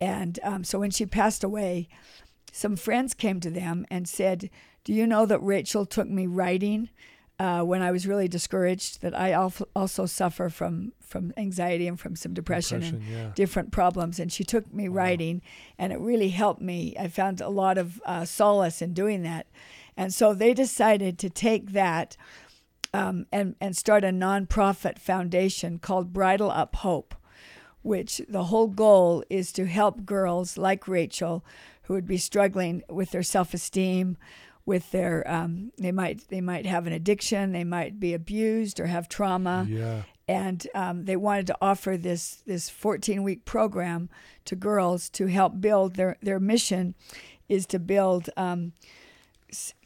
And 0.01 0.39
um, 0.43 0.65
so 0.65 0.79
when 0.79 0.91
she 0.91 1.07
passed 1.07 1.43
away, 1.43 1.89
some 2.53 2.77
friends 2.77 3.15
came 3.15 3.41
to 3.41 3.51
them 3.51 3.87
and 3.91 4.09
said, 4.09 4.51
"Do 4.85 4.93
you 4.93 5.07
know 5.07 5.27
that 5.27 5.41
Rachel 5.41 5.87
took 5.87 6.09
me 6.09 6.27
writing 6.27 6.89
uh, 7.39 7.63
when 7.63 7.83
I 7.83 7.91
was 7.91 8.07
really 8.07 8.29
discouraged? 8.29 9.03
That 9.03 9.19
I 9.19 9.33
also 9.33 10.07
suffer 10.07 10.49
from 10.49 10.93
from 11.01 11.33
anxiety 11.37 11.89
and 11.89 11.99
from 11.99 12.17
some 12.17 12.35
depression, 12.35 12.83
and 12.83 13.03
yeah. 13.03 13.31
different 13.35 13.73
problems. 13.73 14.19
And 14.19 14.31
she 14.31 14.45
took 14.45 14.73
me 14.73 14.89
Wow. 14.89 14.97
riding, 14.97 15.43
and 15.79 15.93
it 15.93 16.01
really 16.01 16.29
helped 16.31 16.61
me. 16.61 16.95
I 16.99 17.09
found 17.09 17.41
a 17.41 17.49
lot 17.49 17.79
of 17.79 18.01
uh, 18.05 18.25
solace 18.25 18.83
in 18.83 18.93
doing 18.93 19.23
that. 19.23 19.47
And 19.97 20.15
so 20.15 20.33
they 20.33 20.55
decided 20.55 21.19
to 21.19 21.29
take 21.31 21.73
that 21.73 22.17
um, 22.95 23.27
and, 23.33 23.57
and 23.61 23.77
start 23.77 24.05
a 24.05 24.09
nonprofit 24.09 24.99
foundation 24.99 25.79
called 25.79 26.13
Bridle 26.13 26.51
Up 26.51 26.77
Hope, 26.77 27.15
which 27.83 28.21
the 28.29 28.45
whole 28.45 28.69
goal 28.69 29.25
is 29.29 29.51
to 29.53 29.67
help 29.67 30.05
girls 30.05 30.57
like 30.57 30.87
Rachel 30.87 31.45
who 31.89 31.95
would 31.95 32.07
be 32.07 32.19
struggling 32.19 32.83
with 32.89 33.11
their 33.11 33.23
self 33.25 33.53
esteem. 33.53 34.17
With 34.65 34.91
their, 34.91 35.27
um, 35.27 35.73
they 35.79 35.93
might 35.93 36.29
they 36.29 36.43
might 36.43 36.67
have 36.67 36.87
an 36.87 36.93
addiction, 36.93 37.53
they 37.53 37.65
might 37.65 37.99
be 37.99 38.13
abused 38.13 38.79
or 38.79 38.85
have 38.87 39.09
trauma, 39.09 39.67
Yeah. 39.67 40.03
and 40.29 40.67
um, 40.75 41.07
they 41.07 41.17
wanted 41.17 41.47
to 41.47 41.57
offer 41.63 41.97
this 41.97 42.43
this 42.45 42.69
14 42.69 43.23
week 43.23 43.47
program 43.47 44.11
to 44.45 44.55
girls 44.57 45.09
to 45.11 45.27
help 45.29 45.59
build 45.63 45.95
their 45.95 46.19
their 46.21 46.39
mission 46.39 46.95
is 47.49 47.65
to 47.69 47.79
build 47.79 48.29
um, 48.37 48.73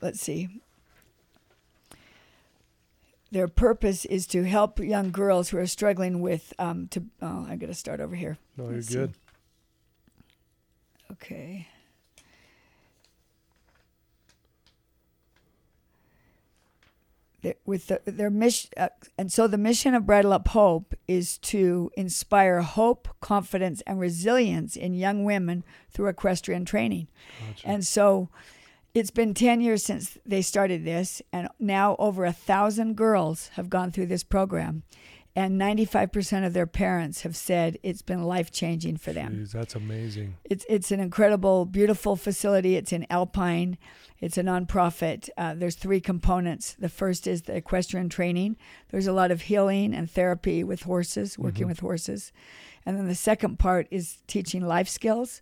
let's 0.00 0.20
see 0.20 0.48
their 3.30 3.46
purpose 3.46 4.05
is 4.07 4.26
to 4.26 4.42
help 4.42 4.80
young 4.80 5.12
girls 5.12 5.50
who 5.50 5.59
are 5.59 5.66
struggling 5.68 6.20
with 6.20 6.53
um, 6.59 6.88
to 6.88 7.05
oh 7.22 7.46
I 7.48 7.55
got 7.55 7.66
to 7.68 7.74
start 7.74 8.00
over 8.00 8.16
here 8.16 8.36
No, 8.57 8.64
you're 8.64 8.74
Let's 8.74 8.88
see. 8.88 8.94
good. 8.94 9.14
okay 11.12 11.68
with 17.64 17.88
the, 17.88 18.01
their 18.05 18.30
mission, 18.30 18.70
uh, 18.76 18.88
and 19.18 19.32
so 19.32 19.47
the 19.47 19.59
mission 19.59 19.95
of 19.95 20.07
Bridle 20.07 20.32
Up 20.32 20.49
Hope 20.49 20.95
is 21.09 21.38
to 21.38 21.90
inspire 21.97 22.61
hope, 22.61 23.09
confidence, 23.20 23.82
and 23.86 23.99
resilience 23.99 24.76
in 24.76 24.95
young 24.95 25.24
women 25.24 25.64
through 25.90 26.09
equestrian 26.09 26.64
training. 26.64 27.09
Gotcha. 27.49 27.68
And 27.68 27.86
so 27.86 28.28
it's 28.95 29.11
been 29.11 29.34
10 29.34 29.61
years 29.61 29.82
since 29.84 30.18
they 30.24 30.43
started 30.43 30.84
this, 30.84 31.22
and 31.32 31.49
now 31.59 31.97
over 31.99 32.24
a 32.24 32.32
thousand 32.32 32.97
girls 32.97 33.49
have 33.55 33.70
gone 33.70 33.90
through 33.90 34.07
this 34.07 34.22
program. 34.22 34.82
And 35.35 35.59
95% 35.59 36.45
of 36.47 36.53
their 36.53 36.66
parents 36.66 37.22
have 37.22 37.35
said 37.37 37.78
it's 37.83 38.03
been 38.03 38.22
life 38.22 38.51
changing 38.51 38.99
for 38.99 39.14
them. 39.14 39.35
Jeez, 39.35 39.53
that's 39.53 39.74
amazing. 39.74 40.35
It's, 40.45 40.66
it's 40.68 40.91
an 40.91 41.01
incredible, 41.01 41.64
beautiful 41.64 42.16
facility. 42.16 42.76
It's 42.76 42.93
in 42.93 43.07
Alpine. 43.09 43.78
It's 44.20 44.37
a 44.37 44.43
nonprofit. 44.43 45.30
Uh, 45.39 45.55
there's 45.55 45.74
three 45.74 46.01
components. 46.01 46.76
The 46.78 46.91
first 46.91 47.26
is 47.26 47.43
the 47.43 47.57
equestrian 47.57 48.11
training. 48.11 48.57
There's 48.91 49.07
a 49.07 49.12
lot 49.14 49.30
of 49.30 49.43
healing 49.43 49.95
and 49.95 50.11
therapy 50.11 50.62
with 50.62 50.83
horses, 50.83 51.39
working 51.39 51.64
Mhm. 51.64 51.68
with 51.70 51.80
horses. 51.80 52.30
And 52.85 52.99
then 52.99 53.09
the 53.09 53.14
second 53.14 53.59
part 53.59 53.87
is 53.91 54.18
teaching 54.26 54.66
life 54.66 54.89
skills. 54.89 55.41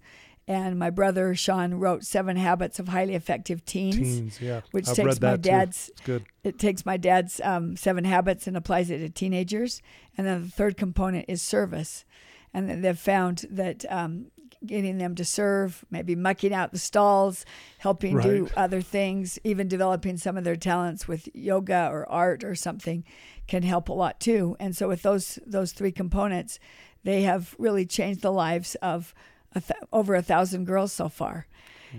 And 0.51 0.80
my 0.80 0.90
brother 0.90 1.32
Sean 1.36 1.74
wrote 1.74 2.03
Seven 2.03 2.36
Habits 2.36 2.80
of 2.80 2.88
Highly 2.88 3.14
Effective 3.14 3.64
Teens, 3.64 3.96
Teens, 3.96 4.40
yeah. 4.40 4.62
which 4.72 4.88
I've 4.88 4.96
takes 4.96 5.20
my 5.20 5.36
dad's 5.36 5.92
good. 6.03 6.24
it 6.42 6.59
takes 6.59 6.84
my 6.84 6.96
dad's 6.96 7.40
um, 7.44 7.76
seven 7.76 8.05
habits 8.05 8.48
and 8.48 8.57
applies 8.57 8.90
it 8.90 8.98
to 8.98 9.09
teenagers. 9.09 9.80
And 10.18 10.26
then 10.26 10.42
the 10.42 10.51
third 10.51 10.76
component 10.76 11.26
is 11.28 11.40
service. 11.40 12.05
And 12.53 12.82
they've 12.82 12.98
found 12.98 13.46
that 13.48 13.84
um, 13.88 14.32
getting 14.66 14.98
them 14.98 15.14
to 15.14 15.24
serve, 15.24 15.84
maybe 15.88 16.16
mucking 16.16 16.53
out 16.53 16.72
the 16.72 16.78
stalls, 16.78 17.46
helping 17.78 18.18
do 18.18 18.48
other 18.57 18.82
things, 18.82 19.38
even 19.44 19.68
developing 19.68 20.16
some 20.16 20.36
of 20.36 20.42
their 20.42 20.57
talents 20.57 21.07
with 21.07 21.28
yoga 21.32 21.88
or 21.92 22.11
art 22.11 22.42
or 22.42 22.57
something 22.57 23.05
can 23.46 23.62
help 23.62 23.88
a 23.88 23.92
lot 23.92 24.18
too. 24.18 24.57
And 24.59 24.76
so 24.76 24.88
with 24.88 25.03
those 25.03 25.38
those 25.46 25.70
three 25.70 25.92
components, 25.92 26.59
they 27.05 27.22
have 27.22 27.55
really 27.57 27.86
changed 27.86 28.20
the 28.20 28.32
lives 28.32 28.74
of 28.82 29.14
a 29.55 29.61
th- 29.61 29.80
over 29.92 30.14
a 30.14 30.22
thousand 30.22 30.64
girls 30.64 30.92
so 30.92 31.09
far. 31.09 31.46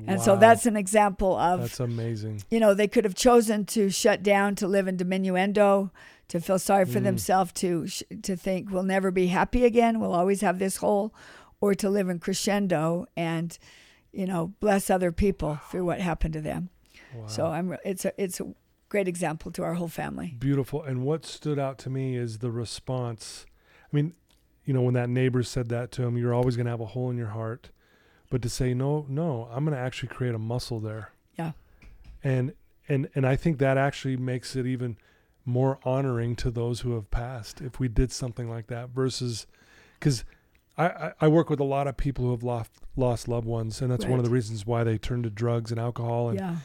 And 0.07 0.21
so 0.21 0.37
that's 0.37 0.65
an 0.65 0.77
example 0.77 1.35
of 1.35 1.59
That's 1.61 1.81
amazing. 1.81 2.43
you 2.49 2.61
know, 2.61 2.73
they 2.73 2.87
could 2.87 3.03
have 3.03 3.13
chosen 3.15 3.65
to 3.65 3.89
shut 3.89 4.23
down, 4.23 4.55
to 4.55 4.67
live 4.67 4.87
in 4.87 4.95
diminuendo, 4.95 5.91
to 6.29 6.39
feel 6.39 6.59
sorry 6.59 6.85
for 6.85 6.99
Mm. 7.01 7.03
themselves, 7.03 7.51
to 7.53 7.87
sh- 7.87 8.03
to 8.23 8.37
think 8.37 8.71
we'll 8.71 8.83
never 8.83 9.11
be 9.11 9.27
happy 9.27 9.65
again, 9.65 9.99
we'll 9.99 10.13
always 10.13 10.39
have 10.39 10.59
this 10.59 10.77
hole, 10.77 11.13
or 11.59 11.75
to 11.75 11.89
live 11.89 12.07
in 12.07 12.19
crescendo 12.19 13.05
and, 13.17 13.57
you 14.13 14.25
know, 14.25 14.53
bless 14.61 14.89
other 14.89 15.11
people 15.11 15.59
through 15.69 15.83
what 15.83 15.99
happened 15.99 16.33
to 16.35 16.41
them. 16.41 16.69
Wow. 17.13 17.27
So 17.27 17.45
I'm 17.47 17.75
it's 17.83 18.05
a 18.05 18.13
it's 18.17 18.39
a 18.39 18.53
great 18.87 19.09
example 19.09 19.51
to 19.51 19.63
our 19.63 19.73
whole 19.73 19.89
family. 19.89 20.35
beautiful. 20.39 20.83
And 20.83 21.03
what 21.03 21.25
stood 21.25 21.59
out 21.59 21.77
to 21.79 21.89
me 21.89 22.15
is 22.15 22.37
the 22.39 22.49
response. 22.51 23.45
I 23.91 23.93
mean, 23.95 24.13
you 24.71 24.77
know, 24.77 24.83
when 24.83 24.93
that 24.93 25.09
neighbor 25.09 25.43
said 25.43 25.67
that 25.67 25.91
to 25.91 26.03
him, 26.03 26.17
you're 26.17 26.33
always 26.33 26.55
going 26.55 26.63
to 26.63 26.71
have 26.71 26.79
a 26.79 26.85
hole 26.85 27.09
in 27.09 27.17
your 27.17 27.27
heart. 27.27 27.71
But 28.29 28.41
to 28.43 28.47
say 28.47 28.73
no, 28.73 29.05
no, 29.09 29.49
I'm 29.51 29.65
going 29.65 29.75
to 29.75 29.83
actually 29.83 30.07
create 30.07 30.33
a 30.33 30.39
muscle 30.39 30.79
there. 30.79 31.11
Yeah. 31.37 31.51
And 32.23 32.53
and 32.87 33.09
and 33.13 33.27
I 33.27 33.35
think 33.35 33.57
that 33.57 33.77
actually 33.77 34.15
makes 34.15 34.55
it 34.55 34.65
even 34.65 34.95
more 35.43 35.77
honoring 35.83 36.37
to 36.37 36.51
those 36.51 36.79
who 36.79 36.93
have 36.93 37.11
passed 37.11 37.59
if 37.59 37.81
we 37.81 37.89
did 37.89 38.13
something 38.13 38.49
like 38.49 38.67
that 38.67 38.91
versus 38.91 39.45
because 39.99 40.23
I, 40.77 40.85
I, 40.85 41.11
I 41.19 41.27
work 41.27 41.49
with 41.49 41.59
a 41.59 41.65
lot 41.65 41.87
of 41.87 41.97
people 41.97 42.23
who 42.23 42.31
have 42.31 42.43
lost 42.43 42.71
lost 42.95 43.27
loved 43.27 43.47
ones 43.47 43.81
and 43.81 43.91
that's 43.91 44.05
one 44.05 44.19
of 44.19 44.23
the 44.23 44.31
reasons 44.31 44.65
why 44.65 44.85
they 44.85 44.97
turn 44.97 45.21
to 45.23 45.29
drugs 45.29 45.69
and 45.69 45.79
alcohol 45.81 46.29
and 46.29 46.39
Yeah, 46.39 46.55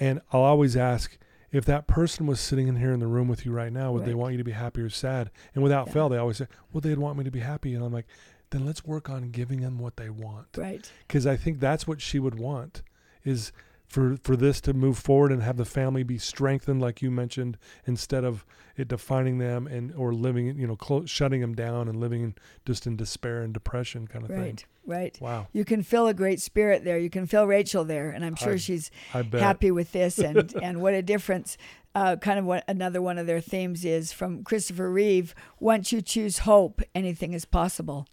and 0.00 0.20
I'll 0.32 0.40
always 0.40 0.76
ask 0.76 1.16
if 1.52 1.64
that 1.66 1.86
person 1.86 2.26
was 2.26 2.40
sitting 2.40 2.66
in 2.66 2.76
here 2.76 2.92
in 2.92 3.00
the 3.00 3.06
room 3.06 3.28
with 3.28 3.44
you 3.46 3.52
right 3.52 3.72
now, 3.72 3.92
would 3.92 4.04
they 4.04 4.14
want 4.14 4.32
you 4.32 4.38
to 4.38 4.44
be 4.44 4.52
happy 4.52 4.80
or 4.80 4.88
sad? 4.90 5.30
And 5.54 5.62
without 5.62 5.86
Yeah. 5.88 5.92
fail, 5.92 6.08
they 6.08 6.16
always 6.16 6.38
say, 6.38 6.46
well, 6.72 6.80
they'd 6.80 6.98
want 6.98 7.18
me 7.18 7.24
to 7.24 7.30
be 7.30 7.40
happy. 7.40 7.74
And 7.74 7.84
I'm 7.84 7.92
like, 7.92 8.06
then 8.50 8.64
let's 8.66 8.84
work 8.84 9.08
on 9.10 9.30
giving 9.30 9.60
them 9.60 9.78
what 9.78 9.96
they 9.96 10.10
want. 10.10 10.48
right. 10.56 10.90
Because 11.06 11.26
I 11.26 11.36
think 11.36 11.60
that's 11.60 11.86
what 11.86 12.00
she 12.00 12.18
would 12.18 12.38
want 12.38 12.82
is 13.24 13.52
for, 13.92 14.16
for 14.22 14.36
this 14.36 14.60
to 14.62 14.72
move 14.72 14.98
forward 14.98 15.30
and 15.30 15.42
have 15.42 15.58
the 15.58 15.66
family 15.66 16.02
be 16.02 16.16
strengthened, 16.16 16.80
like 16.80 17.02
you 17.02 17.10
mentioned, 17.10 17.58
instead 17.84 18.24
of 18.24 18.46
it 18.74 18.88
defining 18.88 19.36
them 19.36 19.66
and 19.66 19.94
or 19.94 20.14
living, 20.14 20.58
you 20.58 20.66
know, 20.66 20.76
clo- 20.76 21.04
shutting 21.04 21.42
them 21.42 21.54
down 21.54 21.88
and 21.88 22.00
living 22.00 22.34
just 22.64 22.86
in 22.86 22.96
despair 22.96 23.42
and 23.42 23.52
depression 23.52 24.06
kind 24.06 24.24
of 24.24 24.30
thing. 24.30 24.40
Right, 24.40 24.64
right. 24.86 25.18
Wow. 25.20 25.48
You 25.52 25.66
can 25.66 25.82
feel 25.82 26.06
a 26.06 26.14
great 26.14 26.40
spirit 26.40 26.84
there. 26.84 26.98
You 26.98 27.10
can 27.10 27.26
feel 27.26 27.46
Rachel 27.46 27.84
there, 27.84 28.08
and 28.08 28.24
I'm 28.24 28.34
sure 28.34 28.54
I 28.54 28.56
she's 28.56 28.90
I 29.12 29.22
happy 29.30 29.70
with 29.70 29.92
this 29.92 30.18
and 30.18 30.54
and 30.62 30.80
what 30.80 30.94
a 30.94 31.02
difference 31.02 31.58
uh, 31.94 32.16
kind 32.16 32.38
of 32.38 32.46
what 32.46 32.64
another 32.66 33.02
one 33.02 33.18
of 33.18 33.26
their 33.26 33.42
themes 33.42 33.84
is 33.84 34.14
from 34.14 34.42
christopher 34.42 34.90
reeve 34.90 35.34
once 35.60 35.92
you 35.92 36.00
choose 36.00 36.38
hope 36.38 36.80
anything 36.94 37.34
is 37.34 37.44
possible 37.44 38.06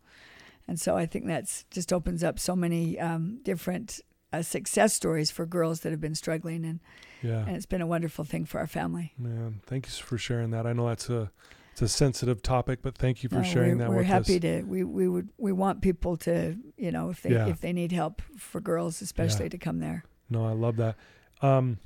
and 0.67 0.77
so 0.77 0.97
i 0.97 1.05
think 1.05 1.25
that's 1.27 1.63
just 1.71 1.93
opens 1.93 2.21
up 2.21 2.37
so 2.37 2.57
many 2.57 2.99
um, 2.99 3.39
different 3.43 4.01
uh, 4.31 4.41
success 4.41 4.93
stories 4.93 5.31
for 5.31 5.45
girls 5.45 5.79
that 5.81 5.91
have 5.91 6.01
been 6.01 6.15
struggling 6.15 6.63
and, 6.65 6.79
Yeah. 7.21 7.45
and 7.45 7.55
it's 7.55 7.65
been 7.65 7.81
a 7.81 7.87
wonderful 7.87 8.23
thing 8.25 8.45
for 8.45 8.59
our 8.59 8.67
family 8.67 9.13
Man, 9.17 9.61
thank 9.65 9.87
you 9.87 9.91
for 9.91 10.17
sharing 10.17 10.51
that. 10.51 10.65
I 10.67 10.73
know 10.73 10.87
that's 10.87 11.09
a 11.09 11.31
it's 11.71 11.81
a 11.81 11.87
sensitive 11.87 12.41
topic, 12.41 12.79
but 12.81 12.97
thank 12.97 13.23
you 13.23 13.29
for 13.29 13.35
No, 13.37 13.43
sharing 13.43 13.71
we're, 13.77 13.77
that 13.85 13.89
we're 13.89 13.97
with 13.97 14.05
happy 14.07 14.35
us. 14.35 14.41
to 14.41 14.61
we, 14.63 14.83
we 14.83 15.07
would 15.07 15.29
we 15.37 15.51
want 15.51 15.81
people 15.81 16.17
to 16.17 16.57
you 16.77 16.91
know 16.91 17.09
if 17.09 17.21
they 17.21 17.31
Yeah. 17.31 17.47
if 17.47 17.61
they 17.61 17.73
need 17.73 17.91
help 17.91 18.21
for 18.37 18.59
girls 18.61 19.01
especially 19.01 19.49
to 19.49 19.57
come 19.57 19.79
there 19.79 20.03
No, 20.29 20.45
I 20.45 20.51
love 20.51 20.75
that. 20.77 20.95
Um, 21.41 21.77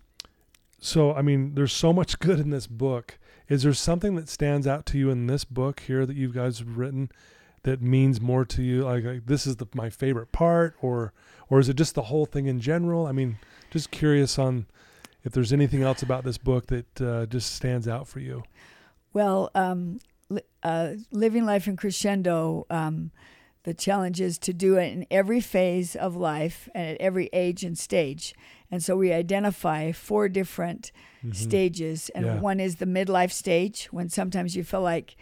so, 0.79 1.13
I 1.13 1.21
mean, 1.21 1.55
there's 1.55 1.71
so 1.71 1.93
much 1.93 2.19
good 2.27 2.39
in 2.39 2.49
this 2.49 2.67
book. 2.67 3.17
Is 3.47 3.63
there 3.63 3.73
something 3.73 4.15
that 4.15 4.27
stands 4.27 4.67
out 4.67 4.85
to 4.87 4.97
you 4.97 5.09
in 5.11 5.27
this 5.27 5.45
book 5.45 5.81
here 5.81 6.05
that 6.05 6.15
you 6.17 6.29
guys 6.33 6.59
have 6.59 6.77
written 6.77 7.09
that 7.63 7.81
means 7.81 8.21
more 8.21 8.45
to 8.45 8.61
you? 8.61 8.83
Like, 8.83 9.03
like 9.03 9.25
this 9.25 9.47
is 9.47 9.57
the, 9.57 9.67
my 9.73 9.89
favorite 9.89 10.31
part, 10.31 10.75
or 10.81 11.13
or 11.49 11.59
is 11.59 11.69
it 11.69 11.75
just 11.75 11.95
the 11.95 12.03
whole 12.03 12.25
thing 12.25 12.45
in 12.47 12.59
general? 12.59 13.05
I 13.07 13.11
mean, 13.11 13.37
just 13.71 13.91
curious 13.91 14.37
on 14.39 14.65
if 15.23 15.31
there's 15.33 15.53
anything 15.53 15.81
else 15.83 16.01
about 16.01 16.23
this 16.23 16.37
book 16.37 16.67
that 16.67 17.01
uh, 17.01 17.25
just 17.25 17.55
stands 17.55 17.87
out 17.87 18.07
for 18.07 18.19
you. 18.19 18.43
Well, 19.13 19.49
um, 19.55 19.99
li- 20.29 20.41
uh, 20.63 20.93
living 21.11 21.45
life 21.45 21.67
in 21.67 21.77
crescendo, 21.77 22.65
um, 22.69 23.11
the 23.63 23.73
challenge 23.73 24.19
is 24.19 24.37
to 24.39 24.53
do 24.53 24.75
it 24.75 24.91
in 24.91 25.05
every 25.09 25.39
phase 25.39 25.95
of 25.95 26.15
life 26.17 26.67
and 26.75 26.89
at 26.89 26.97
every 26.99 27.29
age 27.31 27.63
and 27.63 27.77
stage. 27.77 28.33
And 28.69 28.83
so 28.83 28.97
we 28.97 29.13
identify 29.13 29.91
four 29.93 30.27
different 30.27 30.91
Mhm. 31.23 31.35
stages. 31.35 32.09
And 32.09 32.25
Yeah. 32.25 32.39
one 32.39 32.59
is 32.59 32.77
the 32.77 32.85
midlife 32.85 33.31
stage, 33.31 33.85
when 33.91 34.09
sometimes 34.09 34.55
you 34.57 34.63
feel 34.65 34.81
like, 34.81 35.15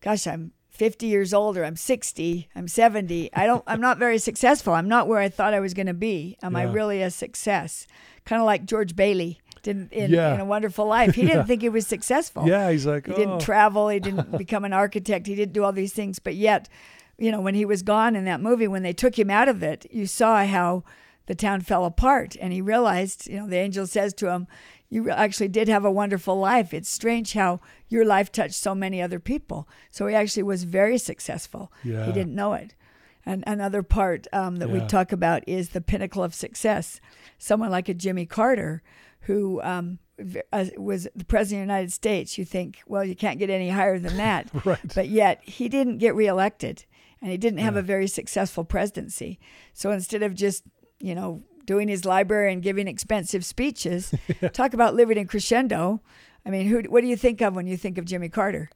gosh, 0.00 0.26
I'm 0.26 0.52
50 0.80 1.06
years 1.08 1.34
old 1.34 1.58
or 1.58 1.64
I'm 1.66 1.76
60, 1.76 2.48
I'm 2.56 2.66
70. 2.66 3.28
I 3.34 3.44
don't, 3.44 3.62
I'm 3.66 3.82
not 3.82 3.98
very 3.98 4.16
successful. 4.16 4.72
I'm 4.72 4.88
not 4.88 5.08
where 5.08 5.18
I 5.18 5.28
thought 5.28 5.52
I 5.52 5.60
was 5.60 5.74
going 5.74 5.88
to 5.88 5.92
be. 5.92 6.38
Am 6.42 6.56
I 6.56 6.62
really 6.62 7.02
a 7.02 7.10
success? 7.10 7.86
Kind 8.24 8.40
of 8.40 8.46
like 8.46 8.64
George 8.64 8.96
Bailey 8.96 9.40
didn't 9.62 9.92
in, 9.92 10.10
Yeah. 10.10 10.32
in 10.32 10.40
a 10.40 10.44
wonderful 10.46 10.86
life. 10.86 11.14
He 11.14 11.20
didn't 11.20 11.36
Yeah. 11.36 11.44
think 11.48 11.60
he 11.60 11.68
was 11.68 11.86
successful. 11.86 12.48
Yeah, 12.48 12.70
he's 12.70 12.86
like, 12.86 13.04
He 13.04 13.12
oh, 13.12 13.16
didn't 13.16 13.40
travel. 13.42 13.90
He 13.90 14.00
didn't 14.00 14.38
become 14.38 14.64
an 14.64 14.72
architect. 14.72 15.26
He 15.26 15.34
didn't 15.34 15.52
do 15.52 15.64
all 15.64 15.72
these 15.72 15.92
things. 15.92 16.18
But 16.18 16.34
yet, 16.36 16.66
you 17.18 17.30
know, 17.30 17.42
when 17.42 17.54
he 17.54 17.66
was 17.66 17.82
gone 17.82 18.16
in 18.16 18.24
that 18.24 18.40
movie, 18.40 18.66
when 18.66 18.82
they 18.82 18.94
took 18.94 19.18
him 19.18 19.28
out 19.28 19.50
of 19.50 19.62
it, 19.62 19.84
you 19.90 20.06
saw 20.06 20.46
how 20.46 20.82
the 21.30 21.34
town 21.36 21.60
fell 21.60 21.84
apart. 21.84 22.36
And 22.40 22.52
he 22.52 22.60
realized, 22.60 23.28
you 23.28 23.38
know, 23.38 23.46
the 23.46 23.56
angel 23.66 23.86
says 23.86 24.12
to 24.14 24.28
him, 24.32 24.48
You 24.88 25.10
actually 25.10 25.46
did 25.46 25.68
have 25.68 25.84
a 25.84 25.90
wonderful 26.02 26.36
life. 26.36 26.74
It's 26.74 26.88
strange 26.90 27.34
how 27.34 27.60
your 27.88 28.04
life 28.04 28.32
touched 28.32 28.54
so 28.56 28.74
many 28.74 29.00
other 29.00 29.20
people. 29.20 29.68
So 29.92 30.08
he 30.08 30.14
actually 30.16 30.42
was 30.42 30.64
very 30.64 30.98
successful. 30.98 31.72
yeah, 31.84 32.04
He 32.06 32.10
didn't 32.12 32.34
know 32.34 32.54
it. 32.54 32.74
And 33.24 33.44
another 33.46 33.84
part 33.84 34.26
um, 34.32 34.56
that 34.56 34.70
we 34.70 34.80
talk 34.88 35.12
about 35.12 35.44
is 35.46 35.68
the 35.68 35.80
pinnacle 35.80 36.24
of 36.24 36.34
success. 36.34 37.00
Someone 37.38 37.70
like 37.70 37.88
a 37.88 37.94
Jimmy 37.94 38.26
Carter, 38.26 38.82
who 39.20 39.62
um, 39.62 40.00
was 40.76 41.06
the 41.14 41.24
president 41.24 41.62
of 41.62 41.68
the 41.68 41.72
United 41.74 41.92
States, 41.92 42.36
you 42.38 42.44
think, 42.44 42.78
well, 42.86 43.04
you 43.04 43.14
can't 43.14 43.38
get 43.38 43.50
any 43.50 43.68
higher 43.70 44.00
than 44.00 44.16
that. 44.16 44.50
right. 44.64 44.94
but 44.96 45.08
yet 45.08 45.42
he 45.44 45.68
didn't 45.68 45.98
get 45.98 46.16
reelected 46.16 46.84
and 47.22 47.30
he 47.30 47.36
didn't 47.38 47.60
have 47.60 47.74
Yeah. 47.74 47.80
a 47.80 47.82
very 47.94 48.08
successful 48.08 48.64
presidency. 48.64 49.38
So 49.74 49.92
instead 49.92 50.24
of 50.24 50.34
just, 50.34 50.64
you 51.00 51.14
know, 51.14 51.42
doing 51.66 51.88
his 51.88 52.04
library 52.04 52.52
and 52.52 52.62
giving 52.62 52.88
expensive 52.88 53.44
speeches, 53.44 54.14
talk 54.52 54.74
about 54.74 54.94
living 54.94 55.18
in 55.18 55.26
crescendo. 55.26 56.00
I 56.44 56.50
mean, 56.50 56.66
who? 56.66 56.80
What 56.88 57.02
do 57.02 57.06
you 57.06 57.16
think 57.16 57.40
of 57.40 57.54
when 57.54 57.66
you 57.66 57.76
think 57.76 57.98
of 57.98 58.04
Jimmy 58.04 58.28
Carter? 58.28 58.70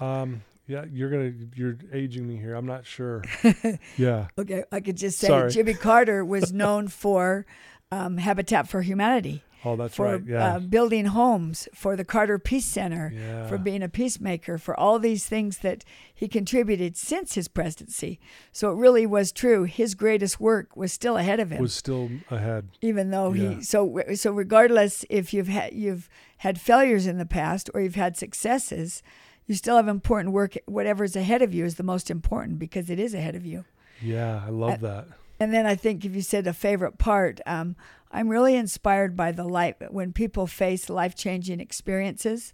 Um, 0.00 0.42
yeah, 0.66 0.84
you're 0.90 1.10
gonna 1.10 1.32
you're 1.54 1.76
aging 1.92 2.26
me 2.28 2.36
here. 2.36 2.54
I'm 2.54 2.66
not 2.66 2.86
sure. 2.86 3.24
yeah, 3.96 4.28
Okay, 4.38 4.64
I 4.70 4.80
could 4.80 4.96
just 4.96 5.18
say 5.18 5.26
Sorry. 5.28 5.50
Jimmy 5.50 5.74
Carter 5.74 6.24
was 6.24 6.52
known 6.62 6.88
for 6.88 7.46
um, 7.90 8.18
Habitat 8.18 8.68
for 8.68 8.82
Humanity. 8.82 9.42
Oh, 9.64 9.74
that's 9.74 9.96
for 9.96 10.04
right. 10.04 10.22
Yeah. 10.24 10.54
uh, 10.56 10.58
building 10.60 11.06
homes, 11.06 11.68
for 11.74 11.96
the 11.96 12.04
Carter 12.04 12.38
Peace 12.38 12.64
Center, 12.64 13.12
yeah. 13.14 13.48
for 13.48 13.58
being 13.58 13.82
a 13.82 13.88
peacemaker, 13.88 14.56
for 14.56 14.78
all 14.78 14.98
these 15.00 15.26
things 15.26 15.58
that 15.58 15.84
he 16.14 16.28
contributed 16.28 16.96
since 16.96 17.34
his 17.34 17.48
presidency. 17.48 18.20
So 18.52 18.70
it 18.70 18.76
really 18.76 19.04
was 19.04 19.32
true. 19.32 19.64
His 19.64 19.94
greatest 19.96 20.38
work 20.40 20.76
was 20.76 20.92
still 20.92 21.16
ahead 21.16 21.40
of 21.40 21.50
him, 21.50 21.60
was 21.60 21.74
still 21.74 22.08
ahead. 22.30 22.68
even 22.80 23.10
though 23.10 23.32
Yeah. 23.32 23.54
he. 23.56 23.62
So 23.62 24.00
so 24.14 24.30
regardless 24.32 25.04
if 25.10 25.34
you've 25.34 25.48
had 25.48 25.72
you've 25.74 26.08
had 26.38 26.60
failures 26.60 27.06
in 27.06 27.18
the 27.18 27.26
past 27.26 27.68
or 27.74 27.80
you've 27.80 27.96
had 27.96 28.16
successes, 28.16 29.02
you 29.46 29.54
still 29.56 29.76
have 29.76 29.88
important 29.88 30.32
work. 30.32 30.56
Whatever's 30.66 31.16
ahead 31.16 31.42
of 31.42 31.52
you 31.52 31.64
is 31.64 31.74
the 31.74 31.82
most 31.82 32.10
important 32.10 32.58
because 32.60 32.90
it 32.90 33.00
is 33.00 33.12
ahead 33.12 33.34
of 33.34 33.44
you. 33.44 33.64
Yeah, 34.00 34.42
I 34.46 34.50
love 34.50 34.80
that. 34.82 35.08
And 35.40 35.54
then 35.54 35.66
I 35.66 35.74
think 35.76 36.04
if 36.04 36.14
you 36.16 36.22
said 36.22 36.46
a 36.46 36.52
favorite 36.52 36.98
part, 36.98 37.40
um, 37.46 37.76
I'm 38.10 38.28
really 38.28 38.54
inspired 38.56 39.16
by 39.16 39.32
the 39.32 39.44
life 39.44 39.76
when 39.90 40.12
people 40.12 40.46
face 40.46 40.88
life 40.88 41.14
changing 41.14 41.60
experiences, 41.60 42.52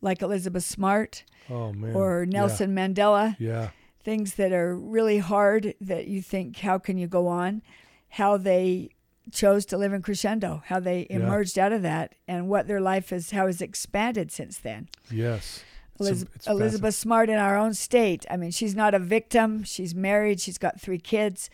like 0.00 0.22
Elizabeth 0.22 0.64
Smart 0.64 1.24
Oh 1.50 1.72
man. 1.72 1.94
or 1.94 2.24
Yeah. 2.24 2.30
Nelson 2.38 2.74
Mandela, 2.74 3.36
Yeah. 3.38 3.70
things 4.02 4.34
that 4.34 4.52
are 4.52 4.76
really 4.76 5.18
hard 5.18 5.74
that 5.80 6.06
you 6.06 6.22
think, 6.22 6.58
how 6.58 6.78
can 6.78 6.96
you 6.98 7.06
go 7.06 7.26
on? 7.26 7.62
How 8.10 8.36
they 8.36 8.90
chose 9.32 9.64
to 9.66 9.78
live 9.78 9.92
in 9.92 10.02
crescendo, 10.02 10.62
how 10.66 10.78
they 10.78 11.06
Yeah. 11.10 11.16
emerged 11.16 11.58
out 11.58 11.72
of 11.72 11.82
that, 11.82 12.14
and 12.28 12.48
what 12.48 12.66
their 12.68 12.80
life 12.80 13.12
is, 13.12 13.30
how 13.30 13.46
it's 13.46 13.60
expanded 13.62 14.30
since 14.30 14.58
then. 14.58 14.88
Yes. 15.10 15.64
Eliz- 15.98 16.26
Elizabeth 16.46 16.94
Smart 16.94 17.28
in 17.30 17.38
our 17.38 17.56
own 17.56 17.72
state. 17.72 18.26
I 18.30 18.36
mean, 18.36 18.50
she's 18.50 18.74
not 18.74 18.94
a 18.94 18.98
victim. 18.98 19.62
She's 19.64 19.94
married. 19.94 20.40
She's 20.40 20.58
got 20.58 20.80
three 20.80 20.98
kids. 20.98 21.48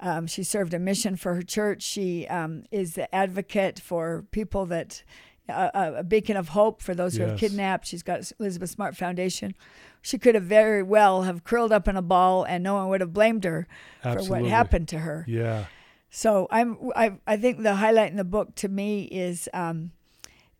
Um, 0.00 0.26
she 0.26 0.42
served 0.42 0.72
a 0.74 0.78
mission 0.78 1.16
for 1.16 1.34
her 1.34 1.42
church. 1.42 1.82
She 1.82 2.26
um, 2.28 2.64
is 2.70 2.94
the 2.94 3.12
advocate 3.14 3.78
for 3.80 4.24
people 4.30 4.66
that 4.66 5.02
uh, 5.48 5.70
uh, 5.74 5.92
a 5.96 6.04
beacon 6.04 6.36
of 6.36 6.50
hope 6.50 6.80
for 6.80 6.94
those 6.94 7.16
who 7.16 7.22
have 7.22 7.32
Yes. 7.32 7.40
kidnapped. 7.40 7.86
She's 7.86 8.02
got 8.02 8.30
Elizabeth 8.38 8.70
Smart 8.70 8.96
Foundation. 8.96 9.54
She 10.00 10.16
could 10.16 10.34
have 10.34 10.44
very 10.44 10.82
well 10.82 11.22
have 11.22 11.44
curled 11.44 11.72
up 11.72 11.86
in 11.88 11.96
a 11.96 12.02
ball, 12.02 12.44
and 12.44 12.62
no 12.64 12.74
one 12.74 12.88
would 12.88 13.00
have 13.00 13.12
blamed 13.12 13.44
her 13.44 13.66
Absolutely. 14.04 14.26
for 14.38 14.42
what 14.44 14.50
happened 14.50 14.88
to 14.88 15.00
her. 15.00 15.24
Yeah. 15.28 15.66
So 16.08 16.46
I'm 16.50 16.78
I 16.96 17.18
I 17.26 17.36
think 17.36 17.62
the 17.62 17.74
highlight 17.76 18.10
in 18.10 18.16
the 18.16 18.24
book 18.24 18.54
to 18.56 18.68
me 18.68 19.02
is 19.04 19.48
um, 19.52 19.90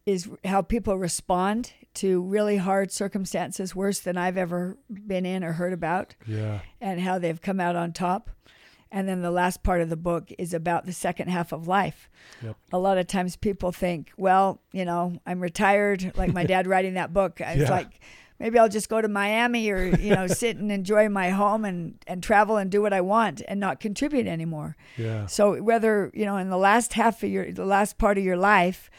is 0.07 0.29
how 0.45 0.61
people 0.63 0.99
respond 0.99 1.73
to 1.95 2.23
really 2.23 2.57
hard 2.59 2.93
circumstances, 2.93 3.75
worse 3.75 4.01
than 4.01 4.17
I've 4.17 4.37
ever 4.37 4.77
been 4.89 5.25
in 5.27 5.43
or 5.43 5.53
heard 5.53 5.73
about, 5.73 6.15
Yeah. 6.27 6.61
and 6.81 7.01
how 7.01 7.19
they've 7.19 7.41
come 7.41 7.59
out 7.61 7.75
on 7.77 7.93
top. 7.93 8.31
And 8.93 9.09
then 9.09 9.23
the 9.23 9.31
last 9.31 9.63
part 9.63 9.81
of 9.83 9.89
the 9.89 9.97
book 9.97 10.33
is 10.39 10.53
about 10.53 10.85
the 10.85 10.93
second 10.93 11.29
half 11.29 11.53
of 11.53 11.69
life. 11.69 12.11
Yep. 12.43 12.57
A 12.73 12.79
lot 12.79 12.99
of 12.99 13.07
times 13.07 13.37
people 13.37 13.71
think, 13.71 14.11
well, 14.17 14.61
you 14.73 14.85
know, 14.85 15.19
I'm 15.27 15.41
retired, 15.41 16.13
like 16.17 16.33
my 16.33 16.45
dad 16.55 16.67
writing 16.67 16.95
that 16.95 17.13
book. 17.13 17.41
It's 17.41 17.63
Yeah. 17.63 17.71
like 17.71 18.01
maybe 18.41 18.59
I'll 18.59 18.69
just 18.69 18.89
go 18.89 19.01
to 19.01 19.07
Miami 19.07 19.71
or, 19.71 19.85
you 19.85 20.15
know, 20.15 20.27
sit 20.43 20.57
and 20.57 20.73
enjoy 20.73 21.09
my 21.09 21.31
home 21.31 21.65
and, 21.65 22.03
and 22.09 22.21
travel 22.23 22.57
and 22.57 22.69
do 22.71 22.83
what 22.83 22.93
I 22.93 23.01
want 23.01 23.43
and 23.47 23.61
not 23.61 23.79
contribute 23.79 24.27
anymore. 24.27 24.77
Yeah. 24.97 25.27
So 25.27 25.63
whether 25.63 26.11
you 26.13 26.25
know 26.25 26.37
in 26.39 26.51
the 26.51 26.59
last 26.59 26.95
half 26.95 27.23
of 27.23 27.31
your 27.31 27.53
the 27.53 27.65
last 27.67 27.97
part 27.97 28.19
of 28.19 28.25
your 28.25 28.37
life, 28.39 28.91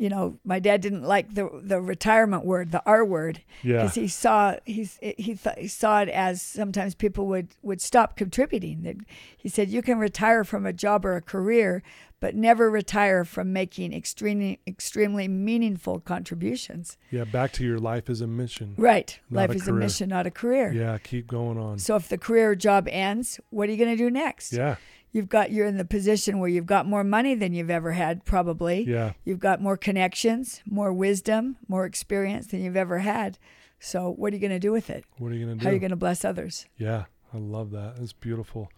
you 0.00 0.08
know, 0.08 0.38
my 0.46 0.58
dad 0.58 0.80
didn't 0.80 1.02
like 1.02 1.34
the 1.34 1.50
the 1.62 1.78
retirement 1.78 2.42
word, 2.42 2.72
the 2.72 2.82
R 2.86 3.04
word, 3.04 3.42
Yeah. 3.62 3.82
because 3.82 3.96
he 3.96 4.08
saw 4.08 4.56
he's 4.64 4.98
he 5.02 5.34
thought 5.34 5.58
he 5.58 5.68
saw 5.68 6.00
it 6.00 6.08
as 6.08 6.40
sometimes 6.40 6.94
people 6.94 7.26
would 7.26 7.48
would 7.60 7.82
stop 7.82 8.16
contributing. 8.16 8.80
That 8.82 8.96
he 9.36 9.50
said 9.50 9.68
you 9.68 9.82
can 9.82 9.98
retire 9.98 10.42
from 10.42 10.64
a 10.64 10.72
job 10.72 11.04
or 11.04 11.16
a 11.16 11.20
career, 11.20 11.82
but 12.18 12.34
never 12.34 12.70
retire 12.70 13.26
from 13.26 13.52
making 13.52 13.92
extremely 13.92 14.58
extremely 14.66 15.28
meaningful 15.28 16.00
contributions. 16.00 16.96
Yeah. 17.10 17.24
Back 17.24 17.52
to 17.52 17.64
your 17.64 17.78
life 17.78 18.08
as 18.08 18.22
a 18.22 18.26
mission. 18.26 18.72
Right, 18.78 19.20
life 19.30 19.50
a 19.50 19.52
is 19.52 19.68
a 19.68 19.72
mission, 19.72 20.08
not 20.08 20.26
a 20.26 20.30
career. 20.30 20.72
Yeah. 20.72 20.96
Keep 20.96 21.26
going 21.26 21.58
on. 21.58 21.78
So 21.78 21.96
if 21.96 22.08
the 22.08 22.16
career 22.16 22.52
or 22.52 22.56
job 22.56 22.88
ends, 22.90 23.38
what 23.50 23.68
are 23.68 23.72
you 23.72 23.76
going 23.76 23.94
to 23.94 24.02
do 24.02 24.10
next? 24.10 24.54
Yeah. 24.54 24.76
You've 25.12 25.28
got 25.28 25.50
you're 25.50 25.66
in 25.66 25.76
the 25.76 25.84
position 25.84 26.38
where 26.38 26.48
you've 26.48 26.66
got 26.66 26.86
more 26.86 27.02
money 27.02 27.34
than 27.34 27.52
you've 27.52 27.70
ever 27.70 27.92
had, 27.92 28.24
probably. 28.24 28.84
Yeah. 28.84 29.12
You've 29.24 29.40
got 29.40 29.60
more 29.60 29.76
connections, 29.76 30.62
more 30.64 30.92
wisdom, 30.92 31.56
more 31.66 31.84
experience 31.84 32.48
than 32.48 32.62
you've 32.62 32.76
ever 32.76 32.98
had. 32.98 33.38
So 33.80 34.10
what 34.10 34.32
are 34.32 34.36
you 34.36 34.40
going 34.40 34.50
to 34.52 34.60
do 34.60 34.72
with 34.72 34.90
it? 34.90 35.04
What 35.18 35.32
are 35.32 35.34
you 35.34 35.46
gonna 35.46 35.56
do? 35.56 35.64
How 35.64 35.70
are 35.70 35.72
you 35.72 35.80
going 35.80 35.90
to 35.90 35.96
bless 35.96 36.24
others? 36.24 36.66
Yeah, 36.76 37.04
I 37.34 37.38
love 37.38 37.70
that. 37.72 37.96
It's 37.98 38.12
beautiful. 38.12 38.70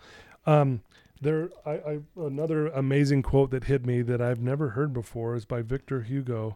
Um, 0.46 0.82
there, 1.20 1.50
I, 1.66 1.70
I 1.70 1.98
another 2.16 2.68
amazing 2.68 3.22
quote 3.22 3.50
that 3.50 3.64
hit 3.64 3.84
me 3.84 4.02
that 4.02 4.20
I've 4.20 4.40
never 4.40 4.70
heard 4.70 4.92
before 4.92 5.36
is 5.36 5.44
by 5.44 5.62
Victor 5.62 6.02
Hugo. 6.02 6.54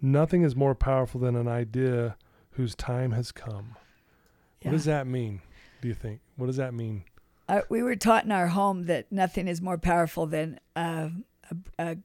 Nothing 0.00 0.42
is 0.42 0.54
more 0.56 0.74
powerful 0.74 1.20
than 1.20 1.36
an 1.36 1.48
idea 1.48 2.16
whose 2.52 2.74
time 2.74 3.12
has 3.12 3.32
come. 3.32 3.76
Yeah. 4.60 4.68
What 4.68 4.72
does 4.72 4.84
that 4.84 5.06
mean? 5.06 5.40
Do 5.80 5.88
you 5.88 5.94
think? 5.94 6.20
What 6.36 6.46
does 6.46 6.56
that 6.56 6.74
mean? 6.74 7.04
Uh, 7.48 7.60
we 7.68 7.82
were 7.82 7.96
taught 7.96 8.24
in 8.24 8.32
our 8.32 8.48
home 8.48 8.84
that 8.84 9.10
nothing 9.12 9.48
is 9.48 9.60
more 9.60 9.78
powerful 9.78 10.26
than 10.26 10.58
uh, 10.76 11.10
a, 11.50 11.56
a 11.90 11.96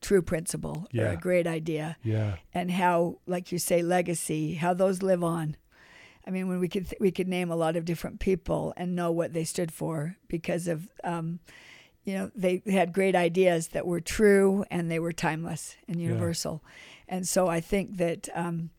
true 0.00 0.22
principle 0.22 0.86
or 1.08 1.12
a 1.12 1.16
great 1.16 1.46
idea, 1.46 1.96
Yeah, 2.02 2.36
and 2.54 2.70
how, 2.70 3.18
like 3.26 3.52
you 3.52 3.58
say, 3.58 3.82
legacy, 3.82 4.54
how 4.54 4.72
those 4.74 5.02
live 5.02 5.22
on. 5.22 5.56
I 6.26 6.30
mean, 6.30 6.48
when 6.48 6.58
we 6.60 6.68
could 6.68 6.88
th- 6.88 7.00
we 7.00 7.10
could 7.10 7.28
name 7.28 7.50
a 7.50 7.56
lot 7.56 7.76
of 7.76 7.84
different 7.84 8.20
people 8.20 8.72
and 8.76 8.94
know 8.94 9.10
what 9.10 9.32
they 9.32 9.44
stood 9.44 9.72
for 9.72 10.16
because 10.28 10.68
of, 10.68 10.88
um, 11.04 11.40
you 12.04 12.14
know, 12.14 12.30
they 12.34 12.62
had 12.66 12.92
great 12.92 13.14
ideas 13.16 13.68
that 13.68 13.86
were 13.86 14.00
true 14.00 14.64
and 14.70 14.90
they 14.90 14.98
were 14.98 15.12
timeless 15.12 15.76
and 15.88 16.00
universal, 16.00 16.62
and 17.08 17.26
so 17.28 17.48
I 17.48 17.60
think 17.60 17.96
that 17.98 18.28
um, 18.34 18.70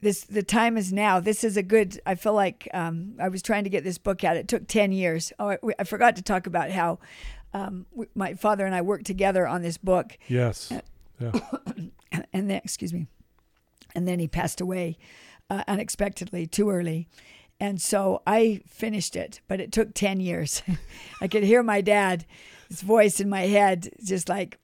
this 0.00 0.24
the 0.24 0.42
time 0.42 0.76
is 0.76 0.92
now. 0.92 1.20
This 1.20 1.44
is 1.44 1.56
a 1.56 1.62
good. 1.62 2.00
I 2.06 2.14
feel 2.14 2.32
like 2.32 2.68
um, 2.72 3.14
I 3.20 3.28
was 3.28 3.42
trying 3.42 3.64
to 3.64 3.70
get 3.70 3.84
this 3.84 3.98
book 3.98 4.24
out. 4.24 4.36
It 4.36 4.48
took 4.48 4.66
ten 4.66 4.92
years. 4.92 5.32
Oh, 5.38 5.50
I, 5.50 5.58
I 5.78 5.84
forgot 5.84 6.16
to 6.16 6.22
talk 6.22 6.46
about 6.46 6.70
how 6.70 6.98
um, 7.52 7.86
we, 7.92 8.06
my 8.14 8.34
father 8.34 8.64
and 8.66 8.74
I 8.74 8.82
worked 8.82 9.06
together 9.06 9.46
on 9.46 9.62
this 9.62 9.76
book, 9.76 10.18
yes, 10.28 10.72
Uh, 11.20 11.38
and 12.32 12.50
then 12.50 12.60
excuse 12.64 12.92
me, 12.92 13.06
and 13.94 14.06
then 14.06 14.18
he 14.18 14.28
passed 14.28 14.60
away 14.60 14.96
uh, 15.50 15.64
unexpectedly, 15.68 16.46
too 16.46 16.70
early. 16.70 17.08
And 17.58 17.80
so 17.80 18.22
I 18.26 18.62
finished 18.66 19.16
it, 19.16 19.40
but 19.46 19.60
it 19.60 19.70
took 19.70 19.92
10 19.92 20.20
years. 20.20 20.62
I 21.20 21.28
could 21.28 21.42
hear 21.42 21.62
my 21.62 21.82
dad's 21.82 22.24
voice 22.70 23.20
in 23.20 23.28
my 23.28 23.42
head, 23.42 23.90
just 24.02 24.30
like, 24.30 24.58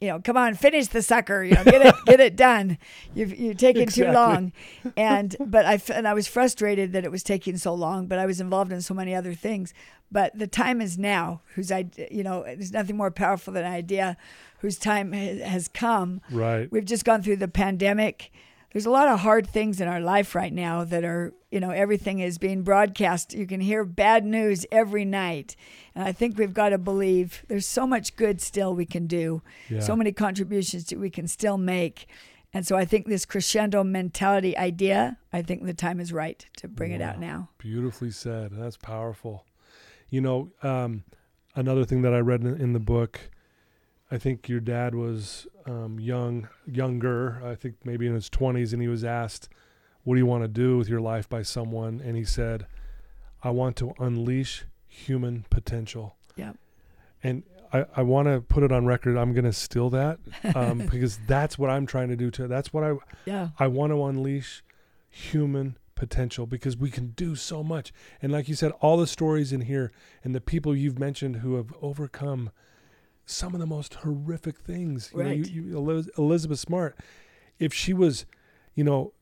you 0.00 0.08
know, 0.08 0.20
come 0.20 0.36
on, 0.36 0.54
finish 0.54 0.88
the 0.88 1.02
sucker, 1.02 1.42
you 1.42 1.54
know, 1.54 1.64
get 1.64 1.84
it, 1.86 1.94
get 2.04 2.20
it 2.20 2.36
done. 2.36 2.78
You've, 3.14 3.38
you've 3.38 3.56
taken 3.56 3.88
too 3.88 4.10
long. 4.10 4.52
And, 4.96 5.34
but 5.40 5.64
I, 5.64 5.80
and 5.92 6.06
I 6.06 6.12
was 6.14 6.26
frustrated 6.26 6.92
that 6.92 7.04
it 7.04 7.10
was 7.10 7.22
taking 7.22 7.56
so 7.56 7.72
long, 7.72 8.06
but 8.06 8.18
I 8.18 8.26
was 8.26 8.40
involved 8.40 8.72
in 8.72 8.82
so 8.82 8.92
many 8.92 9.14
other 9.14 9.32
things. 9.32 9.72
But 10.12 10.38
the 10.38 10.46
time 10.46 10.80
is 10.80 10.98
now, 10.98 11.40
whose 11.54 11.72
I, 11.72 11.86
you 12.10 12.22
know, 12.22 12.42
there's 12.44 12.72
nothing 12.72 12.96
more 12.96 13.10
powerful 13.10 13.54
than 13.54 13.64
an 13.64 13.72
idea 13.72 14.16
whose 14.60 14.78
time 14.78 15.12
has 15.12 15.68
come. 15.68 16.20
right. 16.30 16.70
We've 16.70 16.84
just 16.84 17.04
gone 17.04 17.22
through 17.22 17.36
the 17.36 17.48
pandemic. 17.48 18.32
There's 18.76 18.84
a 18.84 18.90
lot 18.90 19.08
of 19.08 19.20
hard 19.20 19.46
things 19.46 19.80
in 19.80 19.88
our 19.88 20.00
life 20.02 20.34
right 20.34 20.52
now 20.52 20.84
that 20.84 21.02
are, 21.02 21.32
you 21.50 21.60
know, 21.60 21.70
everything 21.70 22.18
is 22.18 22.36
being 22.36 22.60
broadcast. 22.60 23.32
You 23.32 23.46
can 23.46 23.58
hear 23.58 23.86
bad 23.86 24.22
news 24.26 24.66
every 24.70 25.06
night. 25.06 25.56
And 25.94 26.04
I 26.04 26.12
think 26.12 26.36
we've 26.36 26.52
got 26.52 26.68
to 26.68 26.76
believe 26.76 27.42
there's 27.48 27.64
so 27.64 27.86
much 27.86 28.16
good 28.16 28.38
still 28.42 28.74
we 28.74 28.84
can 28.84 29.06
do, 29.06 29.40
Yeah. 29.70 29.80
so 29.80 29.96
many 29.96 30.12
contributions 30.12 30.84
that 30.88 30.98
we 30.98 31.08
can 31.08 31.26
still 31.26 31.56
make. 31.56 32.06
And 32.52 32.66
so 32.66 32.76
I 32.76 32.84
think 32.84 33.06
this 33.06 33.24
crescendo 33.24 33.82
mentality 33.82 34.54
idea, 34.58 35.16
I 35.32 35.40
think 35.40 35.64
the 35.64 35.72
time 35.72 35.98
is 35.98 36.12
right 36.12 36.44
to 36.58 36.68
bring 36.68 36.92
it 36.92 37.00
out 37.00 37.18
now. 37.18 37.48
Beautifully 37.56 38.10
said. 38.10 38.50
That's 38.52 38.76
powerful. 38.76 39.46
You 40.10 40.20
know, 40.20 40.50
um, 40.62 41.04
another 41.54 41.86
thing 41.86 42.02
that 42.02 42.12
I 42.12 42.18
read 42.18 42.42
in, 42.42 42.60
in 42.60 42.74
the 42.74 42.78
book, 42.78 43.20
I 44.10 44.18
think 44.18 44.48
your 44.48 44.60
dad 44.60 44.94
was 44.94 45.46
um, 45.66 45.98
young, 45.98 46.48
younger. 46.66 47.42
I 47.44 47.54
think 47.54 47.76
maybe 47.84 48.06
in 48.06 48.14
his 48.14 48.30
twenties, 48.30 48.72
and 48.72 48.80
he 48.80 48.88
was 48.88 49.04
asked, 49.04 49.48
"What 50.04 50.14
do 50.14 50.18
you 50.18 50.26
want 50.26 50.44
to 50.44 50.48
do 50.48 50.78
with 50.78 50.88
your 50.88 51.00
life?" 51.00 51.28
by 51.28 51.42
someone, 51.42 52.00
and 52.04 52.16
he 52.16 52.24
said, 52.24 52.66
"I 53.42 53.50
want 53.50 53.76
to 53.76 53.92
unleash 53.98 54.64
human 54.86 55.44
potential." 55.50 56.16
Yep. 56.36 56.56
And 57.22 57.42
I, 57.72 57.86
I 57.96 58.02
want 58.02 58.28
to 58.28 58.40
put 58.40 58.62
it 58.62 58.72
on 58.72 58.86
record. 58.86 59.16
I'm 59.16 59.32
going 59.32 59.44
to 59.44 59.52
steal 59.52 59.90
that 59.90 60.18
um, 60.54 60.78
because 60.90 61.18
that's 61.26 61.58
what 61.58 61.70
I'm 61.70 61.86
trying 61.86 62.08
to 62.08 62.16
do 62.16 62.30
too. 62.30 62.46
That's 62.46 62.72
what 62.72 62.84
I 62.84 62.94
Yeah. 63.24 63.48
I 63.58 63.66
want 63.66 63.92
to 63.92 64.04
unleash 64.04 64.62
human 65.08 65.76
potential 65.94 66.46
because 66.46 66.76
we 66.76 66.90
can 66.90 67.08
do 67.08 67.34
so 67.34 67.62
much. 67.62 67.92
And 68.22 68.30
like 68.30 68.48
you 68.48 68.54
said, 68.54 68.72
all 68.80 68.96
the 68.96 69.06
stories 69.06 69.52
in 69.52 69.62
here 69.62 69.90
and 70.22 70.34
the 70.34 70.40
people 70.40 70.76
you've 70.76 70.98
mentioned 70.98 71.36
who 71.36 71.54
have 71.56 71.72
overcome 71.80 72.50
some 73.26 73.52
of 73.54 73.60
the 73.60 73.66
most 73.66 73.94
horrific 73.96 74.58
things. 74.58 75.10
You 75.12 75.18
know, 75.22 75.28
Right. 75.30 75.46
you, 75.48 75.62
you, 75.62 76.10
Elizabeth 76.16 76.58
Smart, 76.58 76.96
if 77.58 77.74
she 77.74 77.92
was, 77.92 78.24
you 78.74 78.84
know, 78.84 79.12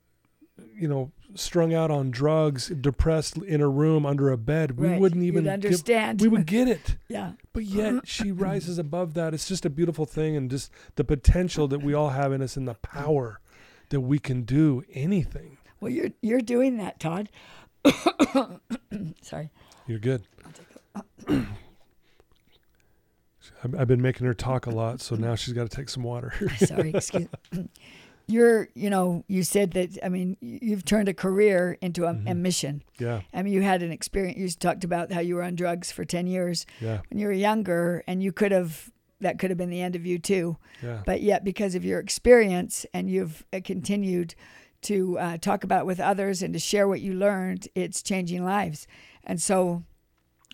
you 0.73 0.87
know, 0.87 1.11
strung 1.35 1.75
out 1.75 1.91
on 1.91 2.13
drugs, 2.13 2.69
depressed 2.69 3.39
in 3.39 3.61
a 3.61 3.69
room 3.69 4.07
under 4.07 4.31
a 4.31 4.37
bed, 4.39 4.79
we 4.79 4.87
Right. 4.87 5.01
wouldn't 5.01 5.23
You'd 5.23 5.29
even 5.29 5.45
give- 5.45 5.53
understand. 5.55 6.21
we 6.21 6.29
would 6.29 6.47
get 6.47 6.69
it. 6.69 6.97
yeah. 7.09 7.33
But 7.53 7.65
yet 7.65 8.07
she 8.07 8.31
rises 8.31 8.79
above 8.79 9.15
that. 9.15 9.35
It's 9.35 9.49
just 9.49 9.65
a 9.65 9.71
beautiful 9.71 10.05
thing 10.07 10.37
and 10.37 10.49
just 10.49 10.71
the 10.95 11.03
potential 11.03 11.67
that 11.69 11.83
we 11.83 11.93
all 11.93 12.11
have 12.11 12.33
in 12.33 12.41
us 12.41 12.57
and 12.57 12.69
the 12.69 12.75
power 12.75 13.41
that 13.89 14.01
we 14.03 14.19
can 14.21 14.43
do 14.43 14.85
anything. 14.93 15.59
Well, 15.81 15.91
you're 15.91 16.11
you're 16.23 16.41
doing 16.41 16.77
that, 16.79 17.01
Todd. 17.01 17.31
Sorry. 19.23 19.51
You're 19.87 19.99
good. 19.99 20.23
I've 23.65 23.75
I've 23.81 23.89
been 23.89 24.03
making 24.03 24.27
her 24.27 24.35
talk 24.35 24.67
a 24.67 24.71
lot, 24.71 25.01
so 25.01 25.17
now 25.17 25.35
she's 25.35 25.55
got 25.55 25.69
to 25.71 25.75
take 25.77 25.89
some 25.89 26.03
water. 26.03 26.33
Sorry, 26.59 26.91
excuse 26.95 27.29
You're, 28.27 28.69
you 28.75 28.89
know, 28.89 29.23
you 29.29 29.43
said 29.43 29.73
that, 29.73 29.99
I 30.03 30.09
mean, 30.09 30.39
you've 30.41 30.83
turned 30.87 31.09
a 31.11 31.15
career 31.15 31.77
into 31.83 32.05
a, 32.07 32.11
a 32.13 32.15
Mhm. 32.15 32.37
mission. 32.39 32.83
yeah, 32.99 33.21
I 33.35 33.43
mean, 33.43 33.53
you 33.53 33.61
had 33.61 33.83
an 33.83 33.93
experience, 33.93 34.39
you 34.39 34.49
talked 34.49 34.83
about 34.83 35.13
how 35.13 35.21
you 35.21 35.35
were 35.35 35.43
on 35.43 35.57
drugs 35.57 35.93
for 35.93 36.07
10 36.07 36.27
years 36.27 36.65
yeah, 36.81 37.01
when 37.11 37.19
you 37.19 37.27
were 37.27 37.35
younger, 37.35 38.03
and 38.07 38.23
you 38.23 38.33
could 38.33 38.51
have, 38.51 38.91
that 39.21 39.39
could 39.39 39.51
have 39.51 39.59
been 39.59 39.69
the 39.69 39.83
end 39.83 39.95
of 39.95 40.07
you 40.07 40.19
too. 40.19 40.57
yeah. 40.83 41.03
But 41.05 41.21
yet, 41.21 41.45
because 41.45 41.75
of 41.75 41.85
your 41.85 41.99
experience 42.01 42.87
and 42.95 43.11
you've 43.11 43.45
uh, 43.53 43.61
continued 43.63 44.35
to 44.83 45.19
uh, 45.19 45.37
talk 45.37 45.63
about 45.63 45.85
with 45.85 46.01
others 46.01 46.43
and 46.43 46.55
to 46.55 46.59
share 46.59 46.89
what 46.89 47.03
you 47.03 47.13
learned, 47.13 47.69
it's 47.75 48.03
changing 48.03 48.43
lives. 48.43 48.87
And 49.23 49.41
so 49.41 49.83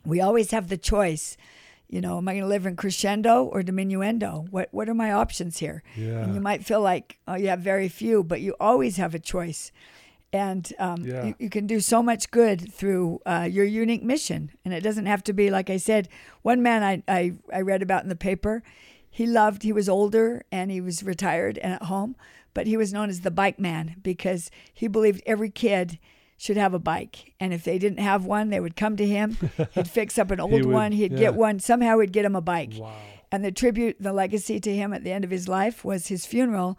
we 0.05 0.21
always 0.21 0.51
have 0.51 0.69
the 0.71 0.77
choice. 0.77 1.37
You 1.91 2.01
know, 2.01 2.19
am 2.19 2.29
I 2.29 2.33
going 2.35 2.45
to 2.45 2.49
live 2.49 2.67
in 2.67 2.77
crescendo 2.77 3.45
or 3.45 3.63
diminuendo? 3.63 4.49
What 4.51 4.69
What 4.71 4.89
are 4.89 4.95
my 4.95 5.11
options 5.13 5.59
here? 5.59 5.83
Yeah. 5.97 6.23
And 6.23 6.35
you 6.35 6.41
might 6.41 6.65
feel 6.65 6.81
like, 6.81 7.19
oh, 7.27 7.35
you 7.35 7.49
have 7.49 7.61
very 7.61 7.89
few, 7.89 8.23
but 8.23 8.41
you 8.41 8.55
always 8.61 8.97
have 8.97 9.13
a 9.15 9.19
choice. 9.19 9.73
And 10.33 10.73
um, 10.79 11.05
Yeah. 11.05 11.27
you, 11.27 11.35
you 11.41 11.51
can 11.51 11.67
do 11.67 11.81
so 11.81 12.01
much 12.03 12.31
good 12.31 12.73
through 12.73 13.21
uh, 13.27 13.49
your 13.51 13.65
unique 13.65 14.05
mission. 14.05 14.53
And 14.65 14.73
it 14.73 14.83
doesn't 14.83 15.07
have 15.07 15.25
to 15.25 15.33
be, 15.33 15.51
like 15.51 15.69
I 15.69 15.79
said, 15.79 16.09
one 16.43 16.63
man 16.63 16.85
I, 16.85 17.03
I, 17.09 17.33
I 17.53 17.61
read 17.63 17.83
about 17.83 18.05
in 18.05 18.09
the 18.09 18.15
paper, 18.15 18.63
he 19.11 19.27
loved, 19.27 19.65
he 19.65 19.73
was 19.73 19.89
older 19.89 20.45
and 20.53 20.71
he 20.71 20.81
was 20.81 21.03
retired 21.03 21.59
and 21.59 21.73
at 21.73 21.83
home, 21.85 22.15
but 22.55 22.69
he 22.69 22.77
was 22.77 22.93
known 22.93 23.11
as 23.11 23.23
the 23.23 23.33
bike 23.33 23.59
man 23.59 23.97
because 24.05 24.49
he 24.73 24.87
believed 24.87 25.21
every 25.27 25.51
kid 25.51 25.99
should 26.41 26.57
have 26.57 26.73
a 26.73 26.79
bike. 26.79 27.35
And 27.39 27.53
if 27.53 27.65
they 27.65 27.79
didn't 27.79 27.99
have 27.99 28.25
one, 28.25 28.49
they 28.49 28.61
would 28.61 28.75
come 28.75 28.97
to 28.97 29.07
him. 29.07 29.37
He'd 29.73 29.89
fix 29.91 30.19
up 30.19 30.31
an 30.31 30.41
old 30.41 30.53
would- 30.53 30.65
one, 30.67 30.93
he'd 30.93 31.13
yeah. 31.13 31.19
get 31.19 31.35
one, 31.35 31.61
somehow 31.61 31.99
he'd 31.99 32.13
get 32.13 32.25
him 32.25 32.35
a 32.35 32.41
bike. 32.41 32.73
Wow. 32.77 32.95
And 33.31 33.45
the 33.45 33.53
tribute, 33.53 33.97
the 34.01 34.13
legacy 34.15 34.59
to 34.59 34.75
him 34.75 34.93
at 34.95 35.05
the 35.05 35.13
end 35.13 35.23
of 35.25 35.31
his 35.31 35.49
life 35.49 35.85
was 35.85 36.07
his 36.07 36.25
funeral. 36.25 36.79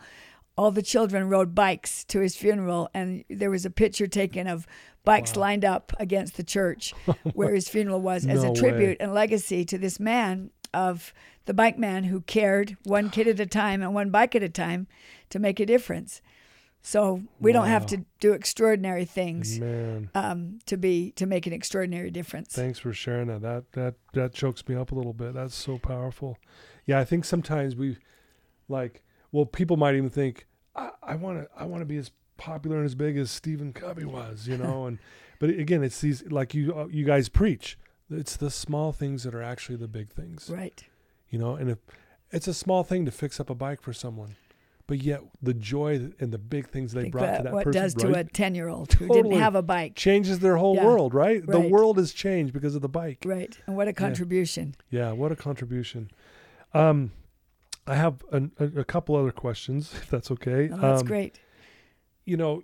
All 0.58 0.72
the 0.72 0.82
children 0.82 1.30
rode 1.30 1.54
bikes 1.54 2.04
to 2.06 2.20
his 2.22 2.36
funeral, 2.36 2.90
and 2.94 3.24
there 3.30 3.52
was 3.52 3.64
a 3.66 3.70
picture 3.70 4.08
taken 4.08 4.48
of 4.48 4.66
bikes 5.06 5.36
Wow. 5.36 5.42
lined 5.42 5.64
up 5.66 5.94
against 6.00 6.38
the 6.38 6.44
church 6.44 6.94
where 7.34 7.54
his 7.54 7.70
funeral 7.70 8.02
was 8.02 8.26
as 8.26 8.42
No 8.44 8.50
a 8.50 8.52
way. 8.54 8.60
tribute 8.60 8.98
and 9.00 9.14
legacy 9.14 9.64
to 9.66 9.78
this 9.78 10.00
man 10.00 10.50
of 10.74 11.14
the 11.46 11.54
bike 11.54 11.78
man 11.78 12.06
who 12.06 12.22
cared 12.22 12.78
one 12.84 13.10
kid 13.12 13.28
at 13.28 13.40
a 13.40 13.46
time 13.46 13.82
and 13.84 13.94
one 13.94 14.10
bike 14.10 14.36
at 14.36 14.44
a 14.44 14.50
time 14.50 14.88
to 15.30 15.38
make 15.40 15.60
a 15.60 15.66
difference. 15.66 16.22
So 16.84 17.22
we 17.40 17.52
don't 17.52 17.68
have 17.68 17.86
to 17.88 18.04
do 18.20 18.34
extraordinary 18.34 19.06
things 19.06 19.60
Man, 19.60 20.10
um, 20.16 20.60
to 20.66 20.78
be 20.78 21.12
to 21.12 21.26
make 21.28 21.46
an 21.46 21.54
extraordinary 21.54 22.10
difference. 22.10 22.54
thanks 22.54 22.80
for 22.80 22.92
sharing 22.92 23.28
that. 23.28 23.42
That 23.42 23.72
that 23.74 23.96
that 24.14 24.34
chokes 24.34 24.68
me 24.68 24.76
up 24.76 24.92
a 24.92 24.96
little 24.96 25.14
bit. 25.14 25.34
That's 25.34 25.56
so 25.56 25.78
powerful. 25.78 26.38
Yeah, 26.86 27.00
I 27.00 27.06
think 27.06 27.26
sometimes 27.26 27.76
we 27.76 27.98
like 28.68 29.04
well, 29.32 29.46
people 29.46 29.78
might 29.78 29.96
even 29.96 30.10
think 30.10 30.48
I 30.76 31.16
want 31.16 31.40
to 31.40 31.50
I 31.56 31.66
want 31.66 31.82
to 31.82 31.86
be 31.86 31.98
as 31.98 32.12
popular 32.38 32.78
and 32.78 32.86
as 32.86 32.96
big 32.96 33.18
as 33.18 33.30
Stephen 33.30 33.72
Covey 33.74 34.06
was, 34.06 34.48
you 34.48 34.58
know, 34.58 34.86
and 34.88 34.98
but 35.40 35.50
again, 35.52 35.84
it's 35.84 36.02
these 36.02 36.24
like 36.32 36.54
you 36.56 36.74
uh, 36.76 36.88
you 36.88 37.06
guys 37.06 37.30
preach. 37.30 37.78
It's 38.10 38.36
the 38.36 38.50
small 38.50 38.92
things 38.92 39.24
that 39.24 39.34
are 39.36 39.44
actually 39.44 39.78
the 39.78 39.88
big 39.88 40.10
things. 40.12 40.50
Right. 40.50 40.84
you 41.30 41.38
know 41.40 41.56
and 41.56 41.70
if 41.70 41.78
it's 42.32 42.48
a 42.48 42.54
small 42.54 42.84
thing 42.84 43.06
to 43.06 43.12
fix 43.12 43.40
up 43.40 43.50
a 43.50 43.56
bike 43.56 43.82
for 43.82 43.94
someone 43.94 44.36
but 44.92 45.02
yet 45.02 45.22
the 45.42 45.54
joy 45.54 46.12
and 46.20 46.34
the 46.34 46.38
big 46.38 46.68
things 46.68 46.92
they 46.92 47.08
brought 47.08 47.38
to 47.38 47.44
that 47.44 47.54
what 47.54 47.64
person 47.64 47.82
What 47.82 47.84
does 47.84 47.94
to 47.96 48.14
a 48.14 48.26
ten 48.26 48.56
year 48.56 48.68
old 48.68 48.92
who 48.92 49.08
Totally. 49.08 49.24
didn't 49.30 49.40
have 49.40 49.56
a 49.56 49.62
bike. 49.62 49.96
changes 49.96 50.40
their 50.40 50.58
whole 50.58 50.76
Yeah. 50.76 50.86
world 50.86 51.14
right? 51.14 51.42
the 51.48 51.62
world 51.62 51.98
has 51.98 52.12
changed 52.12 52.52
because 52.52 52.76
of 52.76 52.82
the 52.82 52.90
bike 52.90 53.20
Right. 53.26 53.58
And 53.68 53.78
what 53.78 53.88
a 53.88 53.94
contribution. 53.94 54.76
yeah 54.90 55.14
what 55.14 55.32
a 55.32 55.38
contribution 55.38 56.12
um 56.74 57.12
i 57.88 57.96
have 57.96 58.22
an, 58.34 58.52
a, 58.60 58.66
a 58.82 58.84
couple 58.84 59.16
other 59.16 59.32
questions 59.32 59.94
if 60.02 60.10
that's 60.10 60.30
okay 60.32 60.70
Oh, 60.70 60.76
that's 60.78 61.02
um, 61.04 61.08
great. 61.08 61.40
you 62.26 62.36
know 62.36 62.64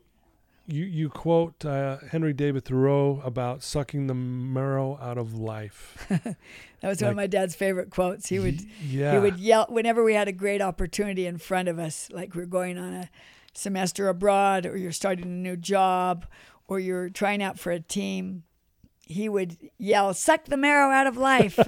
you 0.67 0.83
you 0.83 1.09
quote 1.09 1.65
uh, 1.65 1.97
henry 2.11 2.33
david 2.33 2.65
thoreau 2.65 3.21
about 3.23 3.63
sucking 3.63 4.07
the 4.07 4.13
marrow 4.13 4.99
out 5.01 5.17
of 5.17 5.33
life 5.33 6.07
That 6.81 6.89
was 6.89 7.01
one 7.01 7.09
of 7.11 7.15
my 7.15 7.27
dad's 7.27 7.55
favorite 7.55 7.89
quotes. 7.89 8.29
He 8.29 8.37
would 8.39 8.61
yeah 8.87 9.13
he 9.13 9.17
would 9.17 9.39
yell 9.39 9.65
whenever 9.69 10.03
we 10.03 10.13
had 10.13 10.27
a 10.27 10.31
great 10.31 10.61
opportunity 10.61 11.25
in 11.25 11.37
front 11.39 11.67
of 11.67 11.79
us, 11.79 12.09
like 12.11 12.35
we 12.35 12.43
are 12.43 12.47
going 12.47 12.77
on 12.77 12.93
a 12.93 13.09
semester 13.53 14.07
abroad 14.09 14.65
or 14.65 14.77
you're 14.77 14.91
starting 14.91 15.25
a 15.25 15.27
new 15.27 15.57
job 15.57 16.27
or 16.67 16.79
you're 16.79 17.09
trying 17.09 17.41
out 17.41 17.57
for 17.57 17.71
a 17.71 17.79
team. 17.79 18.43
He 19.07 19.29
would 19.29 19.57
yell, 19.77 20.13
"Suck 20.13 20.45
the 20.45 20.57
marrow 20.57 20.91
out 20.91 21.07
of 21.07 21.17
life." 21.17 21.55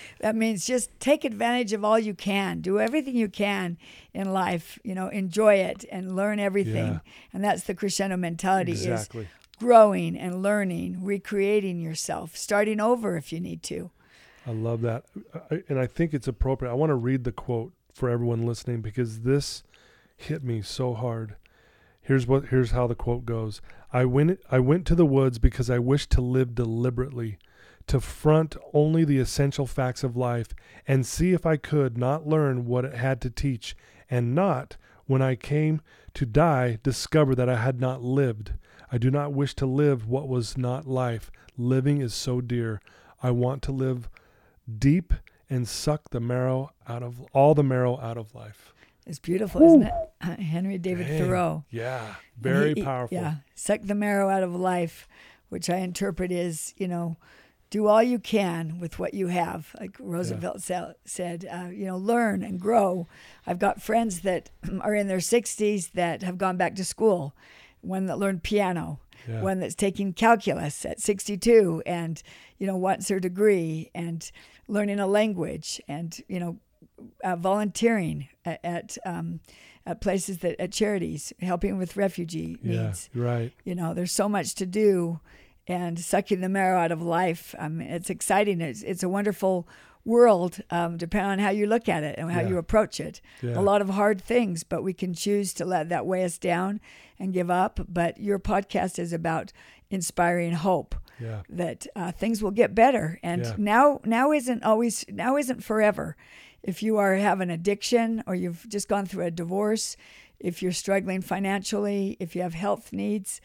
that 0.20 0.34
means 0.34 0.66
just 0.66 0.90
take 1.00 1.24
advantage 1.24 1.72
of 1.72 1.84
all 1.84 1.98
you 1.98 2.14
can, 2.14 2.60
do 2.60 2.80
everything 2.80 3.16
you 3.16 3.28
can 3.28 3.78
in 4.14 4.32
life. 4.32 4.78
You 4.82 4.94
know, 4.94 5.08
enjoy 5.08 5.56
it 5.56 5.84
and 5.90 6.16
learn 6.16 6.38
everything. 6.38 6.86
Yeah. 6.86 6.98
And 7.32 7.44
that's 7.44 7.64
the 7.64 7.74
crescendo 7.74 8.16
mentality: 8.16 8.72
is 8.72 9.08
growing 9.58 10.16
and 10.16 10.42
learning, 10.42 11.04
recreating 11.04 11.80
yourself, 11.80 12.36
starting 12.36 12.80
over 12.80 13.16
if 13.16 13.32
you 13.32 13.40
need 13.40 13.62
to. 13.62 13.90
I 14.46 14.50
love 14.50 14.80
that. 14.80 15.04
I, 15.50 15.62
and 15.68 15.78
I 15.78 15.86
think 15.86 16.14
it's 16.14 16.26
appropriate. 16.26 16.70
I 16.70 16.74
want 16.74 16.90
to 16.90 16.96
read 16.96 17.24
the 17.24 17.32
quote 17.32 17.72
for 17.92 18.08
everyone 18.08 18.44
listening 18.44 18.80
because 18.80 19.20
this 19.20 19.62
hit 20.16 20.42
me 20.42 20.62
so 20.62 20.94
hard. 20.94 21.36
Here's 22.02 22.26
what 22.26 22.46
here's 22.46 22.72
how 22.72 22.88
the 22.88 22.96
quote 22.96 23.24
goes. 23.24 23.62
I 23.92 24.04
went 24.04 24.40
I 24.50 24.58
went 24.58 24.86
to 24.86 24.96
the 24.96 25.06
woods 25.06 25.38
because 25.38 25.70
I 25.70 25.78
wished 25.78 26.10
to 26.10 26.20
live 26.20 26.54
deliberately, 26.54 27.38
to 27.86 28.00
front 28.00 28.56
only 28.74 29.04
the 29.04 29.18
essential 29.18 29.66
facts 29.66 30.02
of 30.02 30.16
life 30.16 30.48
and 30.86 31.06
see 31.06 31.32
if 31.32 31.46
I 31.46 31.56
could 31.56 31.96
not 31.96 32.26
learn 32.26 32.66
what 32.66 32.84
it 32.84 32.94
had 32.94 33.20
to 33.22 33.30
teach 33.30 33.76
and 34.10 34.34
not 34.34 34.76
when 35.06 35.22
I 35.22 35.36
came 35.36 35.80
to 36.14 36.26
die 36.26 36.78
discover 36.82 37.36
that 37.36 37.48
I 37.48 37.56
had 37.56 37.80
not 37.80 38.02
lived. 38.02 38.54
I 38.90 38.98
do 38.98 39.10
not 39.10 39.32
wish 39.32 39.54
to 39.54 39.66
live 39.66 40.08
what 40.08 40.28
was 40.28 40.58
not 40.58 40.86
life. 40.86 41.30
Living 41.56 42.00
is 42.00 42.12
so 42.12 42.40
dear. 42.40 42.80
I 43.22 43.30
want 43.30 43.62
to 43.62 43.72
live 43.72 44.10
deep 44.78 45.14
and 45.48 45.68
suck 45.68 46.10
the 46.10 46.20
marrow 46.20 46.72
out 46.88 47.02
of 47.02 47.20
all 47.32 47.54
the 47.54 47.62
marrow 47.62 48.00
out 48.00 48.16
of 48.16 48.34
life. 48.34 48.72
It's 49.06 49.18
beautiful, 49.18 49.62
isn't 49.62 49.82
it? 49.82 49.92
Uh, 50.20 50.36
Henry 50.36 50.78
David. 50.78 51.06
Thoreau. 51.18 51.64
Yeah, 51.70 52.14
very 52.38 52.74
he- 52.74 52.82
powerful. 52.82 53.16
Yeah, 53.16 53.34
suck 53.54 53.80
the 53.82 53.94
marrow 53.94 54.28
out 54.28 54.42
of 54.42 54.54
life, 54.54 55.08
which 55.48 55.68
I 55.68 55.78
interpret 55.78 56.30
is, 56.30 56.72
you 56.76 56.86
know, 56.88 57.16
do 57.70 57.86
all 57.88 58.02
you 58.02 58.18
can 58.18 58.78
with 58.78 58.98
what 58.98 59.14
you 59.14 59.26
have. 59.28 59.74
Like 59.80 59.96
Roosevelt 59.98 60.60
sa- 60.60 60.92
said, 61.04 61.48
uh, 61.50 61.68
you 61.70 61.86
know, 61.86 61.96
learn 61.96 62.42
and 62.44 62.60
grow. 62.60 63.08
I've 63.46 63.58
got 63.58 63.82
friends 63.82 64.20
that 64.20 64.50
are 64.80 64.94
in 64.94 65.08
their 65.08 65.18
60s 65.18 65.92
that 65.92 66.22
have 66.22 66.38
gone 66.38 66.56
back 66.56 66.76
to 66.76 66.84
school, 66.84 67.34
one 67.80 68.06
that 68.06 68.18
learned 68.18 68.42
piano, 68.44 69.00
Yeah. 69.28 69.40
one 69.42 69.58
that's 69.58 69.74
taking 69.74 70.12
calculus 70.12 70.84
at 70.84 71.00
62 71.00 71.82
and, 71.86 72.22
you 72.58 72.66
know, 72.66 72.76
wants 72.76 73.08
her 73.08 73.18
degree 73.18 73.90
and 73.94 74.30
learning 74.68 75.00
a 75.00 75.06
language 75.08 75.80
and, 75.88 76.20
you 76.28 76.38
know, 76.38 76.58
uh, 77.24 77.36
volunteering 77.36 78.28
at, 78.44 78.60
at, 78.64 78.98
um, 79.04 79.40
at 79.86 80.00
places 80.00 80.38
that 80.38 80.60
at 80.60 80.72
charities, 80.72 81.32
helping 81.40 81.78
with 81.78 81.96
refugee 81.96 82.58
yeah, 82.62 82.86
needs. 82.86 83.10
right. 83.14 83.52
You 83.64 83.74
know, 83.74 83.94
there's 83.94 84.12
so 84.12 84.28
much 84.28 84.54
to 84.56 84.66
do, 84.66 85.20
and 85.68 85.98
sucking 85.98 86.40
the 86.40 86.48
marrow 86.48 86.78
out 86.78 86.92
of 86.92 87.00
life. 87.02 87.54
Um, 87.58 87.80
it's 87.80 88.10
exciting. 88.10 88.60
It's 88.60 88.82
it's 88.82 89.02
a 89.02 89.08
wonderful 89.08 89.66
world, 90.04 90.58
um, 90.70 90.96
depending 90.96 91.30
on 91.30 91.38
how 91.38 91.50
you 91.50 91.66
look 91.66 91.88
at 91.88 92.02
it 92.02 92.18
and 92.18 92.30
how 92.32 92.40
Yeah. 92.40 92.48
you 92.48 92.58
approach 92.58 92.98
it. 92.98 93.20
Yeah. 93.40 93.56
A 93.58 93.62
lot 93.62 93.80
of 93.80 93.88
hard 93.90 94.20
things, 94.20 94.64
but 94.64 94.82
we 94.82 94.92
can 94.92 95.14
choose 95.14 95.52
to 95.54 95.64
let 95.64 95.88
that 95.90 96.04
weigh 96.06 96.24
us 96.24 96.38
down 96.38 96.80
and 97.20 97.32
give 97.32 97.50
up. 97.50 97.78
But 97.88 98.18
your 98.18 98.40
podcast 98.40 98.98
is 98.98 99.12
about 99.12 99.52
inspiring 99.90 100.52
hope 100.54 100.96
Yeah, 101.20 101.42
that 101.48 101.86
uh, 101.94 102.10
things 102.12 102.42
will 102.42 102.50
get 102.50 102.74
better 102.74 103.20
and 103.22 103.56
now 103.58 104.00
now 104.04 104.32
isn't 104.32 104.64
always 104.64 105.04
now 105.08 105.36
isn't 105.36 105.62
forever 105.62 106.16
if 106.62 106.82
you 106.82 106.96
are 106.98 107.14
have 107.16 107.40
an 107.40 107.50
addiction 107.50 108.22
or 108.26 108.34
you've 108.34 108.66
just 108.68 108.88
gone 108.88 109.06
through 109.06 109.24
a 109.24 109.30
divorce 109.30 109.96
if 110.38 110.62
you're 110.62 110.72
struggling 110.72 111.20
financially 111.20 112.16
if 112.20 112.34
you 112.36 112.42
have 112.42 112.54
health 112.54 112.92
needs 112.92 113.40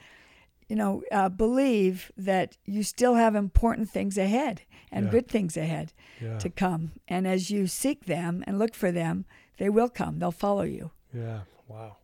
you 0.68 0.76
know 0.76 1.04
uh, 1.12 1.30
believe 1.30 2.12
that 2.18 2.58
you 2.66 2.84
still 2.84 3.16
have 3.16 3.36
important 3.36 3.90
things 3.90 4.18
ahead 4.18 4.62
and 4.92 5.06
Yeah. 5.06 5.12
good 5.12 5.28
things 5.28 5.58
ahead 5.58 5.94
yeah, 6.22 6.38
to 6.40 6.50
come 6.50 6.92
and 7.08 7.28
as 7.28 7.50
you 7.50 7.68
seek 7.68 8.06
them 8.06 8.44
and 8.48 8.60
look 8.60 8.76
for 8.76 8.92
them 8.92 9.26
they 9.58 9.70
will 9.70 9.90
come 9.90 10.20
they'll 10.20 10.32
follow 10.32 10.64
you 10.64 10.92
yeah. 11.14 11.42
Wow. 11.68 11.98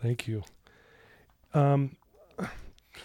Thank 0.00 0.26
you. 0.26 0.42
Um, 1.54 1.96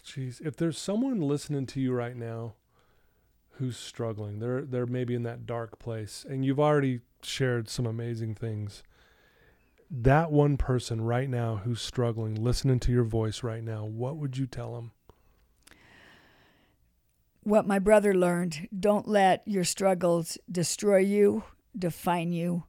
Jeez, 0.05 0.41
if 0.45 0.55
there's 0.55 0.77
someone 0.77 1.21
listening 1.21 1.65
to 1.67 1.79
you 1.79 1.93
right 1.93 2.15
now 2.15 2.53
who's 3.51 3.77
struggling, 3.77 4.39
they're 4.39 4.61
they're 4.63 4.85
maybe 4.85 5.13
in 5.13 5.23
that 5.23 5.45
dark 5.45 5.79
place, 5.79 6.25
and 6.27 6.43
you've 6.43 6.59
already 6.59 7.01
shared 7.25 7.69
some 7.69 7.85
amazing 7.85 8.35
things. 8.35 8.83
That 9.91 10.31
one 10.31 10.57
person 10.57 11.01
right 11.01 11.29
now 11.29 11.57
who's 11.63 11.81
struggling, 11.81 12.35
listening 12.35 12.79
to 12.81 12.91
your 12.91 13.03
voice 13.03 13.43
right 13.43 13.63
now, 13.63 13.85
what 13.85 14.17
would 14.17 14.37
you 14.37 14.47
tell 14.47 14.73
them? 14.75 14.91
What 17.43 17.67
my 17.67 17.79
brother 17.79 18.13
learned: 18.13 18.69
don't 18.77 19.07
let 19.07 19.43
your 19.45 19.63
struggles 19.65 20.37
destroy 20.49 20.97
you, 20.99 21.43
define 21.77 22.31
you, 22.31 22.63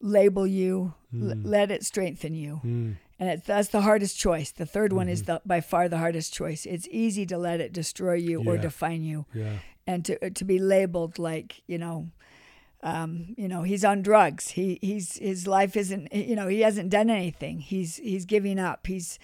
label 0.00 0.46
you. 0.46 0.94
L- 1.14 1.20
Mm. 1.34 1.42
let 1.44 1.70
it 1.70 1.84
strengthen 1.84 2.34
you. 2.34 2.60
Mm. 2.64 2.96
And 3.20 3.28
it's, 3.30 3.46
that's 3.46 3.68
the 3.68 3.82
hardest 3.82 4.18
choice. 4.18 4.50
The 4.50 4.64
3rd 4.64 4.94
one 4.94 5.08
is 5.10 5.22
Mhm. 5.22 5.26
the, 5.26 5.42
by 5.44 5.60
far 5.60 5.88
the 5.88 5.98
hardest 5.98 6.32
choice. 6.34 6.64
It's 6.64 6.88
easy 6.90 7.26
to 7.26 7.36
let 7.38 7.60
it 7.60 7.72
destroy 7.74 8.14
you 8.14 8.42
or 8.48 8.56
define 8.56 9.02
you, 9.04 9.26
Yeah. 9.34 9.58
and 9.86 10.04
to 10.06 10.30
to 10.30 10.44
be 10.44 10.58
labeled 10.58 11.18
like 11.18 11.62
you 11.66 11.78
know, 11.78 12.08
um, 12.82 13.34
you 13.36 13.48
know, 13.48 13.62
he's 13.62 13.84
on 13.84 14.02
drugs. 14.02 14.50
He 14.50 14.78
he's 14.82 15.16
his 15.18 15.46
life 15.46 15.76
isn't. 15.76 16.12
You 16.12 16.34
know, 16.36 16.48
he 16.48 16.60
hasn't 16.60 16.90
done 16.90 17.10
anything. 17.10 17.60
He's 17.60 17.96
he's 17.96 18.24
giving 18.24 18.58
up. 18.58 18.86
He's, 18.86 19.18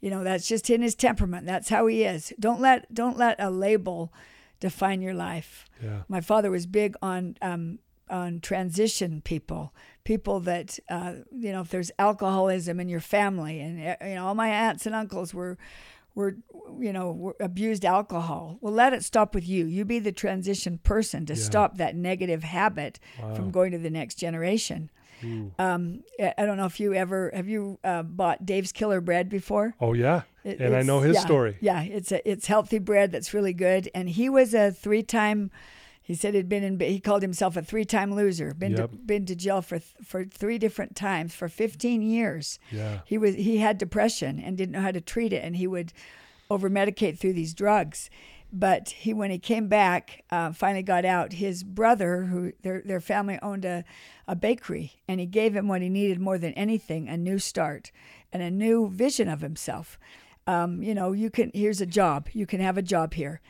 you 0.00 0.10
know, 0.10 0.22
that's 0.24 0.46
just 0.48 0.70
in 0.70 0.82
his 0.82 0.94
temperament. 0.94 1.46
That's 1.46 1.68
how 1.70 1.86
he 1.88 2.04
is. 2.04 2.32
Don't 2.38 2.60
let 2.60 2.92
don't 2.94 3.16
let 3.18 3.40
a 3.40 3.50
label 3.50 4.12
define 4.60 5.00
your 5.00 5.14
life 5.14 5.64
Yeah. 5.82 6.02
my 6.06 6.20
father 6.20 6.50
was 6.50 6.66
big 6.66 6.94
on 7.00 7.36
um, 7.40 7.78
on 8.10 8.40
transition 8.40 9.22
people, 9.22 9.74
people 10.04 10.38
that 10.40 10.78
uh, 10.88 11.14
you 11.32 11.50
know 11.52 11.62
if 11.62 11.70
there's 11.70 11.90
alcoholism 11.98 12.78
in 12.78 12.88
your 12.88 13.00
family, 13.00 13.60
and 13.60 13.78
you 13.80 14.14
know 14.14 14.26
all 14.26 14.34
my 14.34 14.48
aunts 14.50 14.84
and 14.86 14.94
uncles 14.94 15.32
were 15.34 15.56
were 16.20 16.36
you 16.78 16.92
know 16.92 17.06
were 17.12 17.36
abused 17.40 17.84
alcohol. 17.84 18.58
Well, 18.60 18.72
let 18.72 18.92
it 18.92 19.02
stop 19.04 19.34
with 19.34 19.46
you. 19.48 19.66
You 19.66 19.84
be 19.84 19.98
the 19.98 20.12
transition 20.12 20.78
person 20.92 21.26
to 21.26 21.34
Yeah. 21.34 21.40
stop 21.50 21.70
that 21.78 21.94
negative 21.96 22.42
habit 22.44 23.00
Wow. 23.20 23.34
from 23.34 23.50
going 23.50 23.72
to 23.72 23.78
the 23.78 23.90
next 24.00 24.14
generation. 24.26 24.90
Um, 25.58 26.02
I 26.18 26.46
don't 26.46 26.56
know 26.56 26.64
if 26.64 26.80
you 26.80 26.94
ever 26.94 27.30
have 27.34 27.46
you 27.46 27.78
uh, 27.84 28.02
bought 28.04 28.46
Dave's 28.46 28.72
Killer 28.72 29.02
Bread 29.02 29.28
before. 29.28 29.74
Oh 29.78 29.92
yeah. 29.92 30.22
It- 30.44 30.60
And 30.60 30.74
I 30.74 30.80
know 30.82 31.00
his 31.00 31.16
yeah, 31.16 31.20
story. 31.20 31.56
Yeah, 31.60 31.82
it's 31.82 32.10
a 32.12 32.20
it's 32.30 32.46
healthy 32.46 32.78
bread 32.78 33.12
that's 33.12 33.34
really 33.34 33.52
good. 33.52 33.90
And 33.94 34.08
he 34.08 34.30
was 34.30 34.54
a 34.54 34.70
three 34.70 35.02
time. 35.02 35.50
He 36.10 36.16
said 36.16 36.34
he'd 36.34 36.48
been 36.48 36.64
in. 36.64 36.80
He 36.80 36.98
called 36.98 37.22
himself 37.22 37.56
a 37.56 37.62
three 37.62 37.84
time 37.84 38.12
loser. 38.12 38.52
Been 38.52 38.72
Yep. 38.72 38.90
to 38.90 38.96
been 38.96 39.26
to 39.26 39.36
jail 39.36 39.62
for 39.62 39.78
th- 39.78 39.94
for 40.04 40.24
three 40.24 40.58
different 40.58 40.96
times 40.96 41.36
for 41.36 41.48
15 41.48 42.02
years. 42.02 42.58
Yeah. 42.72 43.02
He 43.04 43.16
was 43.16 43.36
he 43.36 43.58
had 43.58 43.78
depression 43.78 44.40
and 44.40 44.58
didn't 44.58 44.72
know 44.72 44.80
how 44.80 44.90
to 44.90 45.00
treat 45.00 45.32
it, 45.32 45.44
and 45.44 45.54
he 45.54 45.68
would 45.68 45.92
over 46.50 46.68
medicate 46.68 47.16
through 47.16 47.34
these 47.34 47.54
drugs. 47.54 48.10
But 48.52 48.88
he, 48.88 49.14
when 49.14 49.30
he 49.30 49.38
came 49.38 49.68
back, 49.68 50.24
uh, 50.32 50.50
finally 50.52 50.82
got 50.82 51.04
out. 51.04 51.34
His 51.34 51.62
brother, 51.62 52.24
who 52.24 52.54
their 52.62 52.82
their 52.84 53.00
family 53.00 53.38
owned 53.40 53.64
a, 53.64 53.84
a 54.26 54.34
bakery, 54.34 54.94
and 55.06 55.20
he 55.20 55.26
gave 55.26 55.54
him 55.54 55.68
what 55.68 55.80
he 55.80 55.88
needed 55.88 56.18
more 56.18 56.38
than 56.38 56.54
anything: 56.54 57.08
a 57.08 57.16
new 57.16 57.38
start 57.38 57.92
and 58.32 58.42
a 58.42 58.50
new 58.50 58.88
vision 58.88 59.28
of 59.28 59.42
himself. 59.42 59.96
Um, 60.48 60.82
you 60.82 60.92
know, 60.92 61.12
you 61.12 61.30
can 61.30 61.52
here's 61.54 61.80
a 61.80 61.86
job. 61.86 62.28
You 62.32 62.46
can 62.46 62.58
have 62.60 62.76
a 62.76 62.82
job 62.82 63.14
here. 63.14 63.40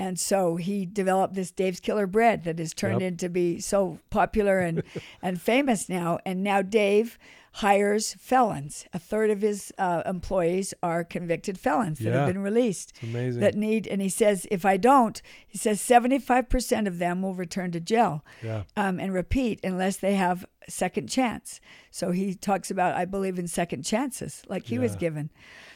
And 0.00 0.18
so 0.18 0.56
he 0.56 0.86
developed 0.86 1.34
this 1.34 1.50
Dave's 1.50 1.78
Killer 1.78 2.06
Bread 2.06 2.44
that 2.44 2.58
has 2.58 2.72
turned 2.72 3.02
Yep. 3.02 3.08
into 3.08 3.28
be 3.28 3.60
so 3.60 3.98
popular 4.08 4.58
and, 4.60 4.82
and 5.22 5.40
famous 5.40 5.90
now. 5.90 6.18
And 6.24 6.42
now 6.42 6.62
Dave 6.62 7.18
hires 7.54 8.14
felons. 8.14 8.86
A 8.94 8.98
third 8.98 9.28
of 9.28 9.42
his 9.42 9.72
uh, 9.76 10.02
employees 10.06 10.72
are 10.82 11.04
convicted 11.04 11.58
felons 11.58 11.98
that 11.98 12.12
have 12.14 12.28
been 12.28 12.42
released 12.42 12.92
It's 12.94 13.02
amazing. 13.02 13.40
that 13.40 13.54
need. 13.56 13.86
And 13.88 14.00
he 14.00 14.08
says, 14.08 14.46
if 14.50 14.64
I 14.64 14.78
don't, 14.78 15.20
he 15.46 15.58
says 15.58 15.80
75% 15.80 16.86
of 16.86 16.98
them 16.98 17.20
will 17.20 17.34
return 17.34 17.70
to 17.72 17.80
jail 17.80 18.24
yeah. 18.42 18.62
um, 18.78 18.98
and 19.00 19.12
repeat 19.12 19.60
unless 19.62 19.98
they 19.98 20.14
have 20.14 20.46
second 20.68 21.08
chance. 21.08 21.60
So 21.90 22.12
he 22.12 22.34
talks 22.34 22.70
about, 22.70 22.94
I 22.94 23.04
believe 23.04 23.38
in 23.38 23.48
second 23.48 23.82
chances, 23.84 24.42
like 24.48 24.64
he 24.66 24.78
was 24.78 24.96
given. 24.96 25.28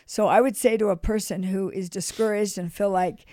So 0.07 0.29
I 0.29 0.41
would 0.41 0.57
say 0.57 0.77
to 0.79 0.89
a 0.89 0.97
person 0.97 1.43
who 1.43 1.71
is 1.71 1.91
discouraged 1.91 2.57
and 2.57 2.73
feel 2.73 2.91
like, 2.91 3.27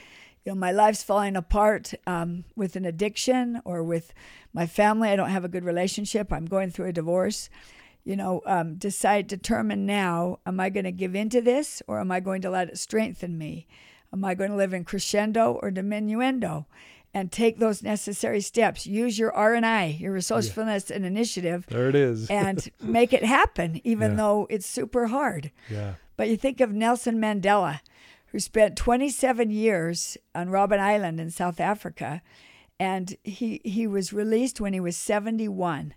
you 0.46 0.52
know, 0.52 0.56
my 0.60 0.72
life's 0.72 1.04
falling 1.04 1.36
apart 1.36 1.94
um, 2.08 2.46
with 2.56 2.76
an 2.76 2.86
addiction 2.86 3.62
or 3.66 3.84
with 3.84 4.14
my 4.54 4.66
family, 4.66 5.10
I 5.10 5.16
don't 5.16 5.30
have 5.30 5.46
a 5.46 5.50
good 5.50 5.64
relationship, 5.66 6.32
I'm 6.34 6.46
going 6.46 6.72
through 6.72 6.88
a 6.88 6.94
divorce. 6.94 7.50
You 8.04 8.16
know, 8.16 8.42
um, 8.48 8.76
decide, 8.76 9.28
determine 9.28 9.86
now, 9.86 10.40
am 10.48 10.60
I 10.60 10.70
going 10.70 10.86
to 10.86 10.92
give 10.92 11.14
into 11.14 11.40
this 11.40 11.84
or 11.88 12.00
am 12.00 12.12
I 12.12 12.20
going 12.20 12.42
to 12.42 12.50
let 12.50 12.68
it 12.70 12.80
strengthen 12.80 13.38
me? 13.38 13.68
Am 14.12 14.26
I 14.26 14.34
going 14.34 14.50
to 14.50 14.58
live 14.58 14.74
in 14.74 14.84
crescendo 14.84 15.60
or 15.62 15.70
diminuendo? 15.70 16.66
And 17.14 17.32
take 17.32 17.60
those 17.60 17.84
necessary 17.84 18.42
steps. 18.42 18.88
Use 18.88 19.20
your 19.20 19.32
R 19.34 19.54
and 19.54 19.66
I, 19.66 19.98
your 20.00 20.14
resourcefulness 20.14 20.90
and 20.90 21.06
initiative, 21.06 21.66
There 21.68 21.90
it 21.90 21.96
is. 21.96 22.28
and 22.32 22.68
make 22.82 23.14
it 23.14 23.24
happen, 23.24 23.82
even 23.84 24.12
Yeah. 24.12 24.18
though 24.18 24.48
it's 24.50 24.66
super 24.66 25.08
hard. 25.08 25.52
yeah. 25.70 25.96
But 26.18 26.30
you 26.30 26.38
think 26.38 26.60
of 26.62 26.72
Nelson 26.72 27.18
Mandela, 27.22 27.82
who 28.32 28.40
spent 28.40 28.78
27 28.78 29.52
years 29.52 30.18
on 30.34 30.48
Robben 30.48 30.80
Island 30.80 31.20
in 31.20 31.30
South 31.30 31.60
Africa, 31.60 32.22
and 32.80 33.16
he 33.24 33.62
he 33.64 33.86
was 33.86 34.14
released 34.14 34.60
when 34.62 34.74
he 34.74 34.80
was 34.80 34.98
71. 34.98 35.94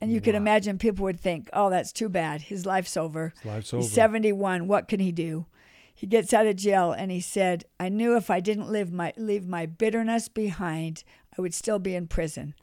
And 0.00 0.12
you 0.12 0.20
can 0.20 0.36
imagine 0.36 0.78
people 0.78 1.04
would 1.04 1.20
think, 1.20 1.50
"Oh, 1.52 1.70
that's 1.70 1.92
too 1.92 2.08
bad. 2.08 2.42
His 2.42 2.64
life's 2.64 2.96
over. 2.96 3.34
Life's 3.44 3.72
He's 3.72 3.86
over. 3.86 3.94
71. 3.94 4.68
What 4.68 4.88
can 4.88 5.00
he 5.00 5.12
do?" 5.12 5.46
He 5.92 6.06
gets 6.06 6.32
out 6.32 6.46
of 6.46 6.54
jail 6.54 6.92
and 6.92 7.10
he 7.10 7.20
said, 7.20 7.64
"I 7.80 7.88
knew 7.88 8.16
if 8.16 8.30
I 8.30 8.38
didn't 8.38 8.70
live 8.70 8.92
my 8.92 9.12
leave 9.16 9.46
my 9.46 9.66
bitterness 9.66 10.28
behind, 10.28 11.02
I 11.36 11.42
would 11.42 11.54
still 11.54 11.80
be 11.80 11.94
in 11.96 12.06
prison." 12.06 12.54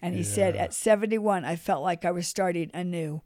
And 0.00 0.14
he 0.14 0.22
said, 0.22 0.56
"At 0.56 0.72
71, 0.72 1.44
I 1.44 1.56
felt 1.56 1.82
like 1.82 2.04
I 2.04 2.10
was 2.10 2.26
starting 2.26 2.70
anew." 2.72 3.20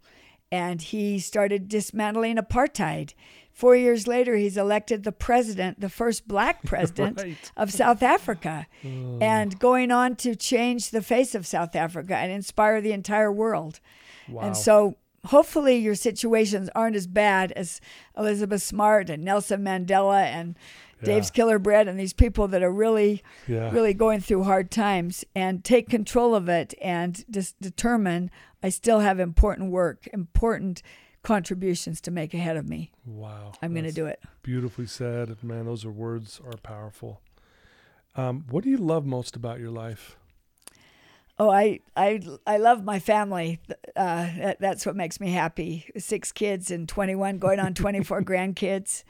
And 0.51 0.83
he 0.83 1.19
started 1.19 1.69
dismantling 1.69 2.37
apartheid. 2.37 3.15
Four 3.53 3.77
years 3.77 4.07
later, 4.07 4.37
he's 4.37 4.57
elected 4.57 5.05
the 5.05 5.13
president, 5.13 5.81
the 5.81 5.89
first 5.91 6.27
black 6.27 6.63
president 6.65 7.19
Right. 7.21 7.53
of 7.57 7.73
South 7.73 8.03
Africa, 8.03 8.67
oh. 8.85 9.19
and 9.21 9.59
going 9.59 9.91
on 9.91 10.17
to 10.17 10.35
change 10.35 10.91
the 10.91 11.03
face 11.03 11.35
of 11.35 11.47
South 11.47 11.77
Africa 11.77 12.17
and 12.17 12.33
inspire 12.33 12.81
the 12.81 12.93
entire 12.93 13.31
world. 13.31 13.81
Wow. 14.29 14.43
And 14.43 14.57
so 14.57 14.97
hopefully 15.27 15.77
your 15.77 15.95
situations 15.95 16.69
aren't 16.75 16.97
as 16.97 17.07
bad 17.07 17.53
as 17.53 17.81
Elizabeth 18.17 18.63
Smart 18.63 19.11
and 19.11 19.23
Nelson 19.25 19.63
Mandela 19.63 20.23
and 20.25 20.57
Dave's 21.05 21.31
Killer 21.33 21.59
Bread 21.59 21.89
and 21.89 21.99
these 21.99 22.13
people 22.13 22.47
that 22.49 22.63
are 22.63 22.73
really, 22.73 23.23
Yeah. 23.49 23.71
really 23.73 23.93
going 23.93 24.21
through 24.21 24.45
hard 24.45 24.71
times 24.71 25.25
and 25.35 25.65
take 25.65 25.89
control 25.91 26.35
of 26.35 26.49
it 26.49 26.75
and 26.81 27.25
just 27.29 27.61
determine 27.61 28.31
I 28.63 28.69
still 28.69 29.01
have 29.01 29.19
important 29.19 29.73
work, 29.73 30.09
important 30.13 30.81
contributions 31.23 32.01
to 32.03 32.11
make 32.11 32.35
ahead 32.35 32.57
of 32.57 32.69
me. 32.69 32.91
Wow. 33.07 33.53
I'm 33.63 33.73
going 33.73 33.85
to 33.85 33.93
do 33.93 34.07
it. 34.07 34.21
Beautifully 34.43 34.87
said. 34.87 35.37
Man, 35.43 35.67
those 35.67 35.85
are 35.85 35.91
words 35.91 36.41
are 36.45 36.57
powerful. 36.59 37.21
Um, 38.17 38.45
what 38.51 38.65
do 38.65 38.71
you 38.71 38.77
love 38.77 39.07
most 39.07 39.37
about 39.37 39.59
your 39.61 39.71
life? 39.71 40.17
Oh, 41.39 41.49
I 41.51 41.81
I 41.97 42.21
I 42.47 42.59
love 42.59 42.85
my 42.85 42.99
family. 42.99 43.59
Uh, 43.97 44.27
that, 44.37 44.59
that's 44.61 44.85
what 44.85 44.95
makes 44.95 45.19
me 45.19 45.31
happy. 45.33 45.87
Six 45.97 46.31
kids 46.31 46.71
and 46.71 46.87
21, 46.87 47.39
going 47.39 47.59
on 47.59 47.73
24 47.73 48.23
grandkids, 48.31 49.03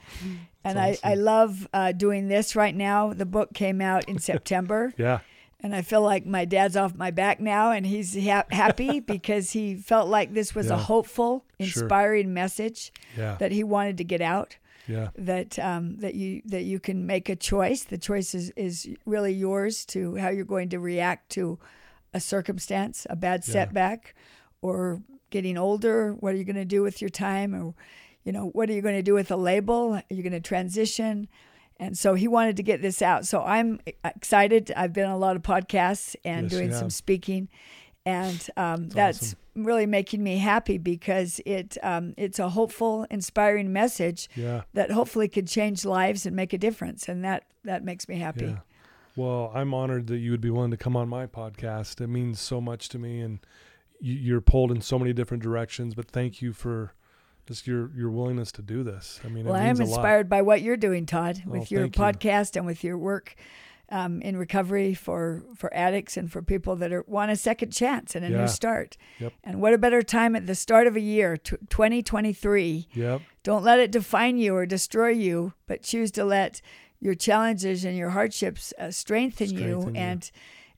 and 0.63 0.77
That's 0.77 1.03
I 1.03 1.11
I 1.11 1.15
love 1.15 1.67
uh, 1.73 1.91
doing 1.91 2.29
this 2.29 2.55
right 2.55 2.73
now. 2.73 3.11
The 3.13 3.25
book 3.25 3.53
came 3.53 3.81
out 3.81 4.07
in 4.07 4.19
September, 4.31 4.93
Yeah. 4.97 5.19
And 5.63 5.73
I 5.73 5.81
feel 5.81 6.01
like 6.01 6.25
my 6.25 6.43
dad's 6.45 6.75
off 6.75 6.93
my 6.93 7.09
back 7.09 7.39
now, 7.39 7.71
and 7.71 7.85
he's 7.85 8.13
ha- 8.15 8.43
happy 8.51 8.99
because 9.15 9.51
he 9.51 9.75
felt 9.75 10.09
like 10.09 10.33
this 10.33 10.53
was 10.53 10.67
Yeah. 10.67 10.73
a 10.73 10.77
hopeful, 10.77 11.45
Sure. 11.61 11.83
inspiring 11.83 12.33
message 12.33 12.91
Yeah. 13.17 13.37
that 13.39 13.51
he 13.53 13.63
wanted 13.63 13.97
to 13.97 14.03
get 14.03 14.21
out. 14.21 14.57
Yeah. 14.87 15.09
That 15.15 15.57
um, 15.59 15.95
that 15.99 16.13
you 16.15 16.41
that 16.45 16.63
you 16.63 16.77
can 16.79 17.05
make 17.07 17.29
a 17.29 17.37
choice. 17.37 17.85
The 17.85 17.97
choice 17.97 18.35
is, 18.35 18.51
is 18.57 18.89
really 19.05 19.31
yours 19.33 19.85
to 19.87 20.15
how 20.17 20.27
you're 20.29 20.43
going 20.43 20.67
to 20.69 20.79
react 20.79 21.29
to 21.31 21.57
a 22.13 22.19
circumstance, 22.19 23.07
a 23.09 23.15
bad 23.15 23.45
setback, 23.45 24.13
or 24.61 25.01
getting 25.29 25.57
older. 25.57 26.11
What 26.13 26.33
are 26.33 26.37
you 26.37 26.43
going 26.43 26.57
to 26.57 26.65
do 26.65 26.81
with 26.83 26.99
your 27.01 27.09
time, 27.09 27.55
or 27.55 27.73
you 28.25 28.33
know 28.33 28.47
what 28.47 28.69
are 28.69 28.73
you 28.73 28.81
going 28.81 28.95
to 28.95 29.01
do 29.01 29.13
with 29.13 29.31
a 29.31 29.37
label? 29.37 29.93
Are 29.93 30.03
you 30.09 30.21
going 30.21 30.33
to 30.33 30.41
transition? 30.41 31.29
And 31.79 31.97
so 31.97 32.13
he 32.13 32.27
wanted 32.27 32.57
to 32.57 32.63
get 32.63 32.81
this 32.81 33.01
out. 33.01 33.25
So 33.25 33.41
I'm 33.43 33.79
excited. 34.05 34.71
I've 34.75 34.93
been 34.93 35.05
on 35.05 35.11
a 35.11 35.17
lot 35.17 35.35
of 35.35 35.41
podcasts 35.41 36.15
and 36.23 36.43
Yes, 36.43 36.51
doing 36.51 36.71
some 36.73 36.89
speaking, 36.89 37.49
and 38.05 38.47
um, 38.57 38.89
that's 38.89 39.33
awesome. 39.33 39.39
really 39.65 39.85
making 39.85 40.23
me 40.23 40.37
happy 40.37 40.77
because 40.77 41.41
it 41.45 41.77
um, 41.83 42.13
it's 42.17 42.39
a 42.39 42.49
hopeful, 42.49 43.05
inspiring 43.09 43.73
message 43.73 44.29
Yeah. 44.35 44.61
that 44.73 44.91
hopefully 44.91 45.27
could 45.27 45.47
change 45.47 45.83
lives 45.85 46.25
and 46.25 46.35
make 46.35 46.53
a 46.53 46.57
difference, 46.57 47.09
and 47.09 47.23
that 47.25 47.43
that 47.63 47.83
makes 47.83 48.07
me 48.07 48.17
happy. 48.17 48.45
Yeah. 48.45 48.57
Well, 49.15 49.51
I'm 49.53 49.73
honored 49.73 50.07
that 50.07 50.17
you 50.17 50.31
would 50.31 50.41
be 50.41 50.49
willing 50.49 50.71
to 50.71 50.77
come 50.77 50.95
on 50.95 51.07
my 51.07 51.27
podcast. 51.27 52.01
It 52.01 52.07
means 52.07 52.39
so 52.39 52.59
much 52.61 52.89
to 52.89 52.99
me, 52.99 53.19
and 53.21 53.39
you're 53.99 54.41
pulled 54.41 54.71
in 54.71 54.81
so 54.81 54.97
many 54.99 55.13
different 55.13 55.41
directions. 55.43 55.95
But 55.95 56.09
thank 56.09 56.41
you 56.41 56.51
for 56.53 56.93
just 57.47 57.67
your 57.67 57.91
your 57.95 58.09
willingness 58.09 58.51
to 58.53 58.61
do 58.61 58.83
this. 58.83 59.19
I 59.23 59.27
mean, 59.29 59.45
well, 59.45 59.55
it 59.55 59.59
I 59.59 59.63
am 59.65 59.75
a 59.77 59.79
lot. 59.79 59.87
inspired 59.87 60.29
by 60.29 60.41
what 60.41 60.61
you're 60.61 60.77
doing, 60.77 61.05
Todd, 61.05 61.43
with 61.45 61.71
your 61.71 61.83
thank 61.89 61.97
you. 61.97 62.01
podcast 62.03 62.55
and 62.55 62.65
with 62.65 62.83
your 62.83 62.97
work 62.97 63.35
um, 63.89 64.21
in 64.21 64.37
recovery 64.37 64.93
for 64.93 65.43
for 65.55 65.71
addicts 65.73 66.15
and 66.17 66.31
for 66.31 66.41
people 66.41 66.75
that 66.77 66.91
are 66.93 67.03
want 67.07 67.31
a 67.31 67.35
second 67.35 67.71
chance 67.71 68.15
and 68.15 68.25
a 68.25 68.29
Yeah. 68.29 68.41
new 68.41 68.47
start. 68.47 68.97
Yep. 69.19 69.33
And 69.43 69.61
what 69.61 69.73
a 69.73 69.77
better 69.77 70.01
time 70.01 70.35
at 70.35 70.47
the 70.47 70.55
start 70.55 70.87
of 70.87 70.95
a 70.95 71.01
year, 71.01 71.37
tw 71.37 71.55
2023. 71.69 72.87
Yep. 72.93 73.21
Don't 73.43 73.63
let 73.63 73.79
it 73.79 73.91
define 73.91 74.37
you 74.37 74.55
or 74.55 74.65
destroy 74.65 75.09
you, 75.09 75.53
but 75.67 75.83
choose 75.83 76.11
to 76.11 76.23
let 76.23 76.61
your 76.99 77.15
challenges 77.15 77.83
and 77.83 77.97
your 77.97 78.11
hardships 78.11 78.73
uh, 78.79 78.89
strengthen, 78.89 79.49
you 79.51 79.57
Strengthen 79.57 79.95
you. 79.95 80.01
and 80.01 80.31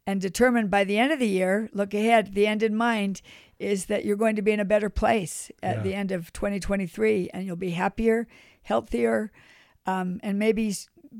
and 0.08 0.22
determine 0.22 0.68
by 0.68 0.84
the 0.84 0.98
end 0.98 1.12
of 1.12 1.20
the 1.20 1.28
year, 1.28 1.70
look 1.74 1.94
ahead, 1.94 2.34
the 2.34 2.48
end 2.48 2.62
in 2.62 2.76
mind 2.76 3.22
is 3.58 3.86
that 3.88 4.06
you're 4.06 4.16
going 4.16 4.36
to 4.36 4.42
be 4.42 4.52
in 4.52 4.60
a 4.60 4.66
better 4.66 4.90
place 4.90 5.52
at 5.64 5.78
Yeah. 5.78 5.84
the 5.84 5.94
end 5.96 6.12
of 6.12 6.32
2023 6.34 7.30
and 7.34 7.46
you'll 7.46 7.56
be 7.56 7.72
happier, 7.72 8.28
healthier, 8.64 9.32
um, 9.86 10.20
and 10.22 10.38
maybe 10.38 10.74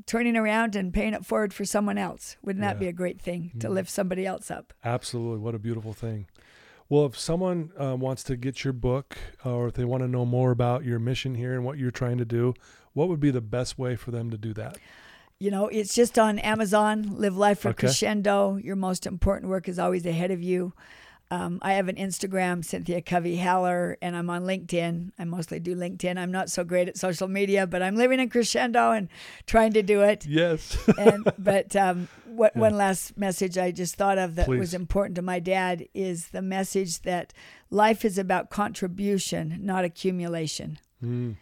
turning 0.06 0.36
around 0.36 0.76
and 0.76 0.92
paying 0.92 1.14
it 1.14 1.24
forward 1.24 1.54
for 1.54 1.64
someone 1.64 1.98
else. 1.98 2.36
Wouldn't 2.42 2.62
that 2.62 2.76
Yeah. 2.76 2.80
be 2.80 2.86
a 2.88 2.92
great 2.92 3.20
thing 3.20 3.52
to 3.60 3.68
Mhm. 3.68 3.74
lift 3.74 3.90
somebody 3.90 4.26
else 4.26 4.50
up? 4.50 4.72
Absolutely. 4.84 5.38
What 5.38 5.54
a 5.54 5.58
beautiful 5.58 5.92
thing. 5.94 6.26
Well, 6.88 7.06
if 7.06 7.18
someone 7.18 7.70
uh, 7.80 7.96
wants 7.96 8.22
to 8.24 8.36
get 8.36 8.62
your 8.62 8.72
book 8.74 9.16
or 9.44 9.66
if 9.68 9.74
they 9.74 9.84
want 9.84 10.02
to 10.04 10.08
know 10.08 10.24
more 10.24 10.52
about 10.52 10.84
your 10.84 11.00
mission 11.00 11.34
here 11.34 11.54
and 11.54 11.64
what 11.64 11.78
you're 11.78 11.90
trying 11.90 12.18
to 12.18 12.24
do, 12.24 12.54
what 12.92 13.08
would 13.08 13.18
be 13.18 13.30
the 13.32 13.40
best 13.40 13.78
way 13.78 13.96
for 13.96 14.12
them 14.12 14.30
to 14.30 14.38
do 14.38 14.52
that? 14.54 14.78
You 15.38 15.50
know, 15.50 15.66
it's 15.68 15.94
just 15.94 16.18
on 16.18 16.38
Amazon. 16.38 17.16
Live 17.18 17.36
life 17.36 17.60
for 17.60 17.68
Okay. 17.70 17.86
crescendo. 17.88 18.56
Your 18.56 18.76
most 18.76 19.06
important 19.06 19.50
work 19.50 19.68
is 19.68 19.78
always 19.78 20.06
ahead 20.06 20.30
of 20.30 20.42
you. 20.42 20.72
Um, 21.30 21.58
I 21.60 21.72
have 21.74 21.88
an 21.88 21.96
Instagram, 21.96 22.64
Cynthia 22.64 23.02
Covey 23.02 23.36
Haller, 23.36 23.98
and 24.00 24.16
I'm 24.16 24.30
on 24.30 24.44
LinkedIn. 24.44 25.10
I 25.18 25.24
mostly 25.24 25.58
do 25.58 25.74
LinkedIn. 25.74 26.16
I'm 26.16 26.30
not 26.30 26.50
so 26.50 26.62
great 26.62 26.88
at 26.88 26.96
social 26.96 27.26
media, 27.26 27.66
but 27.66 27.82
I'm 27.82 27.96
living 27.96 28.20
in 28.20 28.30
crescendo 28.30 28.92
and 28.92 29.08
trying 29.44 29.72
to 29.72 29.82
do 29.82 30.02
it. 30.02 30.24
Yes. 30.24 30.78
and 30.98 31.30
but 31.36 31.74
um, 31.76 32.08
what 32.26 32.52
Yeah. 32.54 32.60
one 32.62 32.76
last 32.76 33.18
message 33.18 33.58
I 33.58 33.72
just 33.72 33.96
thought 33.96 34.18
of 34.18 34.36
that 34.36 34.46
Please. 34.46 34.58
was 34.60 34.72
important 34.74 35.16
to 35.16 35.22
my 35.22 35.40
dad 35.40 35.86
is 35.94 36.28
the 36.28 36.42
message 36.42 37.00
that 37.02 37.34
life 37.70 38.04
is 38.04 38.16
about 38.18 38.48
contribution, 38.48 39.58
not 39.60 39.84
accumulation. 39.84 40.78
Mm, 41.04 41.34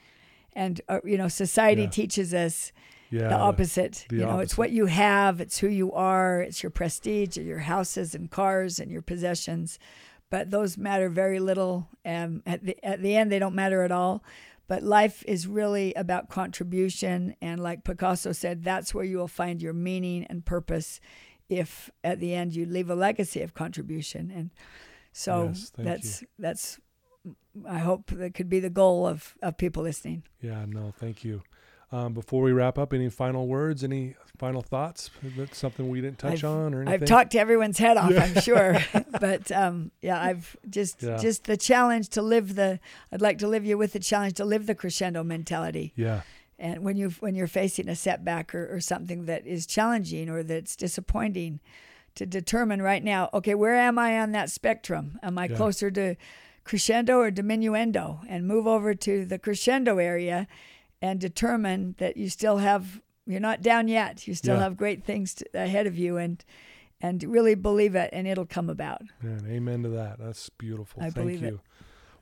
And 0.54 0.80
uh, 0.88 1.00
you 1.04 1.18
know, 1.18 1.28
society 1.28 1.82
Yeah. 1.82 1.88
teaches 1.90 2.32
us 2.32 2.72
yeah. 3.10 3.28
the 3.28 3.38
opposite. 3.38 4.06
the 4.08 4.16
you 4.16 4.22
know, 4.22 4.38
it's 4.38 4.58
what 4.58 4.70
you 4.70 4.86
have, 4.86 5.40
it's 5.40 5.58
who 5.58 5.68
you 5.68 5.92
are, 5.92 6.40
it's 6.40 6.62
your 6.62 6.70
prestige, 6.70 7.36
your 7.36 7.60
houses 7.60 8.14
and 8.14 8.30
cars 8.30 8.78
and 8.78 8.90
your 8.90 9.02
possessions. 9.02 9.78
But 10.30 10.50
those 10.50 10.76
matter 10.76 11.08
very 11.08 11.38
little. 11.38 11.88
Um, 12.04 12.42
at 12.46 12.64
the 12.64 12.82
at 12.84 13.02
the 13.02 13.14
end, 13.16 13.30
they 13.30 13.38
don't 13.38 13.54
matter 13.54 13.82
at 13.82 13.92
all. 13.92 14.24
But 14.66 14.82
life 14.82 15.22
is 15.28 15.46
really 15.46 15.92
about 15.94 16.30
contribution, 16.30 17.36
and 17.42 17.62
like 17.62 17.84
Picasso 17.84 18.32
said, 18.32 18.64
that's 18.64 18.94
where 18.94 19.04
you 19.04 19.18
will 19.18 19.28
find 19.28 19.60
your 19.60 19.74
meaning 19.74 20.24
and 20.30 20.44
purpose. 20.44 21.00
If 21.50 21.90
at 22.02 22.18
the 22.18 22.34
end 22.34 22.56
you 22.56 22.64
leave 22.64 22.88
a 22.88 22.94
legacy 22.94 23.42
of 23.42 23.52
contribution, 23.52 24.32
and 24.34 24.50
so 25.12 25.52
Yes, 25.52 25.72
that's 25.76 26.24
that's. 26.38 26.80
I 27.68 27.78
hope 27.78 28.10
that 28.10 28.34
could 28.34 28.48
be 28.48 28.60
the 28.60 28.70
goal 28.70 29.06
of, 29.06 29.34
of 29.40 29.56
people 29.56 29.84
listening. 29.84 30.24
Yeah, 30.40 30.64
no, 30.66 30.92
thank 30.98 31.24
you. 31.24 31.42
Um, 31.92 32.12
before 32.12 32.42
we 32.42 32.50
wrap 32.52 32.76
up, 32.78 32.92
any 32.92 33.08
final 33.08 33.46
words, 33.46 33.84
any 33.84 34.14
final 34.36 34.62
thoughts? 34.62 35.10
Is 35.22 35.36
that 35.36 35.54
something 35.54 35.88
we 35.88 36.00
didn't 36.00 36.18
touch 36.18 36.32
I've- 36.42 36.46
on 36.46 36.74
or 36.74 36.82
anything? 36.82 37.02
I've 37.02 37.08
talked 37.08 37.32
to 37.32 37.38
everyone's 37.38 37.78
head 37.78 37.96
off. 37.96 38.10
I'm 38.18 38.40
sure. 38.40 38.78
but 39.20 39.52
um, 39.52 39.92
yeah, 40.02 40.20
I've 40.20 40.56
just 40.68 41.02
Yeah. 41.02 41.18
just 41.18 41.44
the 41.44 41.56
challenge 41.56 42.08
to 42.10 42.22
live 42.22 42.56
the. 42.56 42.80
I'd 43.12 43.20
like 43.22 43.38
to 43.38 43.48
live 43.48 43.64
you 43.64 43.78
with 43.78 43.92
the 43.92 44.00
challenge 44.00 44.34
to 44.34 44.44
live 44.44 44.66
the 44.66 44.74
crescendo 44.74 45.22
mentality. 45.22 45.92
Yeah, 45.94 46.22
And 46.58 46.82
when 46.82 46.96
you 46.96 47.10
when 47.20 47.34
you're 47.36 47.46
facing 47.46 47.88
a 47.88 47.94
setback 47.96 48.54
or, 48.54 48.74
or 48.74 48.80
something 48.80 49.26
that 49.26 49.46
is 49.46 49.64
challenging 49.66 50.28
or 50.28 50.42
that's 50.42 50.74
disappointing, 50.74 51.60
to 52.16 52.26
determine 52.26 52.80
right 52.82 53.04
now, 53.04 53.28
okay, 53.32 53.54
where 53.54 53.74
am 53.76 53.98
I 53.98 54.18
on 54.18 54.32
that 54.32 54.50
spectrum? 54.50 55.18
Am 55.22 55.38
I 55.38 55.46
Yeah. 55.46 55.56
closer 55.56 55.90
to 55.92 56.16
crescendo 56.64 57.18
or 57.18 57.30
diminuendo? 57.30 58.20
And 58.28 58.48
move 58.48 58.66
over 58.66 58.94
to 58.94 59.24
the 59.24 59.38
crescendo 59.38 59.98
area, 59.98 60.46
and 61.04 61.20
determine 61.20 61.94
that 61.98 62.16
you 62.16 62.30
still 62.30 62.56
have 62.56 63.02
you're 63.26 63.40
not 63.40 63.62
down 63.62 63.88
yet. 63.88 64.26
You 64.26 64.34
still 64.34 64.56
Yeah. 64.56 64.62
have 64.64 64.76
great 64.76 65.02
things 65.04 65.34
to, 65.34 65.44
ahead 65.54 65.86
of 65.86 65.96
you, 65.98 66.16
and 66.16 66.42
and 67.00 67.22
really 67.24 67.54
believe 67.54 67.94
it, 67.94 68.08
and 68.12 68.26
it'll 68.26 68.46
come 68.46 68.70
about. 68.70 69.02
man, 69.22 69.46
amen 69.46 69.82
to 69.82 69.90
that. 69.90 70.18
That's 70.18 70.48
beautiful. 70.48 71.02
I 71.02 71.10
Thank 71.10 71.14
believe 71.14 71.42
you. 71.42 71.48
it. 71.48 71.60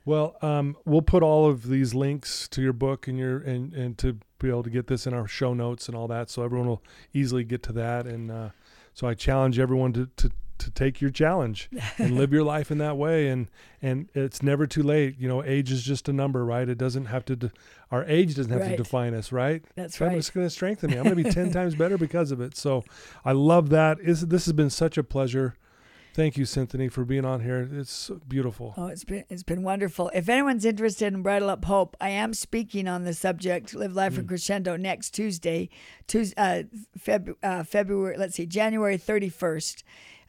Well, 0.05 0.35
um, 0.41 0.75
we'll 0.83 1.01
put 1.01 1.23
all 1.23 1.49
of 1.49 1.69
these 1.69 1.93
links 1.93 2.49
to 2.49 2.61
your 2.61 2.73
book 2.73 3.07
and 3.07 3.17
your 3.17 3.37
and 3.39 3.73
and 3.73 3.97
to 3.99 4.17
be 4.39 4.49
able 4.49 4.63
to 4.63 4.69
get 4.69 4.87
this 4.87 5.07
in 5.07 5.13
our 5.13 5.27
show 5.27 5.53
notes 5.53 5.87
and 5.87 5.95
all 5.95 6.07
that, 6.09 6.29
so 6.29 6.43
everyone 6.43 6.67
will 6.67 6.83
easily 7.13 7.45
get 7.45 7.63
to 7.63 7.73
that. 7.73 8.05
And 8.05 8.29
uh, 8.29 8.49
so 8.93 9.07
I 9.07 9.13
challenge 9.13 9.59
everyone 9.59 9.93
to, 9.93 10.09
to 10.17 10.29
to 10.63 10.71
take 10.71 11.01
your 11.01 11.09
challenge 11.11 11.69
and 11.97 12.17
live 12.17 12.31
your 12.33 12.43
life 12.43 12.71
in 12.71 12.77
that 12.79 12.97
way. 12.97 13.27
And 13.29 13.47
and 13.81 14.07
it's 14.13 14.41
never 14.41 14.65
too 14.67 14.83
late. 14.83 15.15
You 15.19 15.27
know, 15.27 15.43
age 15.43 15.71
is 15.71 15.83
just 15.83 16.07
a 16.09 16.13
number, 16.13 16.43
right? 16.45 16.67
It 16.67 16.77
doesn't 16.77 17.05
have 17.05 17.25
to. 17.25 17.35
De- 17.35 17.51
our 17.91 18.03
age 18.05 18.35
doesn't 18.35 18.51
have 18.51 18.61
Right. 18.61 18.71
to 18.71 18.77
define 18.77 19.13
us, 19.13 19.31
right? 19.31 19.63
That's 19.75 19.99
right. 20.01 20.15
just 20.15 20.33
going 20.33 20.45
to 20.47 20.49
strengthen 20.49 20.89
me. 20.91 20.97
I'm 20.97 21.03
going 21.03 21.15
to 21.17 21.23
be 21.23 21.29
10 21.29 21.51
times 21.59 21.75
better 21.75 21.97
because 21.97 22.31
of 22.31 22.41
it. 22.41 22.57
So 22.57 22.83
I 23.23 23.33
love 23.33 23.69
that. 23.69 23.99
Is 23.99 24.27
This 24.27 24.45
has 24.45 24.53
been 24.53 24.69
such 24.71 24.97
a 24.97 25.03
pleasure. 25.03 25.55
Thank 26.15 26.37
you, 26.37 26.45
Cynthia, 26.45 26.91
for 26.91 27.05
being 27.05 27.25
on 27.25 27.41
here. 27.41 27.67
It's 27.73 28.11
beautiful. 28.27 28.75
Oh, 28.77 28.85
it's 28.85 29.03
been 29.03 29.23
it's 29.29 29.41
been 29.41 29.63
wonderful. 29.63 30.11
If 30.13 30.29
anyone's 30.29 30.63
interested 30.63 31.11
in 31.11 31.23
Bridle 31.23 31.49
Up 31.49 31.65
Hope, 31.65 31.97
I 31.99 32.09
am 32.09 32.35
speaking 32.35 32.87
on 32.87 33.03
the 33.03 33.15
subject 33.15 33.73
Live 33.73 33.95
Life 33.95 34.13
Hmm. 34.13 34.19
in 34.21 34.27
Crescendo 34.27 34.77
next 34.77 35.09
Tuesday, 35.15 35.69
Tuesday 36.05 36.35
uh, 36.37 36.63
Feb, 36.99 37.33
uh, 37.41 37.63
February. 37.63 38.15
Let's 38.15 38.35
see, 38.35 38.45
January 38.45 38.97
thirty 38.97 39.29
first, 39.29 39.83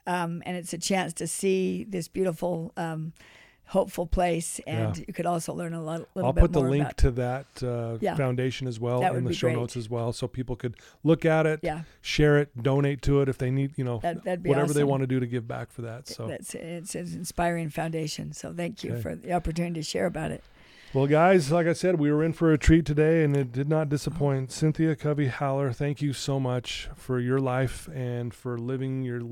um, 0.07 0.42
and 0.46 0.57
it's 0.57 0.72
a 0.72 0.78
chance 0.78 1.12
to 1.14 1.26
see 1.26 1.84
this 1.84 2.09
beautiful, 2.09 2.72
um, 2.76 3.12
hopeful 3.68 4.07
place, 4.07 4.61
and 4.66 4.96
Yeah. 4.98 5.05
you 5.09 5.14
could 5.14 5.24
also 5.24 5.55
learn 5.55 5.72
a 5.72 5.82
lot, 5.82 6.07
little 6.14 6.26
I'll 6.28 6.32
bit 6.34 6.40
put 6.42 6.52
the 6.52 6.61
link 6.61 6.82
about. 6.82 6.96
to 6.98 7.11
that 7.12 7.46
uh, 7.62 7.96
Yeah. 8.00 8.14
foundation 8.14 8.66
as 8.68 8.78
well 8.78 9.00
That 9.00 9.14
in 9.14 9.24
the 9.24 9.32
show 9.32 9.46
great. 9.46 9.57
notes 9.57 9.74
as 9.76 9.88
well, 9.88 10.12
so 10.12 10.28
people 10.28 10.55
could 10.55 10.76
look 11.02 11.24
at 11.24 11.46
it, 11.46 11.61
yeah, 11.62 11.82
share 12.02 12.38
it, 12.38 12.62
donate 12.62 13.00
to 13.02 13.22
it 13.22 13.28
if 13.30 13.38
they 13.38 13.50
need, 13.50 13.72
you 13.76 13.84
know, 13.84 14.00
that 14.02 14.42
whatever 14.42 14.74
they 14.74 14.84
want 14.84 15.00
to 15.00 15.07
do 15.07 15.18
to 15.18 15.26
give 15.26 15.48
back 15.48 15.70
for 15.72 15.80
that. 15.80 16.07
So, 16.09 16.26
That's 16.28 16.55
it's 16.55 16.94
an 16.94 17.07
inspiring 17.14 17.70
foundation. 17.70 18.32
So 18.34 18.52
thank 18.52 18.84
you 18.84 18.92
Okay. 18.92 19.00
for 19.00 19.14
the 19.14 19.32
opportunity 19.32 19.80
to 19.80 19.82
share 19.82 20.05
about 20.07 20.30
it. 20.30 20.44
well, 20.92 21.07
guys, 21.07 21.50
like 21.50 21.66
I 21.66 21.72
said, 21.72 21.98
we 21.98 22.12
were 22.12 22.22
in 22.22 22.34
for 22.34 22.52
a 22.52 22.59
treat 22.59 22.84
today, 22.84 23.24
and 23.24 23.34
it 23.34 23.50
did 23.50 23.68
not 23.68 23.88
disappoint. 23.88 24.52
Cynthia 24.52 24.94
Covey 24.94 25.28
Haller, 25.28 25.72
thank 25.72 26.02
you 26.02 26.12
so 26.12 26.38
much 26.38 26.88
for 26.94 27.18
your 27.18 27.40
life 27.40 27.88
and 27.94 28.32
for 28.34 28.59
living 28.59 29.02
your 29.02 29.22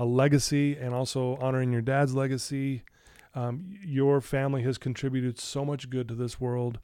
a 0.00 0.04
legacy 0.04 0.76
and 0.76 0.94
also 0.94 1.36
honoring 1.36 1.70
your 1.70 1.82
dad's 1.82 2.14
legacy. 2.14 2.82
Um, 3.34 3.78
your 3.84 4.22
family 4.22 4.62
has 4.62 4.78
contributed 4.78 5.38
so 5.38 5.62
much 5.62 5.90
good 5.90 6.08
to 6.08 6.14
this 6.14 6.40
world, 6.40 6.80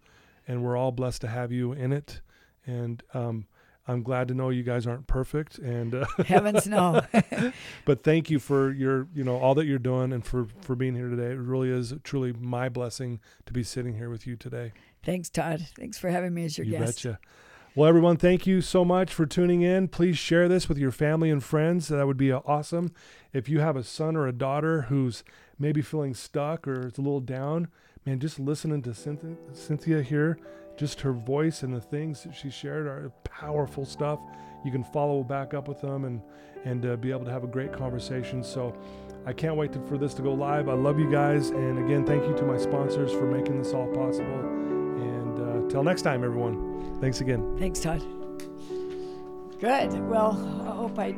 and 0.47 0.63
we're 0.63 0.77
all 0.77 0.93
blessed 0.93 1.23
to 1.23 1.29
have 1.29 1.51
you 1.51 1.73
in 1.73 1.93
it. 1.93 2.21
And 2.67 3.03
um, 3.15 3.47
I'm 3.89 4.03
glad 4.03 4.29
to 4.29 4.35
know 4.35 4.51
you 4.51 4.63
guys 4.63 4.87
aren't 4.87 5.07
perfect, 5.07 5.57
and 5.59 5.95
uh, 5.95 6.05
Heavens 6.27 6.67
no. 6.67 7.01
but 7.87 8.05
thank 8.05 8.29
you 8.29 8.39
for 8.39 8.71
your 8.71 9.09
you 9.15 9.25
know 9.25 9.39
all 9.39 9.55
that 9.55 9.65
you're 9.65 9.79
doing 9.79 10.13
and 10.13 10.25
for 10.25 10.47
for 10.61 10.77
being 10.77 10.95
here 10.95 11.09
today. 11.09 11.31
It 11.31 11.39
really 11.39 11.71
is 11.71 11.95
truly 12.05 12.35
my 12.35 12.69
blessing 12.69 13.21
to 13.47 13.53
be 13.53 13.63
sitting 13.63 13.97
here 13.97 14.11
with 14.11 14.27
you 14.27 14.37
today. 14.37 14.73
Thanks, 15.03 15.31
Todd. 15.31 15.67
Thanks 15.75 15.99
for 15.99 16.11
having 16.11 16.35
me 16.35 16.45
as 16.45 16.59
your 16.59 16.67
you 16.67 16.73
guest. 16.73 17.03
betcha. 17.03 17.19
Well, 17.77 17.87
everyone, 17.87 18.17
thank 18.17 18.47
you 18.47 18.63
so 18.63 18.87
much 18.87 19.13
for 19.13 19.27
tuning 19.27 19.61
in. 19.61 19.89
Please 19.89 20.17
share 20.17 20.49
this 20.49 20.67
with 20.67 20.79
your 20.79 20.91
family 20.91 21.29
and 21.29 21.45
friends. 21.45 21.89
That 21.89 22.07
would 22.07 22.17
be 22.17 22.33
awesome. 22.33 22.91
If 23.35 23.51
you 23.51 23.61
have 23.61 23.77
a 23.77 23.85
son 23.85 24.17
or 24.17 24.27
a 24.27 24.33
daughter 24.33 24.87
who's 24.89 25.23
maybe 25.59 25.83
feeling 25.83 26.15
stuck 26.15 26.67
or 26.67 26.87
is 26.87 26.97
a 26.97 27.03
little 27.03 27.21
down, 27.21 27.69
man, 28.07 28.19
just 28.19 28.41
listening 28.41 28.81
to 28.81 28.95
Cynthia, 28.95 29.37
Cynthia 29.53 30.01
here, 30.01 30.39
just 30.79 31.03
her 31.03 31.13
voice 31.13 31.63
and 31.63 31.75
the 31.75 31.81
things 31.83 32.23
that 32.23 32.35
she 32.35 32.49
shared 32.49 32.87
are 32.87 33.13
powerful 33.25 33.85
stuff. 33.85 34.21
You 34.65 34.73
can 34.73 34.83
follow 34.83 35.23
back 35.23 35.53
up 35.53 35.69
with 35.69 35.83
them 35.83 36.07
and 36.07 36.23
and 36.65 36.87
uh, 36.87 36.97
be 36.97 37.11
able 37.11 37.27
to 37.27 37.31
have 37.31 37.45
a 37.45 37.49
great 37.49 37.75
conversation. 37.75 38.43
So. 38.43 38.75
I 39.27 39.33
can't 39.33 39.57
wait 39.57 39.73
to, 39.73 39.85
for 39.87 39.99
this 39.99 40.15
to 40.15 40.23
go 40.23 40.33
live. 40.33 40.69
I 40.69 40.75
love 40.75 41.01
you 41.01 41.11
guys. 41.11 41.51
And 41.51 41.85
again, 41.85 42.07
thank 42.07 42.23
you 42.29 42.37
to 42.37 42.45
my 42.45 42.57
sponsors 42.57 43.11
for 43.11 43.27
making 43.27 43.61
this 43.61 43.73
all 43.73 43.89
possible. 43.89 44.39
And 44.39 45.67
uh, 45.67 45.69
till 45.69 45.83
next 45.83 46.03
time, 46.03 46.23
everyone. 46.23 46.66
Thanks 47.01 47.21
again. 47.21 47.57
Thanks, 47.59 47.81
Todd. 47.81 48.03
Good. 49.61 49.93
Well, 50.09 50.33
I 50.67 50.71
hope 50.75 50.99
I 50.99 51.15